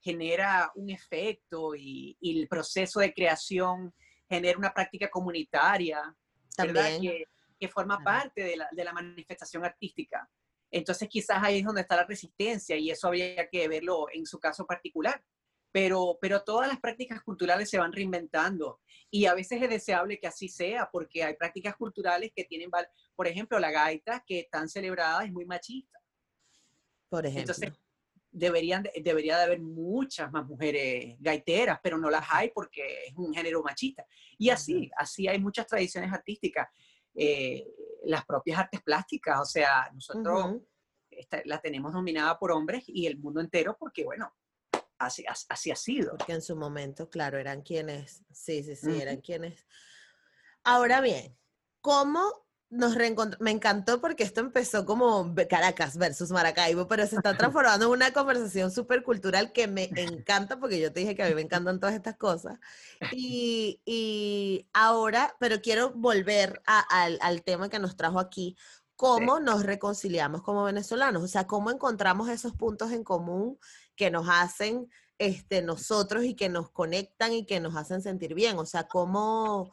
genera 0.02 0.70
un 0.74 0.90
efecto 0.90 1.74
y, 1.74 2.18
el 2.20 2.46
proceso 2.46 3.00
de 3.00 3.14
creación 3.14 3.94
genera 4.28 4.58
una 4.58 4.74
práctica 4.74 5.08
comunitaria. 5.08 6.14
También 6.54 7.00
que 7.00 7.24
forma 7.68 7.98
parte 8.02 8.42
de 8.42 8.56
la, 8.56 8.68
de 8.70 8.84
la, 8.84 8.92
manifestación 8.92 9.64
artística. 9.64 10.28
Entonces 10.70 11.08
quizás 11.08 11.42
ahí 11.42 11.58
es 11.58 11.64
donde 11.64 11.82
está 11.82 11.96
la 11.96 12.04
resistencia 12.04 12.76
y 12.76 12.90
eso 12.90 13.06
habría 13.06 13.48
que 13.48 13.68
verlo 13.68 14.06
en 14.12 14.26
su 14.26 14.38
caso 14.38 14.66
particular. 14.66 15.22
Pero, 15.72 16.18
pero 16.20 16.44
todas 16.44 16.68
las 16.68 16.78
prácticas 16.78 17.20
culturales 17.22 17.68
se 17.68 17.78
van 17.78 17.92
reinventando 17.92 18.80
y 19.10 19.26
a 19.26 19.34
veces 19.34 19.60
es 19.60 19.68
deseable 19.68 20.20
que 20.20 20.28
así 20.28 20.48
sea 20.48 20.88
porque 20.92 21.24
hay 21.24 21.34
prácticas 21.34 21.76
culturales 21.76 22.30
que 22.34 22.44
tienen, 22.44 22.70
por 23.16 23.26
ejemplo, 23.26 23.58
la 23.58 23.72
gaita 23.72 24.22
que 24.24 24.48
tan 24.50 24.68
celebrada 24.68 25.24
es 25.24 25.32
muy 25.32 25.44
machista. 25.44 25.98
Por 27.08 27.26
ejemplo. 27.26 27.54
Entonces, 27.54 27.72
deberían, 28.34 28.84
debería 29.02 29.38
de 29.38 29.44
haber 29.44 29.60
muchas 29.60 30.30
más 30.32 30.44
mujeres 30.46 31.16
gaiteras, 31.20 31.78
pero 31.82 31.96
no 31.96 32.10
las 32.10 32.26
hay 32.30 32.50
porque 32.50 33.04
es 33.06 33.14
un 33.16 33.32
género 33.32 33.62
machista. 33.62 34.04
Y 34.36 34.50
así, 34.50 34.90
así 34.96 35.28
hay 35.28 35.38
muchas 35.38 35.66
tradiciones 35.66 36.12
artísticas. 36.12 36.68
Eh, 37.14 37.66
las 38.04 38.24
propias 38.26 38.58
artes 38.58 38.82
plásticas, 38.82 39.40
o 39.40 39.44
sea, 39.44 39.90
nosotros 39.92 40.60
la 41.44 41.60
tenemos 41.60 41.92
dominada 41.92 42.38
por 42.38 42.52
hombres 42.52 42.84
y 42.86 43.06
el 43.06 43.18
mundo 43.18 43.40
entero 43.40 43.76
porque, 43.78 44.04
bueno, 44.04 44.34
así, 44.98 45.24
así, 45.48 45.70
ha 45.70 45.76
sido. 45.76 46.16
Porque 46.16 46.32
en 46.32 46.42
su 46.42 46.56
momento, 46.56 47.08
claro, 47.08 47.38
eran 47.38 47.62
quienes, 47.62 48.24
sí, 48.32 48.62
sí, 48.62 48.76
sí, 48.76 49.00
eran 49.00 49.20
quienes. 49.20 49.66
Ahora 50.64 51.00
bien, 51.00 51.36
¿cómo 51.80 52.43
nos 52.74 52.96
me 53.40 53.50
encantó 53.50 54.00
porque 54.00 54.24
esto 54.24 54.40
empezó 54.40 54.84
como 54.84 55.32
Caracas 55.48 55.96
versus 55.96 56.30
Maracaibo, 56.30 56.88
pero 56.88 57.06
se 57.06 57.16
está 57.16 57.36
transformando 57.38 57.86
en 57.86 57.92
una 57.92 58.12
conversación 58.12 58.70
súper 58.70 59.02
cultural 59.02 59.52
que 59.52 59.68
me 59.68 59.90
encanta 59.96 60.58
porque 60.58 60.80
yo 60.80 60.92
te 60.92 61.00
dije 61.00 61.14
que 61.14 61.22
a 61.22 61.28
mí 61.28 61.34
me 61.34 61.42
encantan 61.42 61.78
todas 61.78 61.94
estas 61.94 62.16
cosas. 62.16 62.58
Y, 63.12 63.80
y 63.84 64.66
ahora, 64.72 65.36
pero 65.38 65.60
quiero 65.60 65.92
volver 65.92 66.62
al, 66.66 67.18
al, 67.20 67.42
tema 67.42 67.68
que 67.68 67.78
nos 67.78 67.96
trajo 67.96 68.18
aquí, 68.18 68.56
cómo 68.96 69.40
nos 69.40 69.62
reconciliamos 69.62 70.42
como 70.42 70.64
venezolanos, 70.64 71.22
o 71.22 71.28
sea, 71.28 71.46
cómo 71.46 71.70
encontramos 71.70 72.28
esos 72.28 72.54
puntos 72.54 72.92
en 72.92 73.04
común 73.04 73.58
que 73.96 74.10
nos 74.10 74.26
hacen 74.28 74.90
este, 75.18 75.62
nosotros 75.62 76.24
y 76.24 76.34
que 76.34 76.48
nos 76.48 76.70
conectan 76.70 77.32
y 77.32 77.46
que 77.46 77.60
nos 77.60 77.76
hacen 77.76 78.02
sentir 78.02 78.34
bien, 78.34 78.58
o 78.58 78.66
sea, 78.66 78.88
cómo 78.88 79.72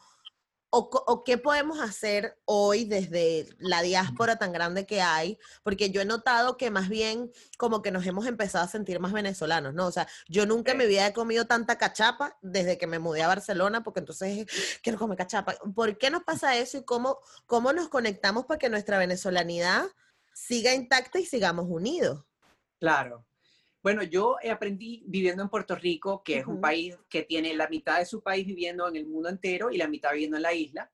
o, 0.73 1.23
qué 1.25 1.37
podemos 1.37 1.81
hacer 1.81 2.39
hoy 2.45 2.85
desde 2.85 3.45
la 3.59 3.81
diáspora 3.81 4.37
tan 4.37 4.53
grande 4.53 4.85
que 4.85 5.01
hay, 5.01 5.37
porque 5.63 5.91
yo 5.91 6.01
he 6.01 6.05
notado 6.05 6.55
que 6.55 6.71
más 6.71 6.87
bien 6.87 7.29
como 7.57 7.81
que 7.81 7.91
nos 7.91 8.05
hemos 8.05 8.25
empezado 8.25 8.63
a 8.63 8.69
sentir 8.69 9.01
más 9.01 9.11
venezolanos, 9.11 9.73
¿no? 9.73 9.85
O 9.87 9.91
sea, 9.91 10.07
yo 10.29 10.45
nunca 10.45 10.73
me 10.73 10.85
había 10.85 11.11
comido 11.11 11.45
tanta 11.45 11.77
cachapa 11.77 12.37
desde 12.41 12.77
que 12.77 12.87
me 12.87 12.99
mudé 12.99 13.21
a 13.21 13.27
Barcelona, 13.27 13.83
porque 13.83 13.99
entonces 13.99 14.47
quiero 14.81 14.97
comer 14.97 15.17
cachapa. 15.17 15.55
¿Por 15.75 15.97
qué 15.97 16.09
nos 16.09 16.23
pasa 16.23 16.55
eso 16.55 16.77
y 16.77 16.85
cómo, 16.85 17.19
cómo 17.45 17.73
nos 17.73 17.89
conectamos 17.89 18.45
para 18.45 18.57
que 18.57 18.69
nuestra 18.69 18.97
venezolanidad 18.97 19.87
siga 20.33 20.73
intacta 20.73 21.19
y 21.19 21.25
sigamos 21.25 21.65
unidos? 21.67 22.23
Claro. 22.79 23.25
Bueno, 23.83 24.03
yo 24.03 24.37
aprendí 24.49 25.03
viviendo 25.07 25.41
en 25.41 25.49
Puerto 25.49 25.75
Rico, 25.75 26.21
que 26.23 26.37
es 26.37 26.45
un 26.45 26.61
país 26.61 26.97
que 27.09 27.23
tiene 27.23 27.55
la 27.55 27.67
mitad 27.67 27.97
de 27.97 28.05
su 28.05 28.21
país 28.21 28.45
viviendo 28.45 28.87
en 28.87 28.95
el 28.95 29.07
mundo 29.07 29.29
entero 29.29 29.71
y 29.71 29.77
la 29.77 29.87
mitad 29.87 30.11
viviendo 30.11 30.37
en 30.37 30.43
la 30.43 30.53
isla. 30.53 30.91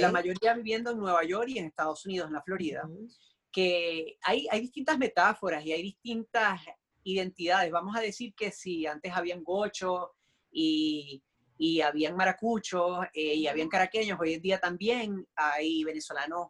La 0.00 0.10
mayoría 0.10 0.54
viviendo 0.54 0.90
en 0.90 0.98
Nueva 0.98 1.24
York 1.24 1.48
y 1.48 1.58
en 1.58 1.66
Estados 1.66 2.04
Unidos, 2.04 2.26
en 2.26 2.34
la 2.34 2.42
Florida. 2.42 2.88
Que 3.52 4.18
hay, 4.22 4.48
hay 4.50 4.60
distintas 4.60 4.98
metáforas 4.98 5.64
y 5.64 5.72
hay 5.72 5.82
distintas 5.82 6.60
identidades. 7.04 7.70
Vamos 7.70 7.96
a 7.96 8.00
decir 8.00 8.34
que 8.34 8.50
si 8.50 8.84
antes 8.84 9.12
habían 9.12 9.44
gochos 9.44 10.08
y, 10.50 11.22
y 11.56 11.80
habían 11.80 12.16
maracuchos 12.16 13.06
eh, 13.14 13.34
y 13.34 13.46
habían 13.46 13.68
caraqueños, 13.68 14.18
hoy 14.20 14.34
en 14.34 14.42
día 14.42 14.58
también 14.58 15.26
hay 15.36 15.84
venezolanos 15.84 16.48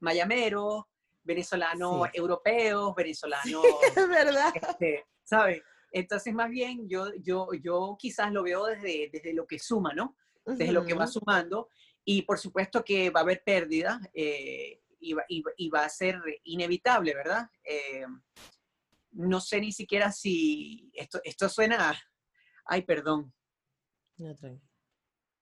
mayameros, 0.00 0.84
venezolanos 1.24 2.08
europeos, 2.12 2.94
venezolanos... 2.94 3.62
es 3.96 4.08
verdad. 4.08 4.52
Este, 4.54 5.06
¿sabes? 5.22 5.62
Entonces, 5.92 6.32
más 6.32 6.48
bien, 6.48 6.88
yo, 6.88 7.12
yo, 7.20 7.48
yo 7.62 7.96
quizás 7.98 8.32
lo 8.32 8.42
veo 8.42 8.66
desde, 8.66 9.10
desde 9.12 9.34
lo 9.34 9.46
que 9.46 9.58
suma, 9.58 9.92
¿no? 9.92 10.16
Desde 10.44 10.72
lo 10.72 10.84
que 10.84 10.94
va 10.94 11.06
sumando. 11.06 11.68
Y 12.04 12.22
por 12.22 12.38
supuesto 12.38 12.82
que 12.82 13.10
va 13.10 13.20
a 13.20 13.22
haber 13.22 13.42
pérdida 13.44 14.00
eh, 14.12 14.80
y, 14.98 15.12
va, 15.12 15.24
y, 15.28 15.68
va, 15.68 15.84
a 15.84 15.88
ser 15.88 16.20
inevitable, 16.44 17.14
¿verdad? 17.14 17.48
Eh, 17.62 18.06
no 19.12 19.40
sé 19.40 19.60
ni 19.60 19.72
siquiera 19.72 20.10
si 20.10 20.90
esto, 20.94 21.20
esto 21.22 21.48
suena... 21.48 21.94
Ay, 22.64 22.82
perdón. 22.82 23.32
No, 24.16 24.34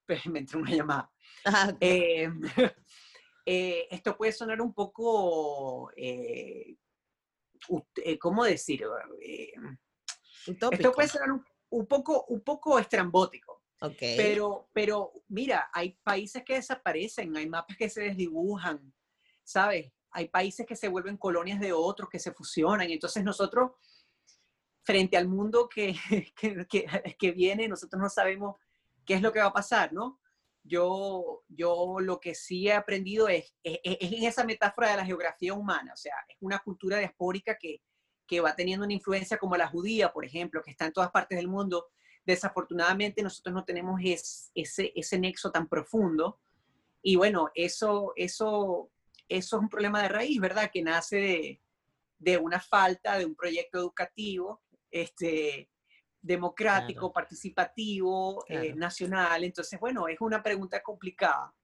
Me 0.33 0.41
entró 0.41 0.61
una 0.61 0.71
llamada. 0.71 1.11
Ah, 1.45 1.73
eh, 1.81 2.29
esto 3.91 4.17
puede 4.17 4.33
sonar 4.33 4.61
un 4.61 4.73
poco 4.73 5.91
eh, 5.97 6.77
¿cómo 8.19 8.45
decir? 8.45 8.85
Eh, 9.21 9.53
esto 10.47 10.93
puede 10.93 11.09
ser 11.09 11.23
un, 11.71 11.87
poco, 11.87 12.25
un 12.29 12.41
poco 12.43 12.79
estrambótico. 12.79 13.63
Pero, 13.99 14.69
pero 14.75 15.13
mira, 15.29 15.71
hay 15.73 15.93
países 16.03 16.43
que 16.45 16.55
desaparecen, 16.55 17.35
hay 17.37 17.49
mapas 17.49 17.79
que 17.79 17.89
se 17.89 18.03
desdibujan, 18.03 18.93
¿sabes? 19.43 19.91
Hay 20.11 20.29
países 20.29 20.67
que 20.67 20.77
se 20.77 20.89
vuelven 20.89 21.17
colonias 21.17 21.59
de 21.61 21.73
otros, 21.73 22.11
que 22.11 22.19
se 22.19 22.33
fusionan. 22.33 22.91
Entonces 22.91 23.25
nosotros, 23.25 23.73
frente 24.83 25.17
al 25.17 25.29
mundo 25.29 25.67
que, 25.69 25.95
que 27.19 27.33
viene, 27.33 27.69
nosotros 27.69 28.03
no 28.03 28.11
sabemos 28.11 28.57
qué 29.07 29.15
es 29.15 29.23
lo 29.23 29.33
que 29.33 29.41
va 29.41 29.47
a 29.47 29.53
pasar, 29.53 29.95
¿no? 29.95 30.20
Yo, 30.71 31.43
yo 31.49 31.97
lo 32.01 32.21
que 32.21 32.35
sí 32.35 32.69
he 32.69 32.73
aprendido 32.73 33.29
es, 33.29 33.53
es, 33.65 33.81
en 33.83 34.25
esa 34.25 34.45
metáfora 34.45 34.93
de 34.93 34.99
la 34.99 35.05
geografía 35.05 35.53
humana, 35.53 35.93
o 35.93 35.97
sea, 35.97 36.15
es 36.29 36.37
una 36.41 36.61
cultura 36.61 36.99
diaspórica 36.99 37.59
que, 37.59 37.83
que 38.27 38.41
va 38.41 38.55
teniendo 38.55 38.85
una 38.85 38.95
influencia 38.95 39.37
como 39.37 39.57
la 39.57 39.67
judía, 39.67 40.13
por 40.13 40.25
ejemplo, 40.25 40.63
que 40.63 40.71
está 40.71 40.87
en 40.87 40.93
todas 40.93 41.11
partes 41.11 41.37
del 41.37 41.49
mundo. 41.49 41.89
Desafortunadamente 42.25 43.23
nosotros 43.23 43.53
no 43.53 43.65
tenemos 43.65 44.01
ese, 44.05 44.93
ese 44.95 45.19
nexo 45.19 45.51
tan 45.51 45.69
profundo. 45.69 46.39
Y 47.03 47.17
bueno, 47.17 47.51
eso, 47.57 48.13
eso, 48.15 48.93
eso 49.29 49.57
es 49.57 49.63
un 49.63 49.69
problema 49.69 50.03
de 50.03 50.09
raíz, 50.09 50.41
¿verdad? 50.41 50.71
Que 50.73 50.83
nace 50.83 51.17
de, 51.17 51.63
de 52.19 52.39
una 52.39 52.61
falta 52.61 53.19
de 53.19 53.27
un 53.27 53.35
proyecto 53.35 53.79
educativo 53.79 54.63
este, 54.93 55.69
democrático, 56.23 57.13
participativo, 57.13 58.45
eh, 58.49 58.75
nacional. 58.75 59.45
Entonces, 59.45 59.79
bueno, 59.81 60.09
es 60.09 60.21
una 60.21 60.43
pregunta 60.43 60.83
complicada, 60.83 61.55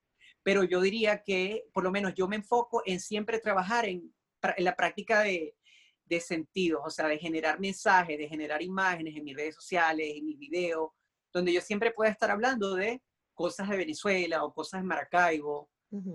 pero 0.42 0.64
yo 0.64 0.80
diría 0.80 1.22
que 1.22 1.64
por 1.72 1.84
lo 1.84 1.90
menos 1.90 2.14
yo 2.14 2.28
me 2.28 2.36
enfoco 2.36 2.82
en 2.86 3.00
siempre 3.00 3.38
trabajar 3.38 3.86
en, 3.86 4.12
la 4.58 4.76
práctica 4.76 5.22
de, 5.22 5.56
de 6.04 6.20
sentidos, 6.20 6.82
o 6.84 6.90
sea, 6.90 7.08
de 7.08 7.18
generar 7.18 7.58
mensajes, 7.58 8.16
de 8.16 8.28
generar 8.28 8.62
imágenes 8.62 9.16
en 9.16 9.24
mis 9.24 9.36
redes 9.36 9.56
sociales, 9.56 10.12
en 10.14 10.24
mis 10.24 10.38
videos, 10.38 10.90
donde 11.32 11.52
yo 11.52 11.60
siempre 11.60 11.90
pueda 11.90 12.10
estar 12.10 12.30
hablando 12.30 12.74
de 12.74 13.02
cosas 13.34 13.68
de 13.68 13.76
Venezuela 13.76 14.44
o 14.44 14.54
cosas 14.54 14.80
de 14.80 14.86
Maracaibo, 14.86 15.70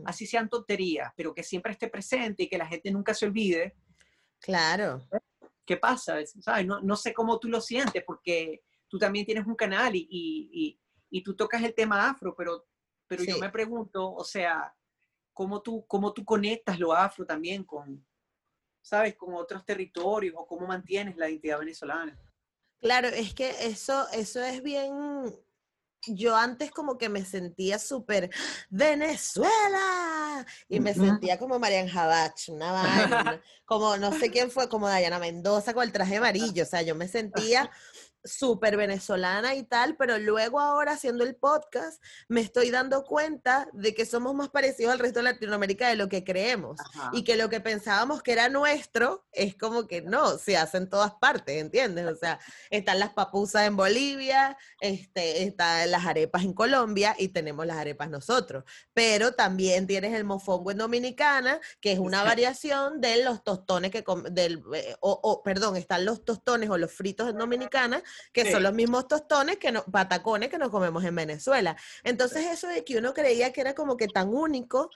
así 0.06 0.26
sean 0.26 0.50
tonterías, 0.50 1.12
pero 1.16 1.34
que 1.34 1.44
siempre 1.44 1.72
esté 1.72 1.88
presente 1.88 2.44
y 2.44 2.50
que 2.50 2.58
la 2.58 2.68
gente 2.68 2.92
nunca 2.92 3.14
se 3.14 3.26
olvide. 3.26 3.76
Claro. 4.40 5.08
¿Qué 5.72 5.78
pasa? 5.78 6.18
¿Sabes? 6.42 6.66
No, 6.66 6.82
no, 6.82 6.98
sé 6.98 7.14
cómo 7.14 7.40
tú 7.40 7.48
lo 7.48 7.62
sientes, 7.62 8.04
porque 8.06 8.62
tú 8.90 8.98
también 8.98 9.26
tienes 9.26 9.48
un 9.48 9.56
canal 9.56 9.96
y, 9.96 10.06
y, 10.12 10.78
y, 11.10 11.24
tú 11.24 11.34
tocas 11.34 11.64
el 11.64 11.74
tema 11.74 12.10
afro, 12.10 12.36
pero, 12.36 12.68
pero 13.08 13.24
yo 13.24 13.38
me 13.38 13.50
pregunto, 13.50 14.14
o 14.14 14.26
sea, 14.26 14.76
¿cómo 15.32 15.62
tú, 15.62 15.86
¿cómo 15.88 16.12
tú 16.12 16.26
conectas 16.26 16.78
lo 16.78 16.92
afro 16.92 17.26
también 17.26 17.64
con, 17.64 18.06
¿sabes? 18.82 19.16
Con 19.16 19.34
otros 19.34 19.64
territorios 19.64 20.36
o 20.38 20.46
cómo 20.46 20.68
mantienes 20.68 21.16
la 21.16 21.30
identidad 21.30 21.60
venezolana? 21.60 22.20
Claro, 22.82 23.08
es 23.08 23.34
que 23.34 23.52
eso, 23.62 24.10
eso 24.10 24.44
es 24.44 24.62
bien, 24.62 24.92
yo 26.06 26.36
antes 26.36 26.70
como 26.72 26.98
que 26.98 27.08
me 27.08 27.24
sentía 27.24 27.80
súper 27.80 28.30
Venezuela 28.70 30.21
y 30.68 30.80
me 30.80 30.94
sentía 30.94 31.38
como 31.38 31.60
Marian 31.60 31.88
Jabach, 31.88 32.50
una 32.50 32.72
vaina, 32.72 33.42
como 33.66 33.98
no 33.98 34.12
sé 34.18 34.32
quién 34.32 34.52
fue, 34.52 34.70
como 34.70 34.88
Dayana 34.88 35.20
Mendoza 35.20 35.74
con 35.74 35.84
el 35.84 35.92
traje 35.92 36.18
amarillo, 36.18 36.64
o 36.64 36.68
sea, 36.68 36.82
yo 36.82 36.96
me 36.96 37.08
sentía 37.08 37.70
súper 38.24 38.78
venezolana 38.78 39.56
y 39.56 39.64
tal, 39.64 39.96
pero 39.98 40.18
luego 40.18 40.60
ahora 40.60 40.94
haciendo 40.94 41.24
el 41.24 41.36
podcast 41.36 42.02
me 42.28 42.42
estoy 42.42 42.70
dando 42.70 43.04
cuenta 43.04 43.68
de 43.74 43.94
que 43.94 44.06
somos 44.06 44.36
más 44.36 44.50
parecidos 44.50 44.94
al 44.94 45.00
resto 45.00 45.20
de 45.20 45.24
Latinoamérica 45.24 45.88
de 45.90 45.96
lo 45.96 46.10
que 46.10 46.24
creemos 46.24 46.80
y 47.14 47.24
que 47.24 47.36
lo 47.36 47.50
que 47.50 47.62
pensábamos 47.62 48.22
que 48.22 48.34
era 48.34 48.50
nuestro 48.50 49.26
es 49.32 49.56
como 49.56 49.88
que 49.88 50.02
no, 50.02 50.38
se 50.38 50.58
hace 50.58 50.78
en 50.78 50.90
todas 50.90 51.14
partes, 51.16 51.60
¿entiendes? 51.60 52.06
O 52.06 52.16
sea, 52.16 52.40
están 52.70 53.00
las 53.00 53.14
papusas 53.14 53.68
en 53.68 53.76
Bolivia, 53.76 54.58
este, 54.80 55.44
están 55.44 55.90
las 55.90 56.06
arepas 56.06 56.44
en 56.44 56.54
Colombia 56.54 57.16
y 57.18 57.30
tenemos 57.30 57.66
las 57.66 57.78
arepas 57.78 58.10
nosotros, 58.10 58.64
pero 58.94 59.34
también 59.34 59.88
tienes 59.88 60.14
el 60.14 60.24
mofongo 60.24 60.72
en 60.72 60.78
Dominicana, 60.78 61.60
que 61.80 61.92
es 61.92 62.00
una 62.00 62.24
variación 62.24 63.02
de 63.02 63.24
los 63.24 63.44
tostones 63.44 63.92
que, 63.92 64.04
del, 64.32 64.64
eh, 64.74 64.96
o, 65.00 65.42
perdón, 65.44 65.78
están 65.78 66.06
los 66.06 66.24
tostones 66.24 66.70
o 66.70 66.78
los 66.78 66.92
fritos 66.92 67.30
en 67.30 67.38
Dominicana 67.38 68.04
que 68.34 68.52
son 68.52 68.64
los 68.64 68.74
mismos 68.74 69.08
tostones, 69.08 69.58
que 69.58 69.72
no, 69.72 69.84
patacones 69.86 70.50
que 70.50 70.58
nos 70.58 70.70
comemos 70.70 71.04
en 71.04 71.16
Venezuela. 71.16 71.76
Entonces 72.04 72.46
eso 72.46 72.68
de 72.68 72.84
que 72.84 72.98
uno 72.98 73.14
creía 73.14 73.52
que 73.54 73.62
era 73.62 73.76
como 73.76 73.98
que 73.98 74.08
tan 74.08 74.30
único, 74.30 74.90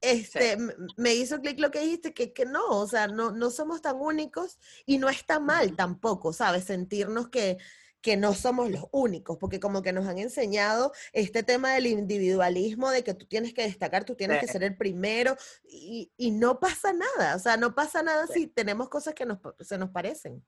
este, 0.00 0.58
me 0.96 1.14
hizo 1.14 1.40
clic 1.40 1.58
lo 1.58 1.70
que 1.70 1.80
dijiste, 1.80 2.12
que, 2.12 2.32
que 2.32 2.44
no, 2.44 2.66
o 2.68 2.86
sea, 2.86 3.06
no, 3.06 3.32
no 3.32 3.50
somos 3.50 3.80
tan 3.80 3.96
únicos 3.96 4.58
y 4.84 4.98
no 4.98 5.08
está 5.08 5.40
mal 5.40 5.76
tampoco, 5.76 6.32
¿sabes? 6.32 6.64
Sentirnos 6.64 7.28
que, 7.28 7.58
que 8.04 8.18
no 8.18 8.34
somos 8.34 8.70
los 8.70 8.84
únicos, 8.92 9.38
porque 9.38 9.60
como 9.60 9.80
que 9.80 9.94
nos 9.94 10.06
han 10.06 10.18
enseñado 10.18 10.92
este 11.14 11.42
tema 11.42 11.72
del 11.72 11.86
individualismo, 11.86 12.90
de 12.90 13.02
que 13.02 13.14
tú 13.14 13.24
tienes 13.24 13.54
que 13.54 13.62
destacar, 13.62 14.04
tú 14.04 14.14
tienes 14.14 14.40
que 14.40 14.46
ser 14.46 14.62
el 14.62 14.76
primero, 14.76 15.38
y, 15.66 16.12
y, 16.18 16.30
no 16.32 16.60
pasa 16.60 16.92
nada, 16.92 17.34
o 17.34 17.38
sea, 17.38 17.56
no 17.56 17.74
pasa 17.74 18.02
nada 18.02 18.26
si 18.26 18.46
tenemos 18.46 18.90
cosas 18.90 19.14
que 19.14 19.24
nos, 19.24 19.38
se 19.60 19.78
nos 19.78 19.88
parecen. 19.88 20.44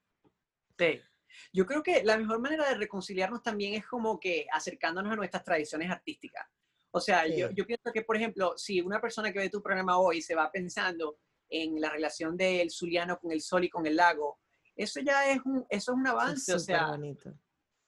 Sí, 0.79 1.01
yo 1.53 1.67
creo 1.67 1.83
que 1.83 2.03
la 2.05 2.17
mejor 2.17 2.41
manera 2.41 2.69
de 2.69 2.75
reconciliarnos 2.75 3.43
también 3.43 3.75
es 3.75 3.87
como 3.87 4.19
que 4.19 4.47
acercándonos 4.53 5.13
a 5.13 5.17
nuestras 5.17 5.45
tradiciones 5.45 5.91
artísticas. 5.91 6.47
O 6.91 7.01
sea, 7.01 7.27
yo, 7.27 7.51
yo, 7.51 7.67
pienso 7.67 7.93
que, 7.93 8.03
por 8.03 8.17
ejemplo, 8.17 8.55
si 8.57 8.81
una 8.81 9.01
persona 9.01 9.33
que 9.33 9.39
ve 9.39 9.51
tu 9.51 9.63
programa 9.63 9.99
hoy 9.99 10.23
se 10.23 10.35
va 10.35 10.51
pensando 10.51 11.19
en 11.49 11.81
la 11.81 11.91
relación 11.91 12.37
del 12.37 12.71
zuliano 12.71 13.19
con 13.19 13.33
el 13.33 13.43
sol 13.43 13.65
y 13.65 13.69
con 13.69 13.87
el 13.87 13.97
lago, 13.97 14.39
eso 14.75 15.01
ya 15.01 15.31
es 15.31 15.41
un, 15.45 15.67
eso 15.69 15.93
es 15.93 15.99
un 15.99 16.07
avance. 16.07 16.55
o 16.55 16.59
sea, 16.59 16.89
bonito. 16.89 17.35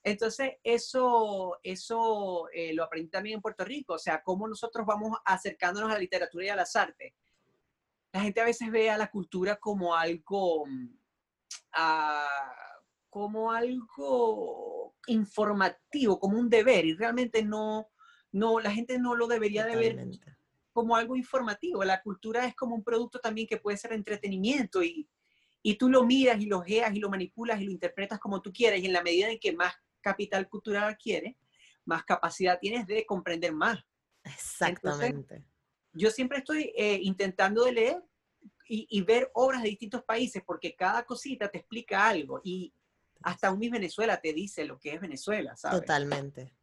Entonces, 0.02 0.52
eso, 0.62 1.58
eso 1.62 2.48
eh, 2.52 2.72
lo 2.72 2.84
aprendí 2.84 3.10
también 3.10 3.36
en 3.36 3.42
Puerto 3.42 3.64
Rico, 3.64 3.94
o 3.94 3.98
sea, 3.98 4.22
cómo 4.22 4.48
nosotros 4.48 4.86
vamos 4.86 5.18
acercándonos 5.24 5.90
a 5.90 5.94
la 5.94 6.00
literatura 6.00 6.46
y 6.46 6.48
a 6.48 6.56
las 6.56 6.74
artes. 6.76 7.12
La 8.12 8.20
gente 8.20 8.40
a 8.40 8.44
veces 8.44 8.70
ve 8.70 8.90
a 8.90 8.96
la 8.96 9.10
cultura 9.10 9.56
como 9.56 9.94
algo, 9.94 10.64
mm, 10.66 10.98
como 13.10 13.52
algo 13.52 14.94
informativo, 15.06 16.18
como 16.18 16.38
un 16.38 16.48
deber, 16.48 16.84
y 16.84 16.94
realmente 16.94 17.42
no, 17.42 17.88
no 18.32 18.60
la 18.60 18.70
gente 18.70 18.98
no 18.98 19.14
lo 19.14 19.26
debería 19.26 19.64
de 19.64 19.76
ver 19.76 20.08
como 20.72 20.96
algo 20.96 21.16
informativo. 21.16 21.82
La 21.84 22.02
cultura 22.02 22.46
es 22.46 22.54
como 22.54 22.74
un 22.74 22.84
producto 22.84 23.18
también 23.18 23.46
que 23.46 23.56
puede 23.56 23.76
ser 23.76 23.92
entretenimiento 23.92 24.82
y, 24.82 25.08
y 25.62 25.74
tú 25.74 25.88
lo 25.88 26.04
miras 26.04 26.40
y 26.40 26.46
lo 26.46 26.60
geas 26.60 26.94
y 26.94 27.00
lo 27.00 27.10
manipulas 27.10 27.60
y 27.60 27.64
lo 27.64 27.72
interpretas 27.72 28.18
como 28.18 28.40
tú 28.40 28.52
quieres 28.52 28.82
y 28.82 28.86
en 28.86 28.92
la 28.92 29.02
medida 29.02 29.28
en 29.30 29.38
que 29.38 29.52
más 29.52 29.74
capital 30.00 30.48
cultural 30.48 30.84
adquieres, 30.84 31.36
más 31.84 32.04
capacidad 32.04 32.58
tienes 32.60 32.86
de 32.86 33.04
comprender 33.04 33.52
más. 33.52 33.78
Exactamente. 34.24 35.44
yo 35.92 36.10
siempre 36.10 36.38
estoy 36.38 36.72
eh, 36.76 36.98
intentando 37.02 37.64
de 37.64 37.72
leer 37.72 38.02
y, 38.70 39.00
ver 39.00 39.30
obras 39.32 39.62
de 39.62 39.70
distintos 39.70 40.02
países 40.04 40.42
porque 40.44 40.76
cada 40.76 41.04
cosita 41.04 41.48
te 41.48 41.58
explica 41.58 42.06
algo 42.06 42.40
y 42.44 42.74
hasta 43.22 43.50
un 43.50 43.58
Miss 43.58 43.70
Venezuela 43.70 44.20
te 44.20 44.32
dice 44.32 44.64
lo 44.64 44.78
que 44.78 44.94
es 44.94 45.00
Venezuela, 45.00 45.56
¿sabes? 45.56 45.80
Totalmente. 45.80 46.54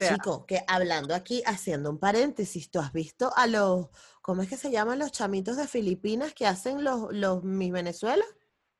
Chico, 0.00 0.44
que 0.44 0.64
hablando 0.66 1.14
aquí, 1.14 1.42
haciendo 1.46 1.90
un 1.90 1.98
paréntesis, 1.98 2.70
¿tú 2.70 2.80
has 2.80 2.92
visto 2.92 3.32
a 3.36 3.46
los, 3.46 3.88
¿cómo 4.20 4.42
es 4.42 4.48
que 4.48 4.56
se 4.56 4.70
llaman 4.70 4.98
los 4.98 5.12
chamitos 5.12 5.56
de 5.56 5.68
Filipinas 5.68 6.34
que 6.34 6.46
hacen 6.46 6.82
los, 6.82 7.12
los 7.12 7.44
Miss 7.44 7.72
Venezuela? 7.72 8.24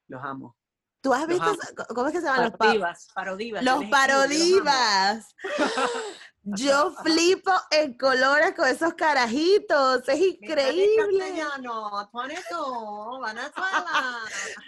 Los 0.09 0.23
amo. 0.25 0.57
¿Tú 1.01 1.13
has 1.13 1.27
visto, 1.27 1.57
cómo 1.95 2.09
es 2.09 2.13
que 2.13 2.21
se 2.21 2.27
llaman 2.27 2.45
los 2.45 2.53
parodivas? 2.53 3.09
Parodivas. 3.13 3.65
Los 3.65 3.85
parodivas. 3.87 5.35
Yo 6.45 6.93
flipo 7.05 7.53
en 7.71 7.97
colores 7.97 8.55
con 8.57 8.67
esos 8.67 8.95
carajitos, 8.95 10.09
es 10.09 10.21
increíble. 10.21 11.45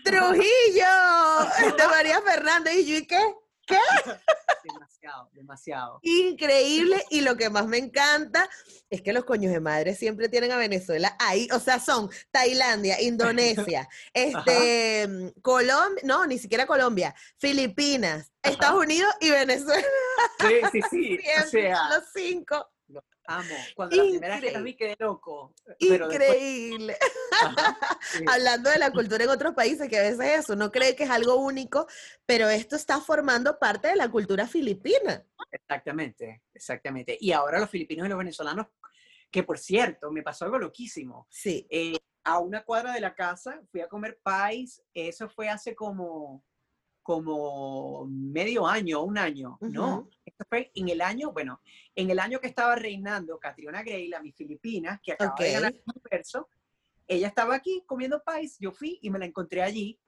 Trujillo, 0.05 1.75
de 1.77 1.89
María 1.89 2.23
Fernández 2.23 2.75
y 2.77 2.85
yo, 2.87 2.97
¿y 2.99 3.07
qué? 3.07 3.44
¿Qué? 3.67 3.77
Demasiado, 4.65 5.29
demasiado. 5.33 5.99
Increíble. 6.03 7.05
Y 7.11 7.21
lo 7.21 7.37
que 7.37 7.51
más 7.51 7.67
me 7.67 7.77
encanta 7.77 8.49
es 8.89 9.03
que 9.03 9.13
los 9.13 9.25
coños 9.25 9.53
de 9.53 9.61
madre 9.61 9.95
siempre 9.95 10.31
tienen 10.31 10.53
a 10.53 10.57
Venezuela 10.57 11.15
ahí. 11.21 11.49
O 11.53 11.61
sea, 11.61 11.79
son 11.79 12.09
Tailandia, 12.31 13.01
Indonesia, 13.03 13.87
este, 14.15 15.35
Colombia, 15.43 16.03
no, 16.05 16.27
ni 16.27 16.39
siquiera 16.39 16.67
Colombia, 16.67 17.15
Filipinas, 17.37 18.33
Estados 18.43 18.83
Unidos 18.83 19.13
y 19.21 19.31
Venezuela. 19.31 19.87
Sí, 20.41 20.61
sí, 20.73 20.81
sí. 20.91 21.19
o 21.45 21.47
sea, 21.51 21.89
los 21.91 22.05
cinco. 22.15 22.71
Amo. 23.27 23.55
Cuando 23.75 23.97
la 23.97 24.03
primera 24.03 24.41
vez 24.41 24.53
que 24.53 24.63
vi 24.63 24.75
quedé 24.75 24.97
loco. 24.99 25.55
Increíble. 25.79 26.97
Hablando 28.27 28.71
de 28.71 28.79
la 28.79 28.91
cultura 28.91 29.25
en 29.25 29.31
otros 29.31 29.55
países, 29.55 29.89
que 29.89 29.99
a 29.99 30.03
veces 30.03 30.41
eso, 30.41 30.57
no 30.57 30.71
cree 30.71 30.95
que 30.95 31.05
es 31.05 31.11
algo 31.11 31.37
único, 31.37 31.87
pero 32.27 32.49
esto 32.49 32.77
está 32.77 33.01
formando 33.01 33.59
parte 33.59 33.89
de 33.89 33.97
la 33.97 34.11
cultura 34.11 34.47
filipina. 34.47 35.25
Exactamente, 35.51 36.43
exactamente. 36.53 37.17
Y 37.21 37.33
ahora 37.33 37.61
los 37.61 37.71
filipinos 37.71 38.07
y 38.07 38.11
los 38.11 38.19
venezolanos, 38.19 38.67
que 39.31 39.43
por 39.43 39.59
cierto, 39.59 40.11
me 40.11 40.23
pasó 40.23 40.45
algo 40.45 40.59
loquísimo. 40.59 41.27
Sí. 41.31 41.67
Eh, 41.71 41.97
a 42.25 42.39
una 42.39 42.65
cuadra 42.65 42.93
de 42.93 43.01
la 43.01 43.15
casa 43.15 43.61
fui 43.71 43.81
a 43.81 43.89
comer 43.89 44.19
pais, 44.23 44.83
eso 44.93 45.29
fue 45.29 45.49
hace 45.49 45.75
como 45.75 46.43
como 47.05 48.07
medio 48.07 48.67
año, 48.67 49.03
un 49.03 49.19
año, 49.19 49.59
¿no? 49.61 50.09
Esto 50.25 50.47
fue 50.49 50.73
en 50.75 50.89
el 50.89 51.03
año, 51.03 51.33
bueno, 51.33 51.61
en 51.95 52.11
el 52.11 52.19
año 52.19 52.41
que 52.41 52.47
estaba 52.47 52.75
reinando 52.77 53.39
Catriona 53.39 53.83
Gray, 53.83 54.09
la 54.09 54.23
mis 54.23 54.35
Filipinas, 54.35 55.01
que 55.03 55.13
acaba 55.13 55.35
de 55.39 55.53
ganar 55.53 55.75
el 55.75 55.83
universo, 55.85 56.49
ella 57.07 57.29
estaba 57.29 57.57
aquí 57.57 57.85
comiendo 57.87 58.23
pais, 58.23 58.57
yo 58.59 58.73
fui 58.73 58.99
y 59.03 59.11
me 59.11 59.19
la 59.19 59.27
encontré 59.27 59.63
allí. 59.63 60.01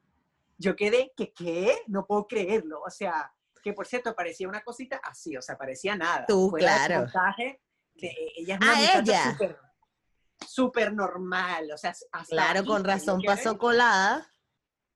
Yo 0.57 0.75
quedé, 0.75 1.13
que 1.15 1.35
qué? 1.35 1.83
No 1.87 2.07
puedo 2.07 2.27
creerlo. 2.27 2.81
O 2.81 2.89
sea, 2.89 3.31
que 3.63 3.75
por 3.75 3.87
cierto, 3.87 4.17
parecía 4.17 4.49
una 4.49 4.65
cosita 4.65 4.97
así, 5.05 5.37
o 5.37 5.43
sea, 5.43 5.59
parecía 5.59 5.97
nada. 5.97 6.25
Tú, 6.27 6.51
claro. 6.57 7.07
de, 7.95 8.17
ella 8.37 8.55
es 8.55 8.61
una 8.63 8.73
ah, 8.73 8.99
ella. 9.01 9.39
Súper 10.49 10.95
normal, 10.95 11.71
o 11.75 11.77
sea, 11.77 11.95
claro, 12.27 12.65
con 12.65 12.85
razón 12.85 13.21
pasó 13.23 13.59
colada 13.59 14.27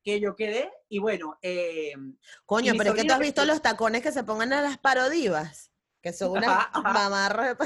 que 0.02 0.20
yo 0.20 0.36
quedé 0.36 0.70
y 0.88 0.98
bueno. 0.98 1.38
Eh, 1.42 1.92
Coño, 2.46 2.74
pero 2.76 2.90
es 2.90 2.96
que 2.96 3.04
tú 3.04 3.12
has 3.12 3.18
visto 3.18 3.44
los 3.44 3.62
tacones 3.62 4.02
que 4.02 4.12
se 4.12 4.24
pongan 4.24 4.52
a 4.52 4.62
las 4.62 4.78
parodivas, 4.78 5.70
que 6.02 6.12
son 6.12 6.32
unas 6.32 6.68
mamarras 6.74 7.56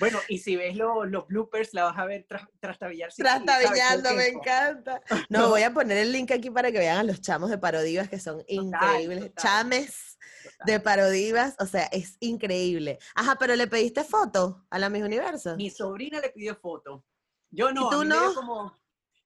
Bueno, 0.00 0.18
y 0.28 0.38
si 0.38 0.56
ves 0.56 0.76
los 0.76 1.26
bloopers, 1.28 1.74
la 1.74 1.84
vas 1.84 1.98
a 1.98 2.06
ver 2.06 2.26
trastabillar. 2.58 3.12
Trastabillando, 3.12 4.14
me 4.14 4.28
encanta. 4.28 5.02
No, 5.28 5.50
voy 5.50 5.62
a 5.62 5.74
poner 5.74 5.98
el 5.98 6.10
link 6.10 6.30
aquí 6.32 6.50
para 6.50 6.72
que 6.72 6.78
vean 6.78 6.96
a 6.96 7.02
los 7.04 7.20
chamos 7.20 7.50
de 7.50 7.58
parodivas 7.58 8.08
que 8.08 8.18
son 8.18 8.42
increíbles. 8.48 9.32
Chames 9.36 10.18
de 10.64 10.80
parodivas, 10.80 11.54
o 11.58 11.66
sea, 11.66 11.84
es 11.92 12.16
increíble. 12.20 12.98
Ajá, 13.14 13.36
pero 13.38 13.54
¿le 13.56 13.66
pediste 13.66 14.02
foto 14.02 14.64
a 14.70 14.78
la 14.78 14.88
Miss 14.88 15.02
Universo? 15.02 15.54
Mi 15.56 15.68
sobrina 15.68 16.18
le 16.18 16.30
pidió 16.30 16.56
foto. 16.56 17.04
Yo 17.50 17.70
no. 17.70 17.86
¿Y 17.86 17.90
tú 17.90 18.04
no? 18.04 18.34
Como, 18.34 18.72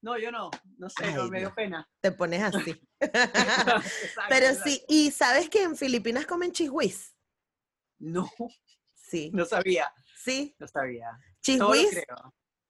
no, 0.05 0.19
yo 0.19 0.31
no, 0.31 0.51
no 0.77 0.91
sé, 0.91 1.15
no, 1.15 1.29
me 1.29 1.39
dio 1.39 1.55
pena. 1.55 1.89
Te 2.01 2.13
pones 2.13 2.43
así. 2.43 2.79
Pero 4.29 4.55
sí, 4.63 4.85
¿y 4.87 5.11
sabes 5.11 5.49
que 5.49 5.63
en 5.63 5.79
Filipinas 5.79 6.27
comen 6.27 6.53
chisguis? 6.53 7.17
No. 7.99 8.31
Sí. 8.93 9.31
No 9.33 9.47
sabía. 9.47 9.91
Sí. 10.15 10.55
No 10.59 10.69
sabía. 10.69 11.09
Chisguis. 11.41 12.05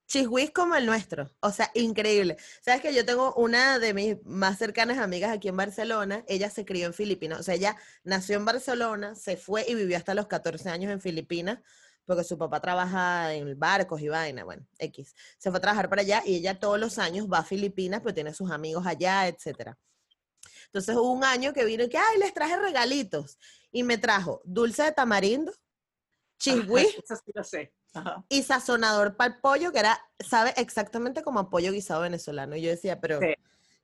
Chisguis 0.06 0.52
como 0.52 0.76
el 0.76 0.86
nuestro. 0.86 1.28
O 1.40 1.50
sea, 1.50 1.72
increíble. 1.74 2.36
Sabes 2.60 2.82
que 2.82 2.94
yo 2.94 3.04
tengo 3.04 3.34
una 3.34 3.80
de 3.80 3.94
mis 3.94 4.24
más 4.24 4.58
cercanas 4.58 4.98
amigas 4.98 5.32
aquí 5.32 5.48
en 5.48 5.56
Barcelona. 5.56 6.24
Ella 6.28 6.50
se 6.50 6.64
crió 6.64 6.86
en 6.86 6.94
Filipinas. 6.94 7.40
O 7.40 7.42
sea, 7.42 7.56
ella 7.56 7.76
nació 8.04 8.36
en 8.36 8.44
Barcelona, 8.44 9.16
se 9.16 9.36
fue 9.36 9.64
y 9.66 9.74
vivió 9.74 9.96
hasta 9.96 10.14
los 10.14 10.28
14 10.28 10.68
años 10.68 10.92
en 10.92 11.00
Filipinas 11.00 11.58
porque 12.06 12.24
su 12.24 12.36
papá 12.36 12.60
trabaja 12.60 13.32
en 13.34 13.58
barcos 13.58 14.00
y 14.00 14.08
vaina, 14.08 14.44
bueno, 14.44 14.66
X. 14.78 15.14
Se 15.38 15.50
fue 15.50 15.58
a 15.58 15.60
trabajar 15.60 15.88
para 15.88 16.02
allá 16.02 16.22
y 16.24 16.36
ella 16.36 16.58
todos 16.58 16.78
los 16.78 16.98
años 16.98 17.26
va 17.32 17.38
a 17.38 17.44
Filipinas, 17.44 18.00
pero 18.02 18.14
tiene 18.14 18.34
sus 18.34 18.50
amigos 18.50 18.86
allá, 18.86 19.26
etcétera. 19.26 19.78
Entonces 20.66 20.96
hubo 20.96 21.12
un 21.12 21.24
año 21.24 21.52
que 21.52 21.64
vino 21.64 21.84
y 21.84 21.88
que, 21.88 21.98
ay, 21.98 22.18
les 22.18 22.34
traje 22.34 22.56
regalitos. 22.56 23.38
Y 23.70 23.82
me 23.82 23.98
trajo 23.98 24.42
dulce 24.44 24.82
de 24.82 24.92
tamarindo, 24.92 25.52
chisguí 26.38 26.86
y 28.28 28.42
sazonador 28.42 29.16
para 29.16 29.34
el 29.34 29.40
pollo, 29.40 29.72
que 29.72 29.78
era, 29.78 30.00
sabe 30.18 30.52
exactamente 30.56 31.22
como 31.22 31.40
a 31.40 31.50
pollo 31.50 31.72
guisado 31.72 32.02
venezolano. 32.02 32.56
Y 32.56 32.62
yo 32.62 32.70
decía, 32.70 33.00
pero... 33.00 33.20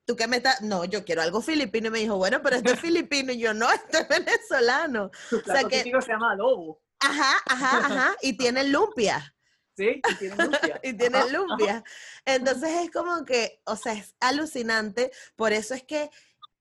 ¿Tú 0.03 0.15
qué 0.15 0.27
me 0.27 0.37
estás? 0.37 0.61
No, 0.61 0.83
yo 0.83 1.05
quiero 1.05 1.21
algo 1.21 1.41
filipino. 1.41 1.87
Y 1.87 1.91
me 1.91 1.99
dijo, 1.99 2.17
bueno, 2.17 2.41
pero 2.41 2.55
esto 2.55 2.73
es 2.73 2.79
filipino. 2.81 3.31
Y 3.31 3.37
yo, 3.37 3.53
no, 3.53 3.71
esto 3.71 3.99
es 3.99 4.09
venezolano. 4.09 5.11
o 5.31 5.45
sea 5.45 5.63
que, 5.63 5.83
se 5.83 6.11
llama 6.11 6.33
adobo. 6.33 6.81
Ajá, 7.01 7.37
ajá, 7.47 7.77
ajá. 7.77 8.15
Y 8.21 8.33
tiene 8.37 8.63
lumpia. 8.63 9.33
Sí, 9.75 10.01
y 10.09 10.15
tiene 10.15 10.35
lumpia. 10.35 10.79
y 10.83 10.93
tiene 10.93 11.29
lumpia. 11.29 11.83
Entonces 12.25 12.69
es 12.83 12.91
como 12.91 13.25
que, 13.25 13.61
o 13.65 13.75
sea, 13.75 13.93
es 13.93 14.15
alucinante. 14.19 15.11
Por 15.35 15.53
eso 15.53 15.73
es 15.73 15.83
que, 15.83 16.09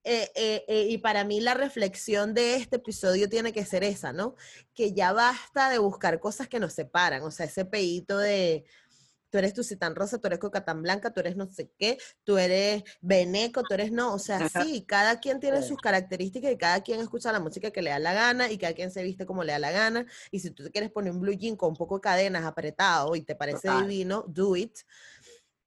eh, 0.04 0.30
eh, 0.34 0.64
eh, 0.66 0.86
y 0.88 0.98
para 0.98 1.24
mí 1.24 1.40
la 1.40 1.54
reflexión 1.54 2.32
de 2.32 2.56
este 2.56 2.76
episodio 2.76 3.28
tiene 3.28 3.52
que 3.52 3.66
ser 3.66 3.84
esa, 3.84 4.12
¿no? 4.12 4.34
Que 4.74 4.94
ya 4.94 5.12
basta 5.12 5.68
de 5.68 5.78
buscar 5.78 6.20
cosas 6.20 6.48
que 6.48 6.60
nos 6.60 6.72
separan. 6.72 7.22
O 7.22 7.30
sea, 7.30 7.46
ese 7.46 7.64
peito 7.64 8.16
de, 8.16 8.64
tú 9.30 9.38
eres 9.38 9.54
tu 9.54 9.62
tan 9.76 9.94
rosa, 9.94 10.18
tú 10.18 10.26
eres 10.26 10.38
coca 10.38 10.64
tan 10.64 10.82
blanca, 10.82 11.12
tú 11.12 11.20
eres 11.20 11.36
no 11.36 11.46
sé 11.46 11.70
qué, 11.78 11.98
tú 12.24 12.38
eres 12.38 12.82
veneco, 13.00 13.62
tú 13.62 13.74
eres 13.74 13.92
no, 13.92 14.12
o 14.14 14.18
sea, 14.18 14.48
sí, 14.48 14.84
cada 14.86 15.20
quien 15.20 15.40
tiene 15.40 15.62
sus 15.62 15.78
características 15.78 16.52
y 16.52 16.56
cada 16.56 16.82
quien 16.82 17.00
escucha 17.00 17.32
la 17.32 17.40
música 17.40 17.70
que 17.70 17.82
le 17.82 17.90
da 17.90 17.98
la 17.98 18.12
gana 18.12 18.50
y 18.50 18.58
cada 18.58 18.74
quien 18.74 18.90
se 18.90 19.02
viste 19.02 19.26
como 19.26 19.44
le 19.44 19.52
da 19.52 19.58
la 19.58 19.70
gana 19.70 20.06
y 20.30 20.40
si 20.40 20.50
tú 20.50 20.64
te 20.64 20.70
quieres 20.70 20.90
poner 20.90 21.12
un 21.12 21.20
blue 21.20 21.32
jean 21.32 21.56
con 21.56 21.70
un 21.70 21.76
poco 21.76 21.96
de 21.96 22.00
cadenas 22.02 22.44
apretado 22.44 23.14
y 23.14 23.22
te 23.22 23.34
parece 23.34 23.70
divino, 23.70 24.24
do 24.26 24.56
it. 24.56 24.78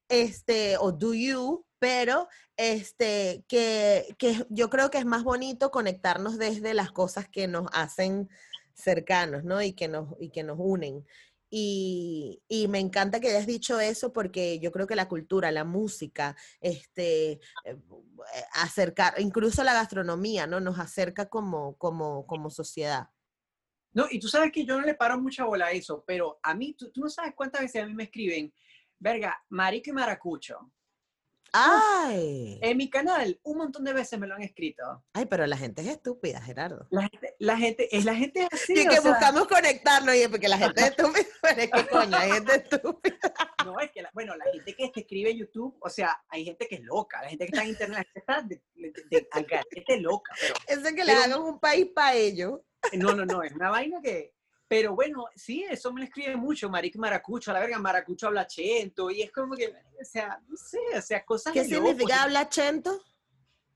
Este, 0.10 0.78
o 0.78 0.92
do 0.92 1.14
you, 1.14 1.66
pero 1.80 2.28
este, 2.56 3.44
que, 3.48 4.16
que 4.18 4.46
yo 4.50 4.70
creo 4.70 4.92
que 4.92 5.00
es 5.00 5.06
más 5.06 5.24
bonito 5.24 5.72
conectarnos 5.72 6.38
desde 6.38 6.74
las 6.74 6.92
cosas 6.92 7.28
que 7.28 7.48
nos 7.48 7.68
hacen 7.74 8.30
cercanos, 8.74 9.44
¿no? 9.44 9.62
Y 9.62 9.74
que 9.74 9.88
nos, 9.88 10.10
y 10.20 10.30
que 10.30 10.44
nos 10.44 10.58
unen. 10.60 11.06
Y, 11.56 12.68
me 12.68 12.80
encanta 12.80 13.20
que 13.20 13.28
hayas 13.30 13.46
dicho 13.46 13.80
eso 13.80 14.12
porque 14.12 14.58
yo 14.58 14.72
creo 14.72 14.88
que 14.88 14.96
la 14.96 15.08
cultura, 15.08 15.52
la 15.52 15.64
música, 15.64 16.36
este, 16.60 17.34
eh, 17.66 17.78
acercar, 18.54 19.14
incluso 19.20 19.64
la 19.64 19.76
gastronomía, 19.76 20.48
¿no? 20.48 20.60
Nos 20.60 20.80
acerca 20.80 21.28
como, 21.28 21.78
como, 21.78 22.26
como 22.26 22.50
sociedad. 22.50 23.10
No, 23.92 24.08
y 24.10 24.20
tú 24.20 24.28
sabes 24.30 24.52
que 24.52 24.66
yo 24.66 24.80
no 24.80 24.84
le 24.84 24.96
paro 24.96 25.20
mucha 25.20 25.46
bola 25.46 25.68
a 25.68 25.72
eso, 25.72 26.04
pero 26.08 26.40
a 26.42 26.56
mí, 26.56 26.74
tú, 26.74 26.92
tú 26.92 27.02
no 27.02 27.10
sabes 27.10 27.34
cuántas 27.36 27.62
veces 27.62 27.84
a 27.84 27.86
mí 27.86 27.94
me 27.94 28.06
escriben, 28.06 28.52
verga, 28.98 29.40
marico 29.50 29.92
y 29.92 29.94
maracucho. 29.94 30.72
¡Ay! 31.56 32.58
En 32.64 32.78
mi 32.78 32.90
canal, 32.90 33.40
un 33.44 33.58
montón 33.58 33.84
de 33.84 33.94
veces 33.94 34.20
me 34.20 34.26
lo 34.26 34.34
han 34.34 34.42
escrito. 34.42 35.04
Ay, 35.14 35.28
pero 35.28 35.46
la 35.46 35.56
gente 35.56 35.84
es 35.84 35.88
estúpida, 35.88 36.42
Gerardo. 36.42 36.88
La 36.90 37.04
gente, 37.04 37.36
la 37.38 37.58
gente 37.58 37.96
es 37.96 38.06
la 38.06 38.16
gente 38.16 38.48
así. 38.52 38.74
Y 38.74 38.88
que 38.88 39.00
buscamos 39.00 39.48
conectarnos, 39.48 40.16
y 40.16 40.28
porque 40.28 40.48
la 40.48 40.58
gente 40.58 40.82
es 40.82 40.88
estúpida. 40.88 41.26
Pero 41.44 41.62
es 41.62 41.72
que 41.72 41.88
coño, 41.88 42.18
hay 42.18 42.32
gente 42.32 42.56
estúpida. 42.56 43.18
No, 43.64 43.80
es 43.80 43.92
que, 43.92 44.02
la, 44.02 44.10
bueno, 44.14 44.36
la 44.36 44.44
gente 44.52 44.76
que 44.76 44.90
te 44.90 45.00
escribe 45.00 45.32
en 45.32 45.38
YouTube, 45.38 45.78
o 45.80 45.90
sea, 45.90 46.22
hay 46.28 46.44
gente 46.44 46.68
que 46.68 46.76
es 46.76 46.82
loca. 46.82 47.22
La 47.22 47.30
gente 47.30 47.46
que 47.46 47.52
está 47.52 47.64
en 47.64 47.70
internet 47.70 48.08
está 48.14 48.42
de, 48.42 48.62
de, 48.76 49.28
gente 49.72 50.02
loca. 50.02 50.34
Pero, 50.68 50.82
es 50.82 50.94
que 50.94 51.06
le 51.06 51.14
hagan 51.14 51.42
un 51.42 51.62
país 51.62 51.88
para 51.96 52.14
ellos. 52.14 52.60
No, 52.92 53.16
no, 53.16 53.26
no, 53.26 53.42
es 53.42 53.54
una 53.54 53.70
vaina 53.70 54.02
que 54.02 54.33
pero 54.74 54.96
bueno, 54.96 55.26
sí, 55.36 55.64
eso 55.70 55.94
me 55.94 56.02
lo 56.02 56.06
escribe 56.08 56.36
mucho, 56.36 56.68
Maric 56.68 56.96
Maracucho, 56.96 57.52
a 57.52 57.54
la 57.54 57.60
verga, 57.60 57.78
Maracucho 57.78 58.26
habla 58.26 58.48
chento, 58.48 59.12
y 59.12 59.22
es 59.22 59.32
como 59.32 59.54
que, 59.56 59.68
o 59.68 60.04
sea, 60.04 60.42
no 60.48 60.58
sé, 60.58 60.80
o 60.98 61.02
sea, 61.02 61.24
cosas 61.24 61.54
¿Qué 61.54 61.64
significa 61.64 62.24
habla 62.24 62.50
chento? 62.50 63.00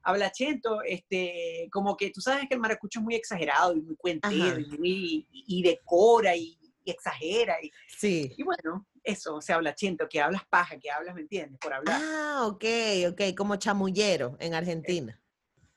Habla 0.01 0.31
chento, 0.31 0.81
este, 0.81 1.69
como 1.71 1.95
que 1.95 2.09
tú 2.09 2.19
sabes 2.19 2.47
que 2.47 2.55
el 2.55 2.59
maracucho 2.59 2.97
es 2.97 3.05
muy 3.05 3.13
exagerado 3.13 3.75
y 3.75 3.81
muy 3.83 3.95
cuentero 3.95 4.57
y, 4.59 5.61
decora 5.61 6.35
y, 6.35 6.57
exagera. 6.83 7.57
Y, 7.61 7.71
sí. 7.87 8.33
Y 8.35 8.41
bueno, 8.41 8.87
eso, 9.03 9.39
se 9.39 9.53
habla 9.53 9.75
chento, 9.75 10.09
que 10.09 10.19
hablas 10.19 10.47
paja, 10.49 10.79
que 10.79 10.89
hablas, 10.89 11.13
¿me 11.13 11.21
entiendes? 11.21 11.59
Por 11.59 11.73
hablar. 11.73 12.01
Ah, 12.03 12.47
ok, 12.47 12.65
ok, 13.11 13.21
como 13.37 13.57
chamullero 13.57 14.35
en 14.39 14.55
Argentina. 14.55 15.21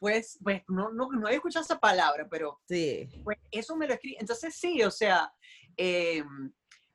Pues, 0.01 0.39
pues 0.43 0.63
no, 0.69 0.91
no, 0.91 1.13
no 1.13 1.29
he 1.29 1.35
escuchado 1.35 1.63
esa 1.63 1.79
palabra, 1.79 2.27
pero 2.29 2.63
sí. 2.67 3.07
pues 3.23 3.37
eso 3.51 3.77
me 3.77 3.87
lo 3.87 3.93
escribí. 3.93 4.17
Entonces 4.19 4.55
sí, 4.55 4.83
o 4.83 4.91
sea, 4.91 5.31
eh, 5.77 6.25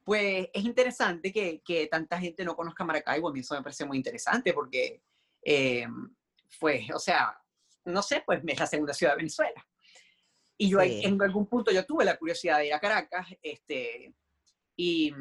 pues 0.04 0.50
es 0.52 0.66
interesante 0.66 1.32
que, 1.32 1.62
que, 1.64 1.86
tanta 1.86 2.20
gente 2.20 2.44
no 2.44 2.56
conozca 2.56 2.84
Maracaibo, 2.84 3.30
a 3.30 3.32
mí 3.32 3.42
eso 3.42 3.54
me 3.54 3.62
parece 3.62 3.86
muy 3.86 3.98
interesante 3.98 4.54
porque, 4.54 5.04
eh, 5.44 5.88
pues, 6.60 6.90
o 6.92 6.98
sea, 6.98 7.40
no 7.86 8.02
sé, 8.02 8.24
pues 8.26 8.42
es 8.44 8.60
la 8.60 8.66
segunda 8.66 8.94
ciudad 8.94 9.14
de 9.14 9.18
Venezuela. 9.18 9.68
Y 10.58 10.70
yo 10.70 10.82
en 10.82 11.22
algún 11.22 11.46
punto 11.46 11.72
yo 11.72 11.86
tuve 11.86 12.06
la 12.06 12.18
curiosidad 12.18 12.58
de 12.58 12.68
ir 12.68 12.74
a 12.74 12.80
Caracas, 12.80 13.28
este, 13.40 14.16
y, 14.76 15.14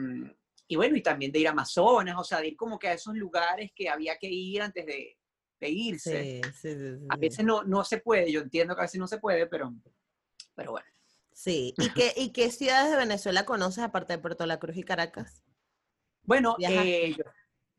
y, 0.69 0.77
bueno, 0.77 0.97
y 0.97 1.03
también 1.03 1.33
de 1.33 1.41
ir 1.41 1.49
a 1.49 1.51
Amazonas, 1.51 2.17
o 2.17 2.25
sea, 2.25 2.41
de 2.41 2.49
ir 2.49 2.57
como 2.57 2.79
que 2.79 2.89
a 2.89 2.95
esos 2.95 3.15
lugares 3.15 3.73
que 3.75 3.91
había 3.91 4.17
que 4.17 4.29
ir 4.29 4.63
antes 4.63 4.87
de, 4.87 5.19
de 5.61 5.69
irse. 5.69 6.43
Sí, 6.55 6.75
sí, 6.75 7.07
a 7.09 7.17
veces 7.17 7.45
no, 7.45 7.65
no 7.65 7.85
se 7.85 7.99
puede, 7.99 8.31
yo 8.31 8.41
entiendo 8.41 8.75
que 8.75 8.81
a 8.81 8.85
veces 8.85 9.01
no 9.01 9.07
se 9.07 9.19
puede, 9.19 9.47
pero, 9.47 9.73
pero 10.55 10.73
bueno. 10.73 10.87
Sí, 11.33 11.75
¿Y 11.79 11.89
qué, 11.95 12.13
¿y 12.17 12.33
qué 12.33 12.51
ciudades 12.51 12.91
de 12.91 12.97
Venezuela 12.97 13.45
conoces 13.45 13.85
aparte 13.85 14.15
de 14.15 14.19
Puerto 14.19 14.47
La 14.47 14.59
Cruz 14.59 14.77
y 14.77 14.85
Caracas? 14.85 15.43
Bueno, 16.23 16.57
eh, 16.59 17.15
yo, 17.17 17.25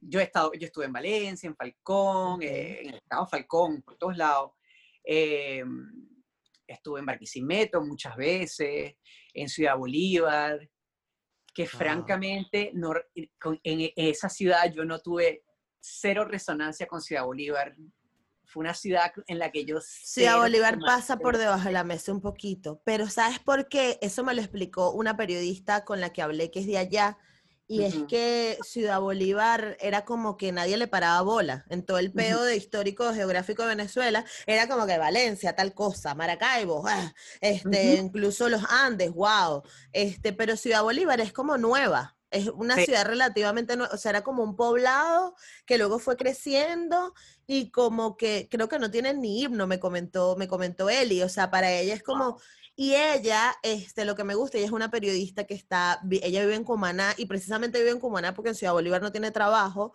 yo, 0.01 0.19
he 0.19 0.23
estado, 0.23 0.51
yo 0.53 0.67
estuve 0.67 0.85
en 0.85 0.93
Valencia, 0.93 1.47
en 1.47 1.55
Falcón, 1.55 2.43
eh, 2.43 2.81
en 2.81 2.89
el 2.89 2.95
estado 2.95 3.25
Falcón, 3.25 3.81
por 3.81 3.97
todos 3.97 4.17
lados. 4.17 4.51
Eh, 5.03 5.63
estuve 6.67 6.99
en 6.99 7.05
Barquisimeto 7.05 7.81
muchas 7.81 8.15
veces, 8.15 8.95
en 9.33 9.49
Ciudad 9.49 9.77
Bolívar, 9.77 10.69
que 11.53 11.65
francamente 11.65 12.71
no, 12.73 12.93
en 13.15 13.91
esa 13.95 14.29
ciudad 14.29 14.71
yo 14.71 14.83
no 14.83 14.99
tuve 14.99 15.43
cero 15.85 16.25
resonancia 16.25 16.87
con 16.87 17.01
Ciudad 17.01 17.25
Bolívar. 17.25 17.75
Fue 18.45 18.61
una 18.61 18.73
ciudad 18.73 19.11
en 19.27 19.39
la 19.39 19.51
que 19.51 19.65
yo... 19.65 19.79
Ciudad 19.81 20.37
Bolívar 20.37 20.79
pasa 20.79 21.17
por 21.17 21.37
debajo 21.37 21.65
de 21.65 21.73
la 21.73 21.83
mesa 21.83 22.11
un 22.11 22.21
poquito, 22.21 22.81
pero 22.85 23.09
¿sabes 23.09 23.39
por 23.39 23.67
qué? 23.67 23.97
Eso 24.01 24.23
me 24.23 24.33
lo 24.33 24.41
explicó 24.41 24.91
una 24.91 25.17
periodista 25.17 25.83
con 25.83 25.99
la 25.99 26.11
que 26.11 26.21
hablé 26.21 26.51
que 26.51 26.61
es 26.61 26.67
de 26.67 26.77
allá 26.77 27.17
y 27.67 27.83
es 27.83 27.95
que 28.07 28.59
Ciudad 28.61 28.99
Bolívar 28.99 29.75
era 29.79 30.05
como 30.05 30.37
que 30.37 30.51
nadie 30.51 30.77
le 30.77 30.87
paraba 30.87 31.21
bola. 31.21 31.65
En 31.69 31.83
todo 31.83 31.97
el 31.97 32.11
peo 32.11 32.43
de 32.43 32.55
histórico 32.55 33.11
geográfico 33.11 33.63
de 33.63 33.69
Venezuela, 33.69 34.23
era 34.45 34.67
como 34.67 34.85
que 34.85 34.99
Valencia, 34.99 35.55
tal 35.55 35.73
cosa, 35.73 36.13
Maracaibo, 36.13 36.85
ah, 36.87 37.13
este, 37.41 37.95
incluso 37.95 38.49
los 38.49 38.63
Andes, 38.69 39.11
wow. 39.11 39.63
Este, 39.91 40.31
pero 40.31 40.57
Ciudad 40.57 40.83
Bolívar 40.83 41.19
es 41.21 41.33
como 41.33 41.57
nueva. 41.57 42.14
Es 42.31 42.47
una 42.47 42.75
ciudad 42.75 43.05
relativamente 43.05 43.77
nueva, 43.77 43.93
o 43.93 43.97
sea, 43.97 44.09
era 44.09 44.23
como 44.23 44.43
un 44.43 44.55
poblado 44.55 45.35
que 45.65 45.77
luego 45.77 45.99
fue 45.99 46.17
creciendo 46.17 47.13
y 47.47 47.71
como 47.71 48.17
que 48.17 48.47
creo 48.49 48.67
que 48.67 48.79
no 48.79 48.91
tienen 48.91 49.21
ni 49.21 49.41
himno, 49.41 49.67
me 49.67 49.79
comentó, 49.79 50.35
me 50.35 50.47
comentó 50.47 50.89
Eli, 50.89 51.21
o 51.21 51.29
sea, 51.29 51.49
para 51.49 51.71
ella 51.71 51.93
es 51.93 52.03
como, 52.03 52.39
y 52.75 52.95
ella, 52.95 53.55
este, 53.63 54.03
lo 54.03 54.15
que 54.15 54.25
me 54.25 54.35
gusta, 54.35 54.57
ella 54.57 54.67
es 54.67 54.73
una 54.73 54.91
periodista 54.91 55.45
que 55.45 55.53
está, 55.53 56.01
ella 56.09 56.41
vive 56.41 56.55
en 56.55 56.65
Cumaná 56.65 57.13
y 57.17 57.25
precisamente 57.25 57.77
vive 57.79 57.91
en 57.91 57.99
Cumaná 57.99 58.33
porque 58.33 58.49
en 58.49 58.55
Ciudad 58.55 58.73
Bolívar 58.73 59.01
no 59.01 59.11
tiene 59.11 59.31
trabajo. 59.31 59.93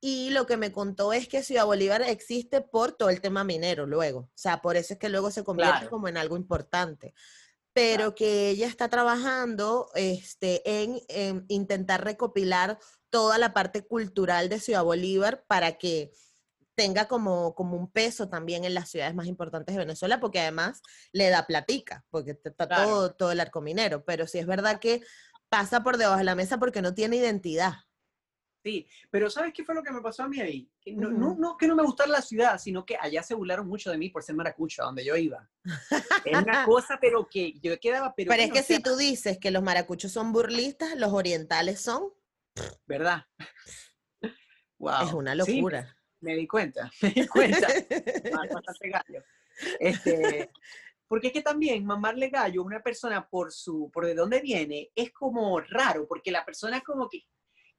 Y 0.00 0.30
lo 0.30 0.46
que 0.46 0.58
me 0.58 0.70
contó 0.70 1.14
es 1.14 1.28
que 1.28 1.42
Ciudad 1.42 1.64
Bolívar 1.64 2.02
existe 2.02 2.60
por 2.60 2.92
todo 2.92 3.08
el 3.08 3.22
tema 3.22 3.42
minero 3.42 3.86
luego. 3.86 4.20
O 4.20 4.30
sea, 4.34 4.60
por 4.60 4.76
eso 4.76 4.94
es 4.94 4.98
que 4.98 5.08
luego 5.08 5.30
se 5.30 5.44
convierte 5.44 5.88
como 5.88 6.08
en 6.08 6.18
algo 6.18 6.36
importante. 6.36 7.14
Pero 7.74 8.14
que 8.14 8.48
ella 8.48 8.66
está 8.66 8.88
trabajando 8.88 9.90
este, 9.94 10.62
en, 10.82 11.02
en 11.08 11.44
intentar 11.48 12.02
recopilar 12.04 12.78
toda 13.10 13.36
la 13.36 13.52
parte 13.52 13.86
cultural 13.86 14.48
de 14.48 14.60
Ciudad 14.60 14.84
Bolívar 14.84 15.44
para 15.46 15.72
que 15.72 16.12
tenga 16.74 17.06
como, 17.06 17.54
como 17.54 17.76
un 17.76 17.90
peso 17.90 18.28
también 18.28 18.64
en 18.64 18.74
las 18.74 18.90
ciudades 18.90 19.14
más 19.14 19.26
importantes 19.26 19.74
de 19.74 19.80
Venezuela, 19.80 20.20
porque 20.20 20.40
además 20.40 20.82
le 21.12 21.30
da 21.30 21.46
platica, 21.46 22.04
porque 22.10 22.38
está 22.42 22.68
todo, 22.68 23.14
todo 23.14 23.32
el 23.32 23.40
arco 23.40 23.60
minero, 23.60 24.04
pero 24.04 24.26
sí 24.26 24.38
es 24.38 24.46
verdad 24.46 24.80
que 24.80 25.02
pasa 25.48 25.82
por 25.82 25.96
debajo 25.96 26.18
de 26.18 26.24
la 26.24 26.34
mesa 26.34 26.58
porque 26.58 26.82
no 26.82 26.94
tiene 26.94 27.16
identidad. 27.16 27.74
Sí, 28.64 28.86
pero 29.10 29.28
¿sabes 29.28 29.52
qué 29.52 29.62
fue 29.62 29.74
lo 29.74 29.82
que 29.82 29.92
me 29.92 30.00
pasó 30.00 30.22
a 30.22 30.28
mí 30.28 30.40
ahí? 30.40 30.68
No, 30.86 31.10
no, 31.10 31.34
no, 31.34 31.56
que 31.56 31.66
no 31.66 31.76
me 31.76 31.82
gustara 31.82 32.10
la 32.10 32.22
ciudad, 32.22 32.58
sino 32.58 32.86
que 32.86 32.96
allá 32.98 33.22
se 33.22 33.34
burlaron 33.34 33.68
mucho 33.68 33.90
de 33.90 33.98
mí 33.98 34.08
por 34.08 34.22
ser 34.22 34.34
maracucho, 34.34 34.82
a 34.82 34.86
donde 34.86 35.04
yo 35.04 35.14
iba. 35.16 35.48
Es 36.24 36.38
una 36.38 36.64
cosa, 36.66 36.98
pero 36.98 37.28
que 37.28 37.52
yo 37.60 37.78
quedaba... 37.78 38.14
Pero, 38.16 38.30
pero 38.30 38.42
es 38.42 38.52
que 38.52 38.62
si 38.62 38.82
tú 38.82 38.96
dices 38.96 39.38
que 39.38 39.50
los 39.50 39.62
maracuchos 39.62 40.10
son 40.10 40.32
burlistas, 40.32 40.96
los 40.96 41.12
orientales 41.12 41.80
son... 41.80 42.10
¿Verdad? 42.86 43.26
Wow. 44.78 44.92
Es 45.08 45.12
una 45.12 45.34
locura 45.34 45.94
me 46.24 46.34
di 46.34 46.48
cuenta, 46.48 46.90
me 47.02 47.10
di 47.10 47.26
cuenta. 47.28 47.68
bastante 48.52 48.88
gallo. 48.88 49.22
Este, 49.78 50.50
porque 51.06 51.28
es 51.28 51.32
que 51.32 51.42
también 51.42 51.84
mamarle 51.84 52.30
gallo 52.30 52.62
a 52.62 52.64
una 52.64 52.82
persona 52.82 53.28
por 53.28 53.52
su, 53.52 53.90
por 53.92 54.06
de 54.06 54.14
dónde 54.14 54.40
viene, 54.40 54.90
es 54.96 55.12
como 55.12 55.60
raro, 55.60 56.08
porque 56.08 56.32
la 56.32 56.44
persona 56.44 56.78
es 56.78 56.82
como 56.82 57.08
que, 57.08 57.24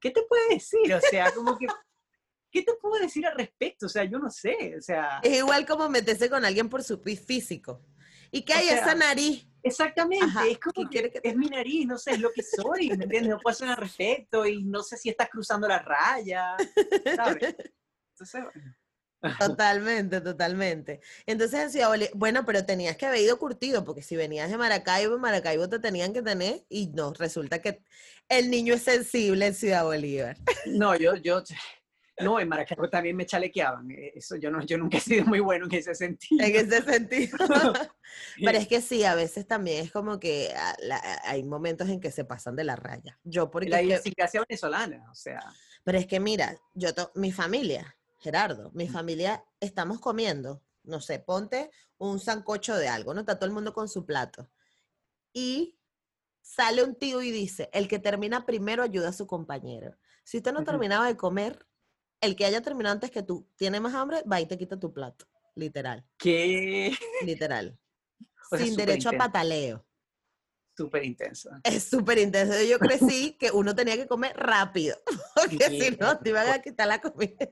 ¿qué 0.05 0.11
te 0.11 0.21
puede 0.21 0.49
decir? 0.49 0.93
O 0.93 1.01
sea, 1.01 1.33
como 1.33 1.57
que, 1.57 1.65
¿qué 2.51 2.61
te 2.61 2.73
puedo 2.75 3.01
decir 3.01 3.25
al 3.25 3.35
respecto? 3.35 3.87
O 3.87 3.89
sea, 3.89 4.03
yo 4.03 4.19
no 4.19 4.29
sé, 4.29 4.75
o 4.77 4.81
sea. 4.81 5.19
Es 5.23 5.37
igual 5.37 5.65
como 5.65 5.89
meterse 5.89 6.29
con 6.29 6.45
alguien 6.45 6.69
por 6.69 6.83
su 6.83 6.99
físico. 6.99 7.81
¿Y 8.29 8.43
qué 8.43 8.53
hay 8.53 8.69
esa 8.69 8.93
nariz? 8.93 9.47
Exactamente, 9.63 10.51
es 10.51 10.59
como 10.59 10.87
que, 10.87 11.11
es 11.23 11.35
mi 11.35 11.47
nariz, 11.47 11.87
no 11.87 11.97
sé, 11.97 12.11
es 12.11 12.19
lo 12.19 12.31
que 12.31 12.43
soy, 12.43 12.89
¿me 12.89 13.05
entiendes? 13.05 13.29
No 13.29 13.39
puedo 13.39 13.55
hacer 13.55 13.67
al 13.69 13.77
respecto 13.77 14.45
y 14.45 14.63
no 14.63 14.83
sé 14.83 14.95
si 14.95 15.09
estás 15.09 15.27
cruzando 15.27 15.67
la 15.67 15.79
raya, 15.79 16.55
¿sabes? 17.15 17.55
Totalmente, 19.39 20.21
totalmente. 20.21 21.01
Entonces 21.25 21.59
en 21.59 21.71
Ciudad 21.71 21.89
Bolívar, 21.89 22.11
bueno, 22.15 22.45
pero 22.45 22.65
tenías 22.65 22.97
que 22.97 23.05
haber 23.05 23.21
ido 23.21 23.37
curtido, 23.37 23.83
porque 23.83 24.01
si 24.01 24.15
venías 24.15 24.49
de 24.49 24.57
Maracaibo, 24.57 25.15
en 25.15 25.21
Maracaibo 25.21 25.69
te 25.69 25.79
tenían 25.79 26.13
que 26.13 26.21
tener, 26.21 26.63
y 26.69 26.87
no, 26.87 27.13
resulta 27.13 27.61
que 27.61 27.81
el 28.29 28.49
niño 28.49 28.73
es 28.73 28.83
sensible 28.83 29.47
en 29.47 29.53
Ciudad 29.53 29.83
Bolívar. 29.83 30.37
No, 30.65 30.95
yo, 30.95 31.15
yo, 31.15 31.43
no, 32.19 32.39
en 32.39 32.47
Maracaibo 32.47 32.89
también 32.89 33.15
me 33.15 33.25
chalequeaban. 33.25 33.89
Eh, 33.91 34.13
eso 34.15 34.35
yo 34.35 34.49
no, 34.51 34.61
yo 34.65 34.77
nunca 34.77 34.97
he 34.97 35.01
sido 35.01 35.25
muy 35.25 35.39
bueno 35.39 35.65
en 35.65 35.75
ese 35.75 35.95
sentido. 35.95 36.43
En 36.43 36.55
ese 36.55 36.81
sentido. 36.81 37.37
Pero 38.43 38.57
es 38.57 38.67
que 38.67 38.81
sí, 38.81 39.03
a 39.03 39.15
veces 39.15 39.47
también 39.47 39.85
es 39.85 39.91
como 39.91 40.19
que 40.19 40.53
ah, 40.55 40.75
hay 41.25 41.43
momentos 41.43 41.89
en 41.89 41.99
que 41.99 42.11
se 42.11 42.25
pasan 42.25 42.55
de 42.55 42.63
la 42.63 42.75
raya. 42.75 43.19
Yo 43.23 43.49
porque 43.49 43.69
la 43.69 43.81
idiosincrasia 43.81 44.43
venezolana, 44.47 45.09
o 45.11 45.15
sea. 45.15 45.41
Pero 45.83 45.97
es 45.97 46.07
que 46.07 46.19
mira, 46.19 46.55
yo 46.73 46.89
mi 47.13 47.31
familia 47.31 47.95
Gerardo, 48.25 48.71
mi 48.73 48.87
familia, 48.87 49.45
estamos 49.59 49.99
comiendo, 49.99 50.63
no 50.83 50.99
sé, 50.99 51.19
ponte 51.19 51.69
un 51.99 52.19
sancocho 52.19 52.75
de 52.75 52.87
algo, 52.87 53.13
¿no? 53.13 53.19
Está 53.19 53.37
todo 53.37 53.45
el 53.45 53.53
mundo 53.53 53.71
con 53.71 53.87
su 53.87 54.03
plato. 54.03 54.49
Y 55.31 55.77
sale 56.41 56.83
un 56.83 56.95
tío 56.95 57.21
y 57.21 57.29
dice, 57.29 57.69
el 57.71 57.87
que 57.87 57.99
termina 57.99 58.43
primero 58.43 58.81
ayuda 58.81 59.09
a 59.09 59.13
su 59.13 59.27
compañero. 59.27 59.95
Si 60.23 60.37
usted 60.37 60.53
no 60.53 60.63
terminaba 60.63 61.05
de 61.05 61.15
comer, 61.15 61.67
el 62.19 62.35
que 62.35 62.45
haya 62.45 62.61
terminado 62.61 62.93
antes 62.93 63.11
que 63.11 63.21
tú 63.21 63.47
tiene 63.57 63.79
más 63.79 63.93
hambre, 63.93 64.23
va 64.23 64.41
y 64.41 64.47
te 64.47 64.57
quita 64.57 64.79
tu 64.79 64.91
plato. 64.91 65.27
Literal. 65.53 66.03
¿Qué? 66.17 66.97
Literal. 67.23 67.77
Sin 68.57 68.75
derecho 68.75 69.09
a 69.09 69.13
pataleo. 69.13 69.85
Súper 70.75 71.05
intenso. 71.05 71.49
Es 71.63 71.83
súper 71.85 72.17
intenso. 72.17 72.61
Yo 72.63 72.79
crecí 72.79 73.37
que 73.37 73.49
uno 73.51 73.73
tenía 73.73 73.95
que 73.95 74.07
comer 74.07 74.35
rápido, 74.35 74.97
porque 75.35 75.69
si 75.69 75.95
no, 75.97 76.19
te 76.19 76.29
iban 76.29 76.49
a 76.49 76.61
quitar 76.61 76.87
la 76.87 76.99
comida. 76.99 77.49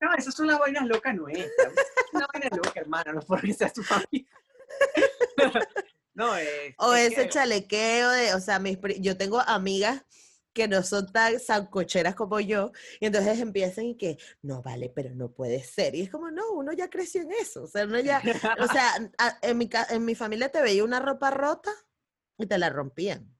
No, 0.00 0.14
eso 0.16 0.30
es 0.30 0.38
una 0.38 0.58
vaina 0.58 0.84
loca 0.84 1.12
nuestra. 1.12 1.72
Una 2.12 2.26
vaina 2.32 2.48
loca, 2.56 2.80
hermana, 2.80 3.12
no 3.12 3.20
porque 3.20 3.52
seas 3.52 3.72
tu 3.72 3.82
familia. 3.82 4.26
no, 6.14 6.36
es, 6.36 6.74
o 6.78 6.94
ese 6.94 7.28
chalequeo 7.28 8.10
de, 8.10 8.34
o 8.34 8.40
sea, 8.40 8.58
mis, 8.58 8.78
yo 9.00 9.16
tengo 9.16 9.40
amigas 9.40 10.04
que 10.52 10.68
no 10.68 10.82
son 10.82 11.10
tan 11.10 11.40
sancocheras 11.40 12.14
como 12.14 12.38
yo, 12.40 12.72
y 13.00 13.06
entonces 13.06 13.40
empiezan 13.40 13.86
y 13.86 13.96
que, 13.96 14.18
no 14.42 14.62
vale, 14.62 14.92
pero 14.94 15.14
no 15.14 15.32
puede 15.32 15.62
ser. 15.62 15.94
Y 15.94 16.02
es 16.02 16.10
como, 16.10 16.30
no, 16.30 16.52
uno 16.52 16.72
ya 16.72 16.90
creció 16.90 17.22
en 17.22 17.32
eso. 17.32 17.64
O 17.64 17.66
sea, 17.66 17.84
uno 17.84 18.00
ya, 18.00 18.22
o 18.60 18.66
sea, 18.66 18.92
en 19.42 19.58
mi, 19.58 19.68
en 19.90 20.04
mi 20.04 20.14
familia 20.14 20.50
te 20.50 20.62
veía 20.62 20.84
una 20.84 21.00
ropa 21.00 21.30
rota 21.30 21.72
y 22.38 22.46
te 22.46 22.58
la 22.58 22.68
rompían. 22.68 23.34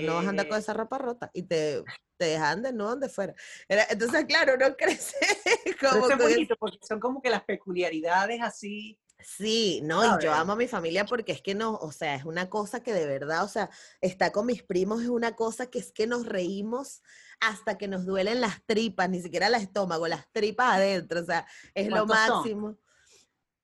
No 0.00 0.14
vas 0.14 0.26
a 0.26 0.30
andar 0.30 0.48
con 0.48 0.58
esa 0.58 0.72
ropa 0.72 0.98
rota 0.98 1.30
y 1.32 1.42
te, 1.42 1.82
te 2.16 2.24
dejan 2.26 2.62
de 2.62 2.72
no 2.72 2.88
donde 2.88 3.08
fuera. 3.08 3.34
entonces, 3.68 4.24
claro, 4.26 4.54
uno 4.54 4.76
crece 4.78 5.16
como 5.80 6.08
porque 6.58 6.78
son 6.86 7.00
como 7.00 7.20
que 7.20 7.30
las 7.30 7.44
peculiaridades 7.44 8.40
así. 8.42 8.98
Sí, 9.24 9.80
no, 9.84 10.04
y 10.04 10.24
yo 10.24 10.32
amo 10.32 10.52
a 10.52 10.56
mi 10.56 10.66
familia 10.66 11.04
porque 11.04 11.32
es 11.32 11.42
que 11.42 11.54
no, 11.54 11.74
o 11.76 11.92
sea, 11.92 12.16
es 12.16 12.24
una 12.24 12.50
cosa 12.50 12.82
que 12.82 12.92
de 12.92 13.06
verdad, 13.06 13.44
o 13.44 13.48
sea, 13.48 13.70
está 14.00 14.32
con 14.32 14.46
mis 14.46 14.62
primos, 14.64 15.02
es 15.02 15.08
una 15.08 15.36
cosa 15.36 15.70
que 15.70 15.78
es 15.78 15.92
que 15.92 16.08
nos 16.08 16.26
reímos 16.26 17.02
hasta 17.40 17.78
que 17.78 17.88
nos 17.88 18.04
duelen 18.04 18.40
las 18.40 18.64
tripas, 18.66 19.08
ni 19.10 19.20
siquiera 19.20 19.46
el 19.46 19.54
estómago, 19.54 20.08
las 20.08 20.30
tripas 20.32 20.74
adentro, 20.74 21.20
o 21.20 21.24
sea, 21.24 21.46
es 21.74 21.88
lo 21.88 22.06
máximo. 22.06 22.76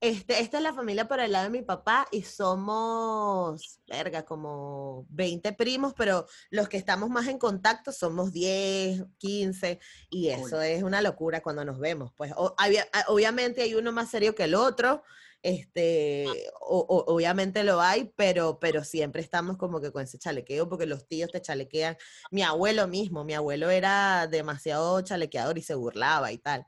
Este, 0.00 0.40
esta 0.40 0.58
es 0.58 0.62
la 0.62 0.72
familia 0.72 1.08
por 1.08 1.18
el 1.18 1.32
lado 1.32 1.44
de 1.44 1.58
mi 1.58 1.62
papá 1.62 2.06
y 2.12 2.22
somos, 2.22 3.80
verga, 3.88 4.24
como 4.24 5.06
20 5.08 5.52
primos, 5.54 5.92
pero 5.94 6.26
los 6.50 6.68
que 6.68 6.76
estamos 6.76 7.10
más 7.10 7.26
en 7.26 7.38
contacto 7.38 7.90
somos 7.90 8.32
10, 8.32 9.02
15 9.18 9.80
y 10.08 10.28
eso 10.28 10.62
es 10.62 10.84
una 10.84 11.02
locura 11.02 11.42
cuando 11.42 11.64
nos 11.64 11.80
vemos. 11.80 12.12
Pues 12.16 12.32
obviamente 12.36 13.62
hay 13.62 13.74
uno 13.74 13.90
más 13.90 14.08
serio 14.08 14.36
que 14.36 14.44
el 14.44 14.54
otro, 14.54 15.02
este, 15.42 16.26
obviamente 16.60 17.64
lo 17.64 17.80
hay, 17.80 18.12
pero, 18.16 18.58
pero 18.60 18.84
siempre 18.84 19.20
estamos 19.20 19.56
como 19.56 19.80
que 19.80 19.90
con 19.90 20.02
ese 20.02 20.18
chalequeo 20.18 20.68
porque 20.68 20.86
los 20.86 21.08
tíos 21.08 21.32
te 21.32 21.42
chalequean. 21.42 21.96
Mi 22.30 22.42
abuelo 22.42 22.86
mismo, 22.86 23.24
mi 23.24 23.34
abuelo 23.34 23.70
era 23.70 24.28
demasiado 24.28 25.00
chalequeador 25.00 25.58
y 25.58 25.62
se 25.62 25.74
burlaba 25.74 26.30
y 26.30 26.38
tal. 26.38 26.66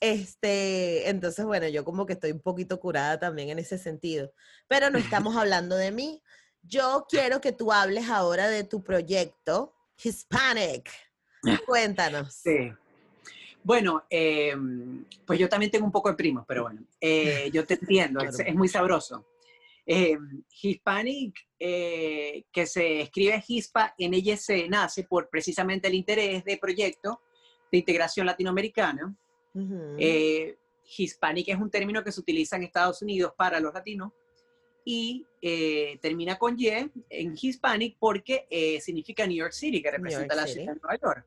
Este, 0.00 1.10
entonces, 1.10 1.44
bueno, 1.44 1.68
yo 1.68 1.84
como 1.84 2.06
que 2.06 2.14
estoy 2.14 2.32
un 2.32 2.40
poquito 2.40 2.80
curada 2.80 3.20
también 3.20 3.50
en 3.50 3.58
ese 3.58 3.76
sentido. 3.78 4.32
Pero 4.66 4.90
no 4.90 4.98
estamos 5.24 5.36
hablando 5.36 5.76
de 5.76 5.92
mí. 5.92 6.22
Yo 6.62 7.06
quiero 7.08 7.40
que 7.40 7.52
tú 7.52 7.72
hables 7.72 8.08
ahora 8.08 8.48
de 8.48 8.64
tu 8.64 8.82
proyecto 8.82 9.74
Hispanic. 10.02 10.90
Cuéntanos. 11.66 12.34
Sí. 12.34 12.72
Bueno, 13.62 14.04
em, 14.08 15.04
pues 15.26 15.38
yo 15.38 15.48
también 15.48 15.70
tengo 15.70 15.84
un 15.84 15.92
poco 15.92 16.08
de 16.08 16.16
primos, 16.16 16.44
pero 16.48 16.62
bueno, 16.62 16.82
eh, 16.98 17.50
yo 17.52 17.66
te 17.66 17.74
entiendo, 17.74 18.20
es, 18.20 18.54
muy 18.54 18.68
sabroso. 18.68 19.26
Em, 19.84 20.42
Hispanic, 20.62 21.46
eh, 21.58 22.44
que 22.50 22.64
se 22.64 23.02
escribe 23.02 23.44
Hispa, 23.46 23.94
en 23.98 24.14
ella 24.14 24.36
se 24.38 24.66
nace 24.66 25.04
por 25.04 25.28
precisamente 25.28 25.88
el 25.88 25.94
interés 25.94 26.42
de 26.44 26.56
proyecto 26.56 27.20
de 27.70 27.78
integración 27.78 28.26
latinoamericana 28.26 29.14
eh, 29.98 30.56
hispanic 30.96 31.48
es 31.48 31.58
un 31.58 31.70
término 31.70 32.02
que 32.02 32.12
se 32.12 32.20
utiliza 32.20 32.56
en 32.56 32.64
Estados 32.64 33.02
Unidos 33.02 33.32
para 33.36 33.60
los 33.60 33.72
latinos 33.74 34.12
y 34.84 35.26
eh, 35.42 35.98
termina 36.00 36.38
con 36.38 36.58
Y 36.58 36.68
en 36.68 37.36
Hispanic 37.40 37.96
porque 37.98 38.46
eh, 38.50 38.80
significa 38.80 39.26
New 39.26 39.36
York 39.36 39.52
City, 39.52 39.82
que 39.82 39.90
representa 39.90 40.34
la 40.34 40.46
ciudad 40.46 40.74
de 40.74 40.80
Nueva 40.80 40.98
York. 41.00 41.26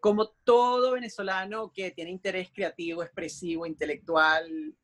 Como 0.00 0.28
todo 0.44 0.92
venezolano 0.92 1.72
que 1.72 1.90
tiene 1.90 2.10
interés 2.10 2.50
creativo, 2.52 3.02
expresivo, 3.02 3.66
intelectual, 3.66 4.74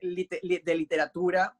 de 0.00 0.74
literatura, 0.74 1.56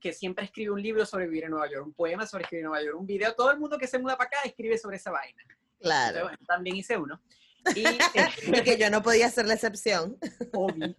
que 0.00 0.12
siempre 0.12 0.44
escribe 0.44 0.72
un 0.72 0.82
libro 0.82 1.06
sobre 1.06 1.26
vivir 1.26 1.44
en 1.44 1.50
Nueva 1.50 1.70
York, 1.70 1.86
un 1.86 1.94
poema 1.94 2.26
sobre 2.26 2.42
escribir 2.42 2.64
en 2.64 2.70
Nueva 2.70 2.84
York, 2.84 3.00
un 3.00 3.06
video, 3.06 3.34
todo 3.34 3.50
el 3.50 3.58
mundo 3.58 3.78
que 3.78 3.86
se 3.86 3.98
muda 3.98 4.16
para 4.16 4.28
acá 4.28 4.38
escribe 4.44 4.76
sobre 4.78 4.96
esa 4.96 5.10
vaina. 5.10 5.42
Claro. 5.80 6.30
también 6.46 6.76
hice 6.76 6.96
uno. 6.96 7.20
Y, 7.76 8.62
que 8.62 8.76
yo 8.78 8.90
no 8.90 9.02
podía 9.02 9.30
ser 9.30 9.46
la 9.46 9.54
excepción. 9.54 10.18
Obvio. 10.52 10.94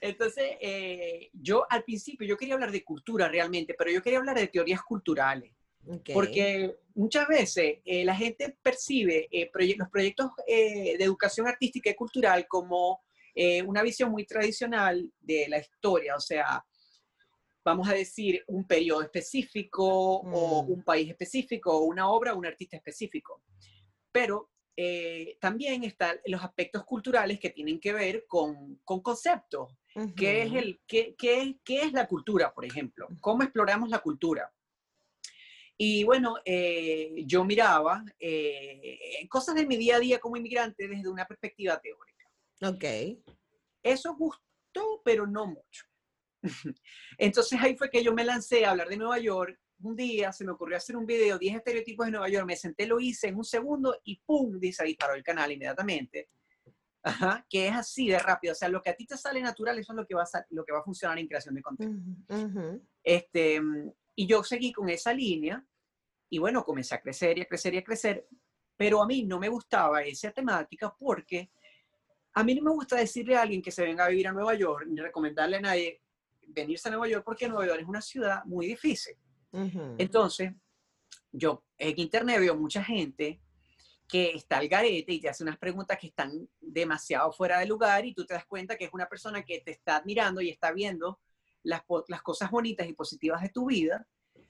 Entonces, 0.00 0.56
eh, 0.60 1.30
yo 1.32 1.66
al 1.68 1.84
principio, 1.84 2.26
yo 2.26 2.36
quería 2.36 2.54
hablar 2.54 2.70
de 2.70 2.84
cultura 2.84 3.28
realmente, 3.28 3.74
pero 3.76 3.90
yo 3.90 4.02
quería 4.02 4.18
hablar 4.18 4.36
de 4.36 4.48
teorías 4.48 4.82
culturales. 4.82 5.52
Porque 6.12 6.74
muchas 6.96 7.28
veces 7.28 7.78
eh, 7.84 8.04
la 8.04 8.16
gente 8.16 8.56
percibe 8.60 9.28
eh, 9.30 9.48
los 9.76 9.88
proyectos 9.88 10.32
de 10.44 10.96
educación 10.98 11.46
artística 11.46 11.90
y 11.90 11.94
cultural 11.94 12.46
como 12.48 13.02
una 13.66 13.82
visión 13.82 14.10
muy 14.10 14.24
tradicional 14.24 15.12
de 15.20 15.46
la 15.48 15.58
historia, 15.58 16.16
o 16.16 16.20
sea, 16.20 16.64
vamos 17.62 17.88
a 17.88 17.92
decir, 17.92 18.42
un 18.46 18.66
periodo 18.66 19.02
específico 19.02 19.84
o 19.84 20.64
mm. 20.64 20.70
un 20.70 20.82
país 20.82 21.10
específico 21.10 21.76
o 21.76 21.84
una 21.84 22.08
obra 22.08 22.32
o 22.32 22.38
un 22.38 22.46
artista 22.46 22.76
específico 22.76 23.42
pero 24.16 24.50
eh, 24.74 25.36
también 25.42 25.84
están 25.84 26.18
los 26.24 26.42
aspectos 26.42 26.86
culturales 26.86 27.38
que 27.38 27.50
tienen 27.50 27.78
que 27.78 27.92
ver 27.92 28.24
con, 28.26 28.80
con 28.82 29.02
conceptos. 29.02 29.76
¿Qué, 30.16 30.42
es 30.42 30.54
el, 30.54 30.80
qué, 30.86 31.14
qué, 31.18 31.58
qué, 31.62 31.82
es 31.82 31.92
la 31.92 32.08
cultura, 32.08 32.54
por 32.54 32.64
ejemplo? 32.64 33.08
¿Cómo 33.20 33.42
exploramos 33.42 33.90
la 33.90 33.98
cultura? 33.98 34.50
Y 35.76 36.04
bueno, 36.04 36.36
eh, 36.46 37.24
yo 37.26 37.44
miraba 37.44 38.06
eh, 38.18 39.26
cosas 39.28 39.54
de 39.54 39.66
mi 39.66 39.76
día 39.76 39.96
a 39.96 40.00
día 40.00 40.18
como 40.18 40.38
inmigrante 40.38 40.88
desde 40.88 41.10
una 41.10 41.26
perspectiva 41.26 41.78
teórica. 41.78 42.30
Ok. 42.62 43.22
Eso 43.82 44.16
gustó, 44.16 45.02
pero 45.04 45.26
no 45.26 45.46
mucho. 45.46 45.84
Entonces 47.18 47.60
ahí 47.60 47.76
fue 47.76 47.90
que 47.90 48.02
yo 48.02 48.14
me 48.14 48.24
lancé 48.24 48.64
a 48.64 48.70
hablar 48.70 48.88
de 48.88 48.96
Nueva 48.96 49.18
York 49.18 49.60
un 49.80 49.96
día 49.96 50.32
se 50.32 50.44
me 50.44 50.52
ocurrió 50.52 50.76
hacer 50.76 50.96
un 50.96 51.06
video, 51.06 51.38
10 51.38 51.56
estereotipos 51.56 52.06
de 52.06 52.12
Nueva 52.12 52.28
York, 52.28 52.46
me 52.46 52.56
senté, 52.56 52.86
lo 52.86 52.98
hice 52.98 53.28
en 53.28 53.36
un 53.36 53.44
segundo 53.44 54.00
y 54.04 54.16
¡pum! 54.24 54.58
Dice, 54.58 54.84
disparó 54.84 55.14
el 55.14 55.22
canal 55.22 55.52
inmediatamente. 55.52 56.30
Ajá, 57.02 57.46
que 57.48 57.68
es 57.68 57.74
así 57.74 58.08
de 58.08 58.18
rápido. 58.18 58.52
O 58.52 58.56
sea, 58.56 58.68
lo 58.68 58.82
que 58.82 58.90
a 58.90 58.96
ti 58.96 59.06
te 59.06 59.16
sale 59.16 59.40
natural, 59.40 59.78
eso 59.78 59.92
es 59.92 59.96
lo 59.96 60.06
que 60.06 60.14
va 60.14 60.24
a, 60.24 60.46
lo 60.50 60.64
que 60.64 60.72
va 60.72 60.80
a 60.80 60.82
funcionar 60.82 61.18
en 61.18 61.28
creación 61.28 61.54
de 61.54 61.62
contenido. 61.62 62.00
este, 63.02 63.60
y 64.16 64.26
yo 64.26 64.42
seguí 64.42 64.72
con 64.72 64.88
esa 64.88 65.12
línea 65.12 65.64
y 66.28 66.38
bueno, 66.38 66.64
comencé 66.64 66.94
a 66.96 67.00
crecer 67.00 67.38
y 67.38 67.42
a 67.42 67.44
crecer 67.44 67.74
y 67.74 67.78
a 67.78 67.84
crecer, 67.84 68.26
pero 68.76 69.02
a 69.02 69.06
mí 69.06 69.24
no 69.24 69.38
me 69.38 69.48
gustaba 69.48 70.02
esa 70.02 70.32
temática 70.32 70.92
porque 70.98 71.50
a 72.34 72.42
mí 72.42 72.54
no 72.54 72.62
me 72.62 72.70
gusta 72.72 72.96
decirle 72.96 73.36
a 73.36 73.42
alguien 73.42 73.62
que 73.62 73.70
se 73.70 73.84
venga 73.84 74.04
a 74.04 74.08
vivir 74.08 74.26
a 74.26 74.32
Nueva 74.32 74.54
York 74.54 74.86
ni 74.88 75.00
recomendarle 75.00 75.58
a 75.58 75.60
nadie 75.60 76.02
venirse 76.48 76.88
a 76.88 76.90
Nueva 76.90 77.08
York 77.08 77.24
porque 77.24 77.48
Nueva 77.48 77.66
York 77.66 77.80
es 77.80 77.88
una 77.88 78.02
ciudad 78.02 78.44
muy 78.44 78.66
difícil. 78.66 79.16
Entonces, 79.52 80.52
yo 81.32 81.64
en 81.78 81.98
internet 81.98 82.40
veo 82.40 82.56
mucha 82.56 82.82
gente 82.84 83.40
que 84.08 84.30
está 84.30 84.58
al 84.58 84.68
garete 84.68 85.12
y 85.12 85.20
te 85.20 85.28
hace 85.28 85.42
unas 85.42 85.58
preguntas 85.58 85.98
que 85.98 86.08
están 86.08 86.48
demasiado 86.60 87.32
fuera 87.32 87.58
de 87.58 87.66
lugar 87.66 88.04
y 88.04 88.14
tú 88.14 88.24
te 88.24 88.34
das 88.34 88.46
cuenta 88.46 88.76
que 88.76 88.84
es 88.84 88.92
una 88.92 89.08
persona 89.08 89.42
que 89.44 89.60
te 89.60 89.72
está 89.72 89.96
admirando 89.96 90.40
y 90.40 90.50
está 90.50 90.72
viendo 90.72 91.18
las, 91.62 91.82
las 92.08 92.22
cosas 92.22 92.50
bonitas 92.50 92.88
y 92.88 92.92
positivas 92.92 93.42
de 93.42 93.48
tu 93.48 93.66
vida, 93.66 94.06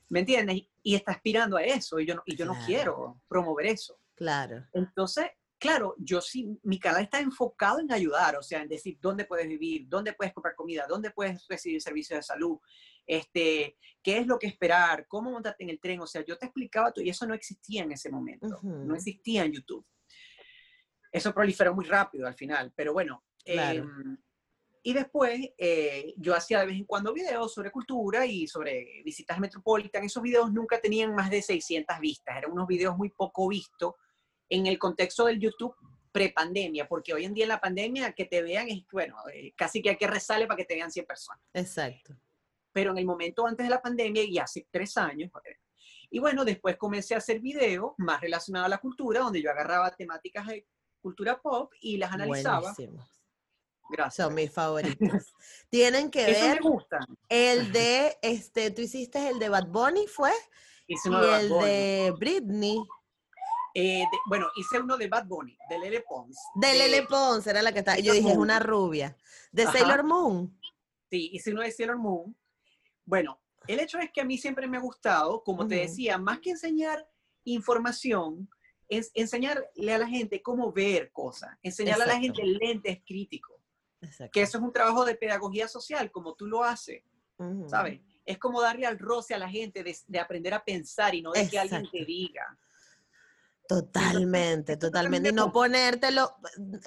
¿me 0.09 0.21
entiendes? 0.21 0.63
Y, 0.83 0.95
está 0.95 1.13
aspirando 1.13 1.57
a 1.57 1.63
eso 1.63 1.99
y 1.99 2.07
yo 2.07 2.15
no, 2.15 2.23
y 2.27 2.37
yo 2.37 2.45
no 2.45 2.57
quiero 2.67 3.21
promover 3.29 3.67
eso. 3.67 3.99
Claro. 4.15 4.67
Entonces, 4.73 5.27
claro, 5.59 5.95
yo 5.99 6.21
sí, 6.21 6.59
mi 6.63 6.79
canal 6.79 7.03
está 7.03 7.21
enfocado 7.21 7.81
en 7.81 7.91
ayudar, 7.91 8.37
o 8.37 8.43
sea, 8.43 8.63
en 8.63 8.69
decir 8.69 8.99
dónde 9.01 9.25
puedes 9.25 9.49
vivir, 9.49 9.89
dónde 9.89 10.13
puedes 10.13 10.35
comprar 10.35 10.55
comida, 10.55 10.87
dónde 10.89 11.11
puedes 11.11 11.47
recibir 11.49 11.81
servicios 11.81 12.19
de 12.19 12.23
salud, 12.23 12.59
este, 13.07 13.77
qué 14.03 14.19
es 14.19 14.27
lo 14.27 14.39
que 14.39 14.47
esperar, 14.47 15.07
cómo 15.09 15.31
montarte 15.31 15.65
en 15.65 15.71
el 15.71 15.81
tren, 15.81 16.01
o 16.01 16.07
sea, 16.07 16.25
yo 16.25 16.37
te 16.37 16.47
explicaba 16.47 16.93
todo 16.93 17.05
y 17.05 17.11
eso 17.11 17.27
no 17.27 17.35
existía 17.35 17.85
en 17.85 17.93
ese 17.93 18.11
momento, 18.11 18.61
no 18.63 18.95
existía 18.95 19.45
en 19.45 19.53
YouTube. 19.53 19.87
Eso 21.13 21.33
proliferó 21.33 21.75
muy 21.75 21.85
rápido 21.85 22.27
al 22.27 22.35
final, 22.35 22.73
pero 22.75 22.93
bueno. 22.93 23.25
Em, 23.45 24.19
y 24.83 24.93
después 24.93 25.51
eh, 25.57 26.15
yo 26.17 26.35
hacía 26.35 26.61
de 26.61 26.67
vez 26.67 26.77
en 26.77 26.85
cuando 26.85 27.13
videos 27.13 27.53
sobre 27.55 27.71
cultura 27.71 28.27
y 28.27 28.47
sobre 28.47 29.03
visitas 29.05 29.39
metropolitan. 29.41 30.05
Esos 30.05 30.23
videos 30.23 30.53
nunca 30.53 30.81
tenían 30.81 31.15
más 31.15 31.31
de 31.31 31.43
600 31.43 31.99
vistas, 32.01 32.37
eran 32.37 32.53
unos 32.53 32.67
videos 32.67 32.97
muy 32.97 33.11
poco 33.11 33.49
vistos 33.49 33.95
en 34.49 34.67
el 34.67 34.79
contexto 34.79 35.27
del 35.27 35.41
YouTube 35.41 35.75
prepandemia, 36.13 36.89
porque 36.89 37.13
hoy 37.13 37.25
en 37.25 37.35
día 37.35 37.45
en 37.45 37.51
la 37.51 37.61
pandemia 37.61 38.13
que 38.13 38.25
te 38.25 38.41
vean 38.43 38.69
es, 38.69 38.85
bueno, 38.91 39.17
eh, 39.33 39.53
casi 39.57 39.83
que 39.83 39.91
hay 39.91 39.97
que 39.97 40.07
rezarle 40.07 40.47
para 40.47 40.57
que 40.57 40.65
te 40.65 40.75
vean 40.75 40.91
100 40.91 41.07
personas. 41.07 41.43
Exacto 41.53 42.17
pero 42.77 42.91
en 42.91 42.99
el 42.99 43.07
momento 43.07 43.47
antes 43.47 43.65
de 43.65 43.71
la 43.71 43.81
pandemia 43.81 44.23
y 44.23 44.37
hace 44.37 44.69
tres 44.71 44.99
años. 44.99 45.31
Y 46.11 46.19
bueno, 46.19 46.45
después 46.45 46.77
comencé 46.77 47.15
a 47.15 47.19
hacer 47.19 47.41
videos 47.41 47.93
más 47.97 48.21
relacionados 48.21 48.67
a 48.67 48.69
la 48.69 48.77
cultura, 48.77 49.21
donde 49.21 49.41
yo 49.41 49.51
agarraba 49.51 49.91
temáticas 49.97 50.47
de 50.47 50.67
cultura 51.01 51.41
pop 51.41 51.73
y 51.81 51.97
las 51.97 52.13
analizaba. 52.13 52.75
Gracias. 53.89 54.27
Son 54.27 54.35
mis 54.35 54.53
favoritos. 54.53 54.99
Tienen 55.71 56.11
que 56.11 56.27
ver. 56.27 56.61
El 57.31 57.73
de, 57.73 58.19
este, 58.21 58.71
tú 58.73 58.83
hiciste 58.83 59.27
el 59.27 59.39
de 59.39 59.49
Bad 59.49 59.69
Bunny, 59.69 60.07
¿fue? 60.07 60.33
Hice 60.87 61.09
uno 61.09 61.25
y 61.25 61.31
de 61.31 61.37
el 61.39 61.49
de 61.49 62.15
Britney. 62.19 62.77
Eh, 63.75 64.05
bueno, 64.27 64.49
hice 64.55 64.81
uno 64.81 64.99
de 64.99 65.09
Bad 65.09 65.25
Bunny, 65.25 65.57
de 65.71 65.79
Lele 65.79 66.05
Pons. 66.07 66.37
De, 66.57 66.75
Lele 66.75 67.07
Pons, 67.07 67.47
era 67.47 67.63
la 67.63 67.73
que 67.73 67.79
estaba. 67.79 67.99
Yo 68.01 68.13
dije, 68.13 68.33
es 68.33 68.37
una 68.37 68.59
rubia. 68.59 69.17
De 69.51 69.65
Sailor 69.65 70.05
Moon. 70.05 70.61
Sí, 71.09 71.31
hice 71.33 71.53
uno 71.53 71.63
de 71.63 71.73
Sailor 71.73 71.97
Moon. 71.97 72.37
Bueno, 73.07 73.41
el 73.67 73.81
hecho 73.81 73.99
es 73.99 74.11
que 74.13 74.21
a 74.21 74.25
mí 74.25 74.37
siempre 74.37 74.67
me 74.67 74.77
ha 74.77 74.81
gustado, 74.81 75.43
como 75.43 75.67
te 75.67 75.77
decía, 75.77 76.19
más 76.19 76.41
que 76.41 76.51
enseñar 76.51 77.09
información, 77.45 78.49
es 78.89 79.11
enseñarle 79.15 79.95
a 79.95 79.99
la 79.99 80.09
gente 80.09 80.43
cómo 80.43 80.73
ver 80.73 81.11
cosas, 81.13 81.57
enseñarle 81.63 82.05
a 82.05 82.09
la 82.09 82.21
gente 82.21 82.43
lentes 82.45 83.01
críticos. 83.05 83.57
Que 84.31 84.43
eso 84.43 84.59
es 84.59 84.65
un 84.65 84.73
trabajo 84.73 85.05
de 85.05 85.15
pedagogía 85.15 85.67
social, 85.69 86.11
como 86.11 86.35
tú 86.35 86.47
lo 86.47 86.63
haces, 86.63 87.03
¿sabes? 87.69 88.01
Es 88.25 88.39
como 88.39 88.61
darle 88.61 88.87
al 88.87 88.99
roce 88.99 89.35
a 89.35 89.39
la 89.39 89.49
gente 89.49 89.83
de, 89.83 90.21
aprender 90.21 90.55
a 90.55 90.65
pensar 90.65 91.15
y 91.15 91.23
no 91.23 91.33
de 91.33 91.49
que 91.49 91.59
alguien 91.59 91.89
te 91.91 92.05
diga. 92.05 92.57
Totalmente, 93.69 94.77
totalmente. 94.77 95.31
Y 95.31 95.33
no 95.33 95.53
ponértelo, 95.53 96.37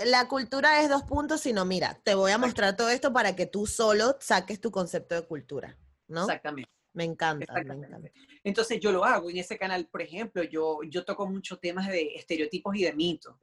la 0.06 0.30
cultura 0.30 0.82
es 0.82 0.90
dos 0.90 1.04
puntos, 1.04 1.42
sino 1.42 1.66
mira, 1.66 2.00
te 2.04 2.16
voy 2.16 2.32
a 2.32 2.38
mostrar 2.38 2.78
todo 2.78 2.90
esto 2.90 3.12
para 3.12 3.36
que 3.36 3.46
tú 3.46 3.68
solo 3.68 4.16
saques 4.22 4.62
tu 4.62 4.72
concepto 4.72 5.16
de 5.16 5.24
cultura. 5.24 5.78
Exactamente. 6.10 6.72
Me 6.94 7.04
encanta, 7.04 7.54
me 7.54 7.62
encanta. 7.62 8.12
Entonces 8.44 8.80
yo 8.80 8.92
lo 8.92 9.06
hago 9.06 9.30
en 9.30 9.38
ese 9.38 9.58
canal, 9.58 9.88
por 9.88 10.02
ejemplo, 10.02 10.44
yo, 10.44 10.80
yo 10.84 11.06
toco 11.06 11.28
muchos 11.28 11.60
temas 11.60 11.88
de 11.88 12.16
estereotipos 12.16 12.76
y 12.76 12.84
de 12.84 12.94
mitos. 12.94 13.36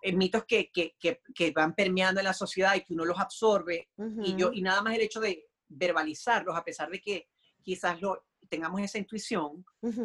eh, 0.00 0.12
mitos 0.12 0.44
que, 0.44 0.70
que, 0.70 0.94
que, 0.98 1.50
van 1.50 1.74
permeando 1.74 2.20
en 2.20 2.24
la 2.24 2.34
sociedad 2.34 2.74
y 2.74 2.82
que 2.82 2.94
uno 2.94 3.04
los 3.04 3.18
absorbe 3.18 3.88
y, 4.22 4.36
yo, 4.36 4.52
y 4.52 4.62
nada 4.62 4.82
más 4.82 4.94
el 4.94 5.02
hecho 5.02 5.20
de 5.20 5.48
verbalizarlos, 5.68 6.56
a 6.56 6.64
pesar 6.64 6.90
de 6.90 7.00
que 7.00 7.28
quizás 7.62 8.00
lo, 8.00 8.24
tengamos 8.48 8.80
esa 8.80 8.98
intuición, 8.98 9.64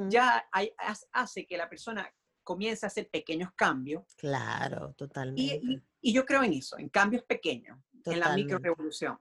ya 0.09 0.47
hay, 0.51 0.71
hace 1.11 1.45
que 1.45 1.57
la 1.57 1.69
persona 1.69 2.11
comience 2.43 2.85
a 2.85 2.87
hacer 2.87 3.09
pequeños 3.09 3.49
cambios. 3.55 4.03
Claro, 4.15 4.93
totalmente. 4.93 5.59
Y, 5.63 5.81
y, 6.01 6.13
yo 6.13 6.25
creo 6.25 6.43
en 6.43 6.53
eso, 6.53 6.77
en 6.77 6.89
cambios 6.89 7.23
pequeños, 7.23 7.77
en 8.05 8.19
la 8.19 8.33
micro 8.33 8.57
revolución. 8.57 9.19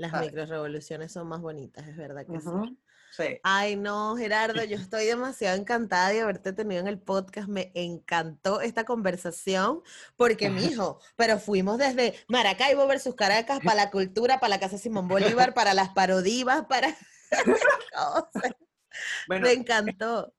Las 0.00 0.18
micro 0.18 0.46
revoluciones 0.46 1.12
son 1.12 1.28
más 1.28 1.42
bonitas, 1.42 1.86
es 1.86 1.94
verdad 1.94 2.24
que 2.26 2.40
sí. 2.40 3.38
Ay, 3.42 3.76
no, 3.76 4.16
Gerardo, 4.16 4.64
yo 4.64 4.76
estoy 4.76 5.04
demasiado 5.04 5.58
encantada 5.58 6.08
de 6.08 6.22
haberte 6.22 6.54
tenido 6.54 6.80
en 6.80 6.86
el 6.86 6.98
podcast. 6.98 7.48
Me 7.48 7.70
encantó 7.74 8.62
esta 8.62 8.84
conversación 8.84 9.82
porque, 10.16 10.48
mijo, 10.48 11.00
pero 11.16 11.38
fuimos 11.38 11.76
desde 11.76 12.14
Maracaibo 12.28 12.86
versus 12.86 13.14
Caracas 13.14 13.60
para 13.62 13.76
la 13.76 13.90
cultura, 13.90 14.40
para 14.40 14.50
la 14.50 14.60
Casa 14.60 14.78
Simón 14.78 15.06
Bolívar, 15.06 15.52
para 15.52 15.74
las 15.74 15.90
parodivas, 15.90 16.64
para... 16.66 16.96
bueno, 19.28 19.46
me 19.46 19.52
encantó. 19.52 20.32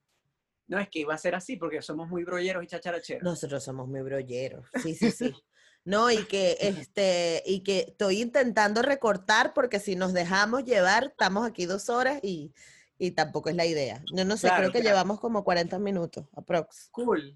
No, 0.66 0.80
es 0.80 0.89
que 0.89 0.99
iba 0.99 1.14
a 1.14 1.20
ser 1.20 1.36
así 1.36 1.57
porque 1.57 1.84
somos 1.84 2.09
muy 2.09 2.24
brolleros 2.24 2.64
y 2.64 2.68
chacharacheros. 2.68 3.24
Nosotros 3.24 3.64
somos 3.64 3.88
muy 3.88 4.01
brolleros, 4.01 4.66
sí, 4.82 4.95
sí, 4.95 5.12
sí. 5.12 5.36
No, 5.84 6.11
y 6.11 6.25
que 6.25 6.57
este, 6.59 7.41
y 7.45 7.63
que 7.63 7.86
estoy 7.89 8.21
intentando 8.21 8.84
recortar 8.84 9.53
porque 9.53 9.79
si 9.79 9.95
nos 9.95 10.13
dejamos 10.13 10.63
llevar, 10.63 11.05
estamos 11.05 11.47
aquí 11.47 11.65
dos 11.65 11.89
horas 11.89 12.19
y, 12.21 12.53
y 12.99 13.11
tampoco 13.11 13.49
es 13.49 13.55
la 13.55 13.65
idea. 13.65 14.03
Yo 14.13 14.23
no 14.23 14.38
sé, 14.38 14.49
creo 14.55 14.71
que 14.71 14.82
llevamos 14.82 15.19
como 15.19 15.43
40 15.43 15.79
minutos, 15.79 16.25
aprox. 16.36 16.89
Cool. 16.91 17.36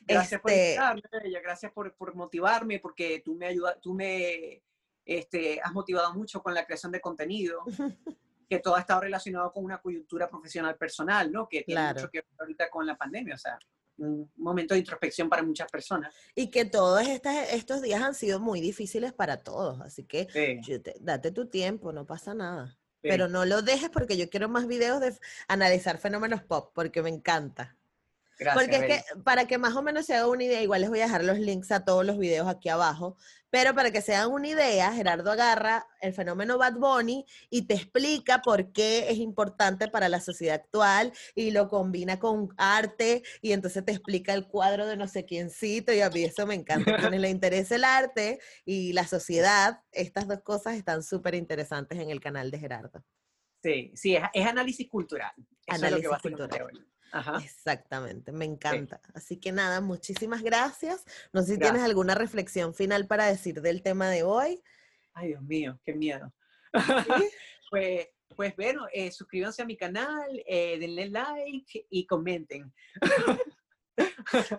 Gracias 0.00 0.40
por 0.40 0.52
este 0.52 0.78
gracias 1.42 1.72
por, 1.72 1.92
por, 1.96 2.14
motivarme, 2.14 2.78
porque 2.78 3.20
tú 3.24 3.34
me 3.34 3.46
ayudas, 3.46 3.80
tú 3.80 3.94
me 3.94 4.62
este, 5.04 5.60
has 5.60 5.72
motivado 5.72 6.14
mucho 6.14 6.40
con 6.40 6.54
la 6.54 6.64
creación 6.64 6.92
de 6.92 7.00
contenido, 7.00 7.64
que 8.48 8.60
todo 8.60 8.76
ha 8.76 8.80
estado 8.80 9.00
relacionado 9.00 9.52
con 9.52 9.64
una 9.64 9.80
coyuntura 9.80 10.28
profesional 10.30 10.76
personal, 10.76 11.32
¿no? 11.32 11.48
Que 11.48 11.62
tiene 11.62 11.92
mucho 11.92 12.08
que 12.08 12.18
ver 12.20 12.26
ahorita 12.38 12.70
con 12.70 12.86
la 12.86 12.96
pandemia, 12.96 13.34
o 13.34 13.38
sea 13.38 13.58
un 13.98 14.30
momento 14.36 14.74
de 14.74 14.80
introspección 14.80 15.28
para 15.28 15.42
muchas 15.42 15.70
personas. 15.70 16.14
Y 16.34 16.50
que 16.50 16.64
todos 16.64 17.06
estos 17.06 17.82
días 17.82 18.02
han 18.02 18.14
sido 18.14 18.40
muy 18.40 18.60
difíciles 18.60 19.12
para 19.12 19.38
todos, 19.38 19.80
así 19.80 20.04
que 20.04 20.28
date 21.00 21.30
tu 21.30 21.46
tiempo, 21.46 21.92
no 21.92 22.06
pasa 22.06 22.34
nada. 22.34 22.76
Pero 23.02 23.28
no 23.28 23.44
lo 23.44 23.62
dejes 23.62 23.88
porque 23.90 24.16
yo 24.16 24.28
quiero 24.28 24.48
más 24.48 24.66
videos 24.66 25.00
de 25.00 25.16
analizar 25.46 25.98
fenómenos 25.98 26.42
pop, 26.42 26.72
porque 26.74 27.02
me 27.02 27.10
encanta. 27.10 27.76
Porque 28.52 28.76
es 28.76 28.82
que 28.82 29.02
para 29.22 29.46
que 29.46 29.58
más 29.58 29.74
o 29.76 29.82
menos 29.82 30.04
se 30.04 30.14
haga 30.14 30.26
una 30.26 30.44
idea, 30.44 30.60
igual 30.60 30.82
les 30.82 30.90
voy 30.90 31.00
a 31.00 31.04
dejar 31.04 31.24
los 31.24 31.38
links 31.38 31.70
a 31.70 31.84
todos 31.84 32.04
los 32.04 32.18
videos 32.18 32.48
aquí 32.48 32.68
abajo, 32.68 33.16
pero 33.56 33.74
para 33.74 33.90
que 33.90 34.02
se 34.02 34.14
hagan 34.14 34.32
una 34.32 34.48
idea, 34.48 34.92
Gerardo 34.92 35.30
agarra 35.30 35.86
el 36.02 36.12
fenómeno 36.12 36.58
Bad 36.58 36.74
Bunny 36.74 37.24
y 37.48 37.62
te 37.62 37.72
explica 37.72 38.42
por 38.42 38.70
qué 38.70 39.08
es 39.08 39.16
importante 39.16 39.88
para 39.88 40.10
la 40.10 40.20
sociedad 40.20 40.56
actual 40.56 41.10
y 41.34 41.52
lo 41.52 41.66
combina 41.66 42.18
con 42.18 42.50
arte 42.58 43.22
y 43.40 43.52
entonces 43.52 43.82
te 43.82 43.92
explica 43.92 44.34
el 44.34 44.46
cuadro 44.46 44.86
de 44.86 44.98
no 44.98 45.08
sé 45.08 45.24
quiéncito 45.24 45.90
y 45.90 46.02
a 46.02 46.10
mí 46.10 46.22
eso 46.24 46.46
me 46.46 46.54
encanta. 46.54 46.96
A 46.96 46.98
quienes 46.98 47.18
le 47.18 47.30
interesa 47.30 47.76
el 47.76 47.84
arte 47.84 48.40
y 48.66 48.92
la 48.92 49.06
sociedad, 49.06 49.80
estas 49.90 50.28
dos 50.28 50.42
cosas 50.42 50.74
están 50.76 51.02
súper 51.02 51.34
interesantes 51.34 51.98
en 51.98 52.10
el 52.10 52.20
canal 52.20 52.50
de 52.50 52.58
Gerardo. 52.58 53.02
Sí, 53.62 53.90
sí, 53.94 54.18
es, 54.34 54.46
análisis 54.46 54.86
cultural. 54.86 55.32
análisis 55.66 56.10
cultural. 56.20 56.86
Exactamente, 57.42 58.32
me 58.32 58.44
encanta. 58.44 59.00
Así 59.14 59.38
que 59.38 59.52
nada, 59.52 59.80
muchísimas 59.80 60.42
gracias. 60.42 61.04
No 61.32 61.42
sé 61.42 61.54
si 61.54 61.58
tienes 61.58 61.82
alguna 61.82 62.14
reflexión 62.14 62.74
final 62.74 63.06
para 63.06 63.26
decir 63.26 63.60
del 63.60 63.82
tema 63.82 64.08
de 64.08 64.22
hoy. 64.22 64.62
Ay, 65.14 65.28
Dios 65.28 65.42
mío, 65.42 65.80
qué 65.84 65.94
miedo. 65.94 66.32
pues, 67.70 68.08
pues 68.34 68.56
bueno, 68.56 68.86
eh, 68.92 69.10
suscríbanse 69.10 69.62
a 69.62 69.66
mi 69.66 69.76
canal, 69.76 70.42
eh, 70.46 70.78
denle 70.78 71.08
like 71.08 71.86
y 71.88 72.06
comenten. 72.06 72.72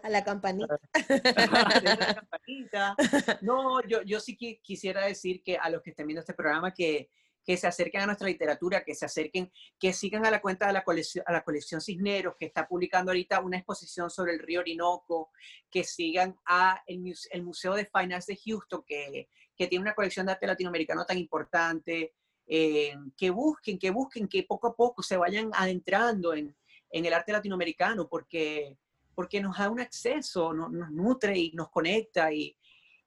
A 0.01 0.09
la 0.09 0.23
campanita. 0.23 0.79
la 1.83 2.15
campanita. 2.15 2.95
No, 3.41 3.87
yo, 3.87 4.01
yo 4.01 4.19
sí 4.19 4.35
quisiera 4.35 5.05
decir 5.05 5.43
que 5.43 5.57
a 5.57 5.69
los 5.69 5.83
que 5.83 5.91
estén 5.91 6.07
viendo 6.07 6.21
este 6.21 6.33
programa 6.33 6.73
que 6.73 7.09
que 7.47 7.55
se 7.55 7.65
acerquen 7.65 8.01
a 8.01 8.05
nuestra 8.07 8.27
literatura, 8.27 8.83
que 8.83 8.93
se 8.93 9.05
acerquen, 9.05 9.49
que 9.79 9.93
sigan 9.93 10.25
a 10.25 10.31
la 10.31 10.41
cuenta 10.41 10.67
de 10.67 10.73
la 10.73 10.83
colección, 10.83 11.23
a 11.25 11.31
la 11.31 11.45
colección 11.45 11.79
Cisneros, 11.79 12.35
que 12.37 12.47
está 12.47 12.67
publicando 12.67 13.09
ahorita 13.09 13.39
una 13.39 13.55
exposición 13.55 14.09
sobre 14.09 14.33
el 14.33 14.39
río 14.39 14.59
Orinoco, 14.59 15.31
que 15.71 15.85
sigan 15.85 16.35
a 16.45 16.83
el, 16.85 17.15
el 17.31 17.43
Museo 17.43 17.73
de 17.75 17.85
Fine 17.85 18.15
Arts 18.15 18.25
de 18.25 18.37
Houston, 18.45 18.83
que, 18.85 19.29
que, 19.55 19.67
tiene 19.67 19.83
una 19.83 19.95
colección 19.95 20.25
de 20.25 20.33
arte 20.33 20.45
latinoamericano 20.45 21.05
tan 21.05 21.17
importante, 21.17 22.15
eh, 22.45 22.93
que 23.15 23.29
busquen, 23.29 23.79
que 23.79 23.91
busquen, 23.91 24.27
que 24.27 24.43
poco 24.43 24.67
a 24.67 24.75
poco 24.75 25.01
se 25.01 25.15
vayan 25.15 25.49
adentrando 25.53 26.33
en, 26.33 26.53
en 26.89 27.05
el 27.05 27.13
arte 27.13 27.31
latinoamericano, 27.31 28.09
porque, 28.09 28.75
porque 29.15 29.39
nos 29.39 29.57
da 29.57 29.69
un 29.69 29.79
acceso, 29.79 30.53
nos 30.53 30.91
nutre 30.91 31.37
y 31.37 31.51
nos 31.53 31.69
conecta 31.69 32.29
y, 32.33 32.57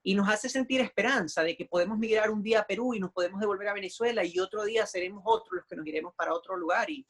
y 0.03 0.15
nos 0.15 0.29
hace 0.29 0.49
sentir 0.49 0.81
esperanza 0.81 1.43
de 1.43 1.57
que 1.57 1.67
podemos 1.67 1.99
migrar 1.99 2.31
un 2.31 2.43
día 2.43 2.61
a 2.61 2.67
Perú 2.67 2.95
y 2.95 3.01
nos 3.01 3.13
podemos 3.13 3.41
devolver 3.41 3.69
a 3.69 3.75
Venezuela 3.75 4.25
y 4.25 4.39
otro 4.39 4.65
día 4.65 4.87
seremos 4.87 5.23
otros 5.27 5.57
los 5.57 5.67
que 5.67 5.77
nos 5.77 5.87
iremos 5.87 6.15
para 6.15 6.33
otro 6.35 6.57
lugar 6.57 6.89
y, 6.91 7.07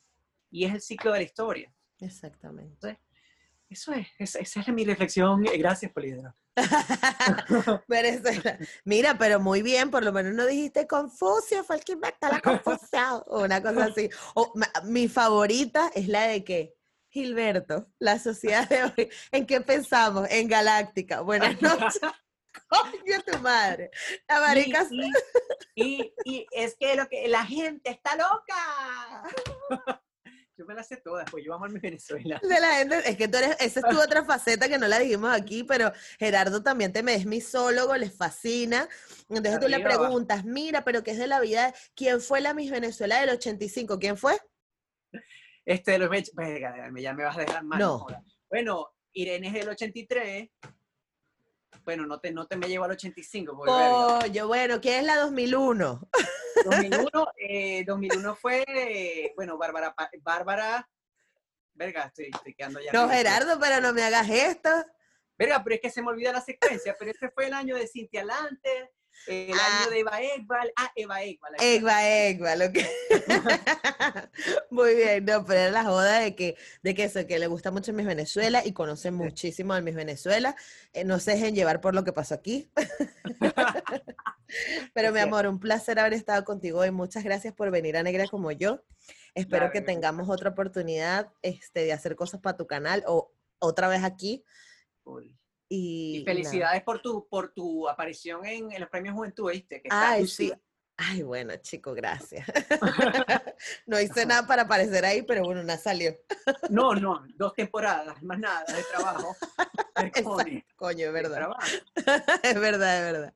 y 0.51 0.64
es 0.64 0.74
el 0.74 0.80
ciclo 0.80 1.12
de 1.12 1.18
la 1.18 1.24
historia. 1.24 1.72
Exactamente. 2.01 3.01
eso 3.68 3.93
es, 3.93 4.09
esa, 4.18 4.61
es 4.61 4.68
mi 4.68 4.84
reflexión. 4.84 5.43
Gracias, 5.43 5.93
Polidoro. 5.93 6.34
mira, 8.84 9.16
pero 9.18 9.41
muy 9.41 9.62
bien, 9.62 9.91
por 9.91 10.03
lo 10.03 10.12
menos 10.12 10.34
no 10.34 10.47
dijiste 10.47 10.86
Confucio, 10.86 11.64
fue 11.64 11.76
el 11.76 11.84
que 11.84 11.93
inventó 11.93 12.28
la 12.28 12.41
confusión, 12.41 13.22
o 13.26 13.45
una 13.45 13.62
cosa 13.62 13.84
así. 13.84 14.11
O, 14.34 14.53
mi 14.84 15.09
favorita 15.09 15.91
es 15.95 16.09
la 16.09 16.26
de 16.26 16.45
que 16.45 16.74
Gilberto, 17.09 17.88
la 17.99 18.18
sociedad 18.18 18.68
de 18.68 18.84
hoy, 18.84 19.11
¿en 19.32 19.47
qué 19.47 19.61
pensamos? 19.61 20.28
En 20.30 20.49
Galáctica. 20.49 21.20
Buenas 21.20 21.61
noches. 21.61 22.01
Coño 22.69 23.23
tu 23.27 23.39
madre. 23.39 23.91
La 24.29 24.41
marica. 24.41 24.87
Y, 25.75 26.13
y, 26.25 26.47
es 26.53 26.77
que 26.77 26.97
lo 26.97 27.09
que 27.09 27.29
la 27.29 27.45
gente 27.45 27.91
está 27.91 28.17
loca. 28.17 29.97
Yo 30.57 30.67
me 30.67 30.75
la 30.75 30.83
sé 30.83 30.99
todas, 30.99 31.25
pues 31.31 31.43
yo 31.43 31.55
amo 31.55 31.65
a 31.65 31.69
mi 31.69 31.81
Venezuela. 31.81 32.39
De 32.43 32.61
la 32.61 32.75
gente, 32.75 32.99
es 33.09 33.17
que 33.17 33.29
tú 33.29 33.39
eres, 33.39 33.57
esa 33.61 33.81
es 33.81 33.89
tu 33.89 33.99
otra 34.03 34.25
faceta 34.27 34.69
que 34.69 34.77
no 34.77 34.89
la 34.89 34.99
dijimos 34.99 35.31
aquí, 35.33 35.65
pero 35.65 35.91
Gerardo 36.19 36.63
también 36.63 36.93
te 36.93 37.03
me 37.03 37.15
es 37.15 37.25
misólogo, 37.25 37.97
les 37.97 38.15
fascina. 38.15 38.87
Entonces 39.31 39.59
tú 39.59 39.69
le 39.69 39.81
preguntas, 39.81 40.45
mira, 40.45 40.85
pero 40.85 41.03
¿qué 41.03 41.13
es 41.13 41.19
de 41.19 41.29
la 41.29 41.41
vida? 41.41 41.73
¿Quién 41.95 42.21
fue 42.21 42.43
la 42.43 42.53
Miss 42.53 42.71
Venezuela 42.71 43.21
del 43.21 43.31
85? 43.31 43.99
¿Quién 43.99 44.19
fue? 44.19 44.39
Este, 45.65 45.99
los, 45.99 46.11
ya 46.11 47.15
me 47.15 47.25
vas 47.25 47.39
a 47.39 47.41
dejar 47.41 47.65
mal. 47.65 47.79
No. 47.79 48.07
Bueno, 48.51 48.91
Irene 49.13 49.49
es 49.49 49.55
del 49.55 49.69
83, 49.69 50.51
bueno, 51.85 52.07
no 52.07 52.20
te, 52.20 52.33
no 52.33 52.47
te 52.47 52.57
me 52.57 52.68
llevo 52.68 52.85
al 52.85 52.93
85. 52.93 54.26
yo 54.33 54.47
bueno, 54.49 54.81
¿quién 54.81 55.01
es 55.01 55.05
la 55.05 55.16
2001? 55.16 56.09
2001, 56.64 57.09
eh, 57.37 57.85
2001 57.87 58.37
fue, 58.37 59.33
bueno, 59.37 59.59
Bárbara, 59.59 59.95
Bárbara, 60.22 60.89
verga, 61.74 62.12
estoy, 62.14 62.55
quedando 62.55 62.81
ya. 62.81 62.93
No, 62.93 63.09
Gerardo, 63.09 63.59
pero 63.59 63.81
no 63.81 63.93
me 63.93 64.03
hagas 64.03 64.28
esto. 64.28 64.70
Verga, 65.39 65.62
pero 65.64 65.76
es 65.76 65.81
que 65.81 65.91
se 65.91 66.03
me 66.03 66.09
olvida 66.09 66.33
la 66.33 66.43
secuencia, 66.43 66.95
pero 66.99 67.11
este 67.11 67.31
fue 67.31 67.47
el 67.47 67.55
año 67.55 67.76
de 67.76 67.87
Cintia 67.87 68.24
Lante, 68.24 68.93
el 69.27 69.53
ah. 69.53 69.81
año 69.81 69.91
de 69.91 70.01
Eva 70.01 70.23
Ekbal. 70.23 70.73
Ah, 70.77 70.93
Eva 70.95 71.23
Ekbal. 71.23 71.53
Eva 71.61 72.09
Ekbal, 72.09 72.62
ok. 72.62 72.79
Muy 74.71 74.95
bien, 74.95 75.25
no, 75.25 75.45
pero 75.45 75.61
era 75.61 75.71
la 75.71 75.85
joda 75.85 76.21
de 76.21 76.35
que, 76.35 76.57
de 76.83 76.95
que 76.95 77.05
eso, 77.05 77.27
que 77.27 77.39
le 77.39 77.47
gusta 77.47 77.71
mucho 77.71 77.93
Miss 77.93 78.07
Venezuela 78.07 78.62
y 78.64 78.73
conoce 78.73 79.11
muchísimo 79.11 79.75
a 79.75 79.81
Miss 79.81 79.95
Venezuela. 79.95 80.57
Eh, 80.93 81.05
no 81.05 81.18
se 81.18 81.33
dejen 81.33 81.55
llevar 81.55 81.81
por 81.81 81.95
lo 81.95 82.05
que 82.05 82.12
pasó 82.12 82.35
aquí. 82.35 82.71
pero 84.95 85.12
mi 85.12 85.21
amor, 85.21 85.47
un 85.47 85.61
placer 85.61 85.99
haber 85.99 86.14
estado 86.14 86.45
contigo 86.45 86.85
y 86.85 86.91
muchas 86.91 87.25
gracias 87.25 87.55
por 87.55 87.71
venir 87.71 87.97
a 87.97 88.03
Negra 88.03 88.27
como 88.29 88.51
yo. 88.53 88.83
Espero 89.35 89.71
que 89.71 89.81
tengamos 89.81 90.29
otra 90.29 90.51
oportunidad 90.51 91.33
este, 91.43 91.85
de 91.85 91.93
hacer 91.93 92.16
cosas 92.16 92.41
para 92.41 92.57
tu 92.57 92.66
canal 92.66 93.05
o 93.07 93.33
otra 93.59 93.89
vez 93.89 94.03
aquí. 94.03 94.45
Y, 95.73 96.25
felicidades 96.25 96.83
por 96.83 97.01
tu, 97.01 97.29
por 97.29 97.53
tu 97.53 97.89
aparición 97.89 98.45
en, 98.45 98.73
en 98.73 98.81
los 98.81 98.91
premios 98.91 99.14
Juventud, 99.14 99.53
¿viste? 99.53 99.81
Ay, 99.89 100.27
sí. 100.27 100.53
Ay, 101.03 101.23
bueno, 101.23 101.55
chico, 101.62 101.95
gracias. 101.95 102.47
no 103.87 103.99
hice 103.99 104.27
nada 104.27 104.47
para 104.47 104.62
aparecer 104.62 105.05
ahí, 105.07 105.23
pero 105.23 105.45
bueno, 105.45 105.62
nada 105.62 105.79
salió. 105.79 106.14
no, 106.68 106.95
no, 106.95 107.25
dos 107.37 107.55
temporadas, 107.55 108.23
más 108.23 108.39
nada, 108.39 108.64
de 108.64 108.83
trabajo. 108.83 109.35
coño, 110.77 111.07
es 111.07 111.12
verdad. 111.12 111.53
es 112.43 112.61
verdad, 112.61 112.99
es 112.99 113.12
verdad. 113.12 113.35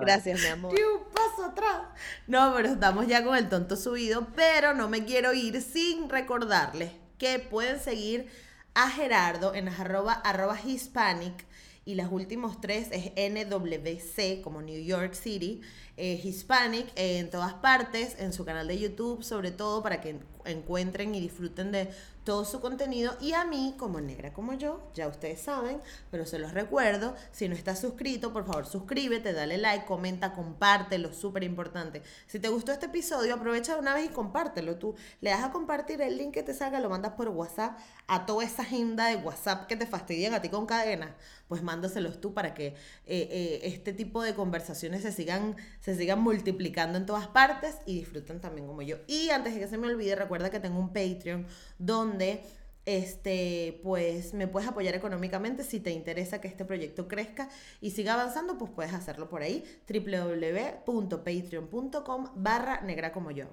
Gracias, 0.00 0.40
mi 0.40 0.46
amor. 0.46 0.76
Y 0.76 0.82
un 0.82 1.04
paso 1.04 1.44
atrás. 1.44 1.82
No, 2.26 2.52
pero 2.56 2.68
estamos 2.70 3.06
ya 3.06 3.22
con 3.22 3.36
el 3.36 3.48
tonto 3.48 3.76
subido, 3.76 4.26
pero 4.34 4.74
no 4.74 4.88
me 4.88 5.04
quiero 5.04 5.32
ir 5.32 5.62
sin 5.62 6.08
recordarles 6.08 6.90
que 7.18 7.38
pueden 7.38 7.78
seguir 7.78 8.28
a 8.74 8.90
Gerardo 8.90 9.54
en 9.54 9.68
arroba, 9.68 10.14
arroba 10.14 10.58
hispanic 10.60 11.46
y 11.84 11.94
las 11.94 12.10
últimos 12.10 12.60
tres 12.60 12.88
es 12.92 13.12
NWC, 13.16 14.42
como 14.42 14.62
New 14.62 14.82
York 14.82 15.14
City, 15.14 15.60
eh, 15.96 16.20
Hispanic 16.22 16.86
en 16.96 17.30
todas 17.30 17.54
partes, 17.54 18.16
en 18.18 18.32
su 18.32 18.44
canal 18.44 18.66
de 18.68 18.78
YouTube, 18.78 19.22
sobre 19.22 19.50
todo 19.50 19.82
para 19.82 20.00
que 20.00 20.16
encuentren 20.44 21.14
y 21.14 21.20
disfruten 21.20 21.72
de 21.72 21.90
todo 22.24 22.44
su 22.44 22.60
contenido 22.60 23.16
y 23.20 23.32
a 23.32 23.44
mí, 23.44 23.74
como 23.78 24.00
negra 24.00 24.32
como 24.32 24.54
yo, 24.54 24.90
ya 24.94 25.08
ustedes 25.08 25.40
saben, 25.40 25.80
pero 26.10 26.26
se 26.26 26.38
los 26.38 26.52
recuerdo, 26.52 27.14
si 27.32 27.48
no 27.48 27.54
estás 27.54 27.80
suscrito, 27.80 28.32
por 28.32 28.46
favor 28.46 28.66
suscríbete, 28.66 29.32
dale 29.32 29.58
like, 29.58 29.84
comenta, 29.84 30.32
compártelo, 30.32 31.12
súper 31.12 31.44
importante. 31.44 32.02
Si 32.26 32.38
te 32.38 32.48
gustó 32.48 32.72
este 32.72 32.86
episodio, 32.86 33.34
aprovecha 33.34 33.74
de 33.74 33.80
una 33.80 33.94
vez 33.94 34.06
y 34.06 34.08
compártelo. 34.08 34.76
Tú 34.76 34.94
le 35.20 35.30
das 35.30 35.44
a 35.44 35.52
compartir 35.52 36.00
el 36.00 36.16
link 36.16 36.32
que 36.32 36.42
te 36.42 36.54
salga, 36.54 36.80
lo 36.80 36.90
mandas 36.90 37.12
por 37.12 37.28
WhatsApp 37.28 37.78
a 38.06 38.26
toda 38.26 38.44
esa 38.44 38.62
agenda 38.62 39.06
de 39.06 39.16
WhatsApp 39.16 39.66
que 39.66 39.76
te 39.76 39.86
fastidian 39.86 40.34
a 40.34 40.42
ti 40.42 40.48
con 40.48 40.66
cadenas, 40.66 41.10
pues 41.48 41.62
mándaselos 41.62 42.20
tú 42.20 42.34
para 42.34 42.54
que 42.54 42.68
eh, 42.68 42.74
eh, 43.06 43.60
este 43.64 43.92
tipo 43.92 44.22
de 44.22 44.34
conversaciones 44.34 45.02
se 45.02 45.12
sigan, 45.12 45.56
se 45.80 45.96
sigan 45.96 46.20
multiplicando 46.20 46.98
en 46.98 47.06
todas 47.06 47.28
partes 47.28 47.76
y 47.86 47.98
disfruten 47.98 48.40
también 48.40 48.66
como 48.66 48.82
yo. 48.82 48.96
Y 49.06 49.30
antes 49.30 49.54
de 49.54 49.60
que 49.60 49.68
se 49.68 49.78
me 49.78 49.86
olvide, 49.86 50.16
recuerda 50.16 50.50
que 50.50 50.60
tengo 50.60 50.78
un 50.78 50.88
Patreon 50.88 51.46
donde 51.78 52.42
este, 52.86 53.80
pues 53.82 54.34
me 54.34 54.46
puedes 54.46 54.68
apoyar 54.68 54.94
económicamente 54.94 55.64
si 55.64 55.80
te 55.80 55.90
interesa 55.90 56.38
que 56.40 56.46
este 56.48 56.64
proyecto 56.64 57.08
crezca 57.08 57.48
y 57.80 57.90
siga 57.92 58.12
avanzando, 58.14 58.58
pues 58.58 58.70
puedes 58.70 58.92
hacerlo 58.92 59.28
por 59.28 59.42
ahí, 59.42 59.64
www.patreon.com 59.88 62.28
barra 62.34 62.80
negra 62.82 63.12
como 63.12 63.30
yo. 63.30 63.46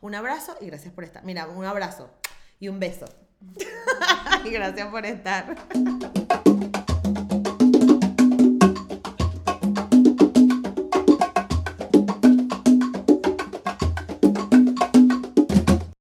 Un 0.00 0.14
abrazo 0.14 0.56
y 0.60 0.66
gracias 0.66 0.92
por 0.92 1.04
estar. 1.04 1.24
Mira, 1.24 1.48
un 1.48 1.64
abrazo 1.64 2.10
y 2.60 2.68
un 2.68 2.78
beso. 2.78 3.06
y 4.44 4.50
gracias 4.50 4.88
por 4.88 5.06
estar. 5.06 5.56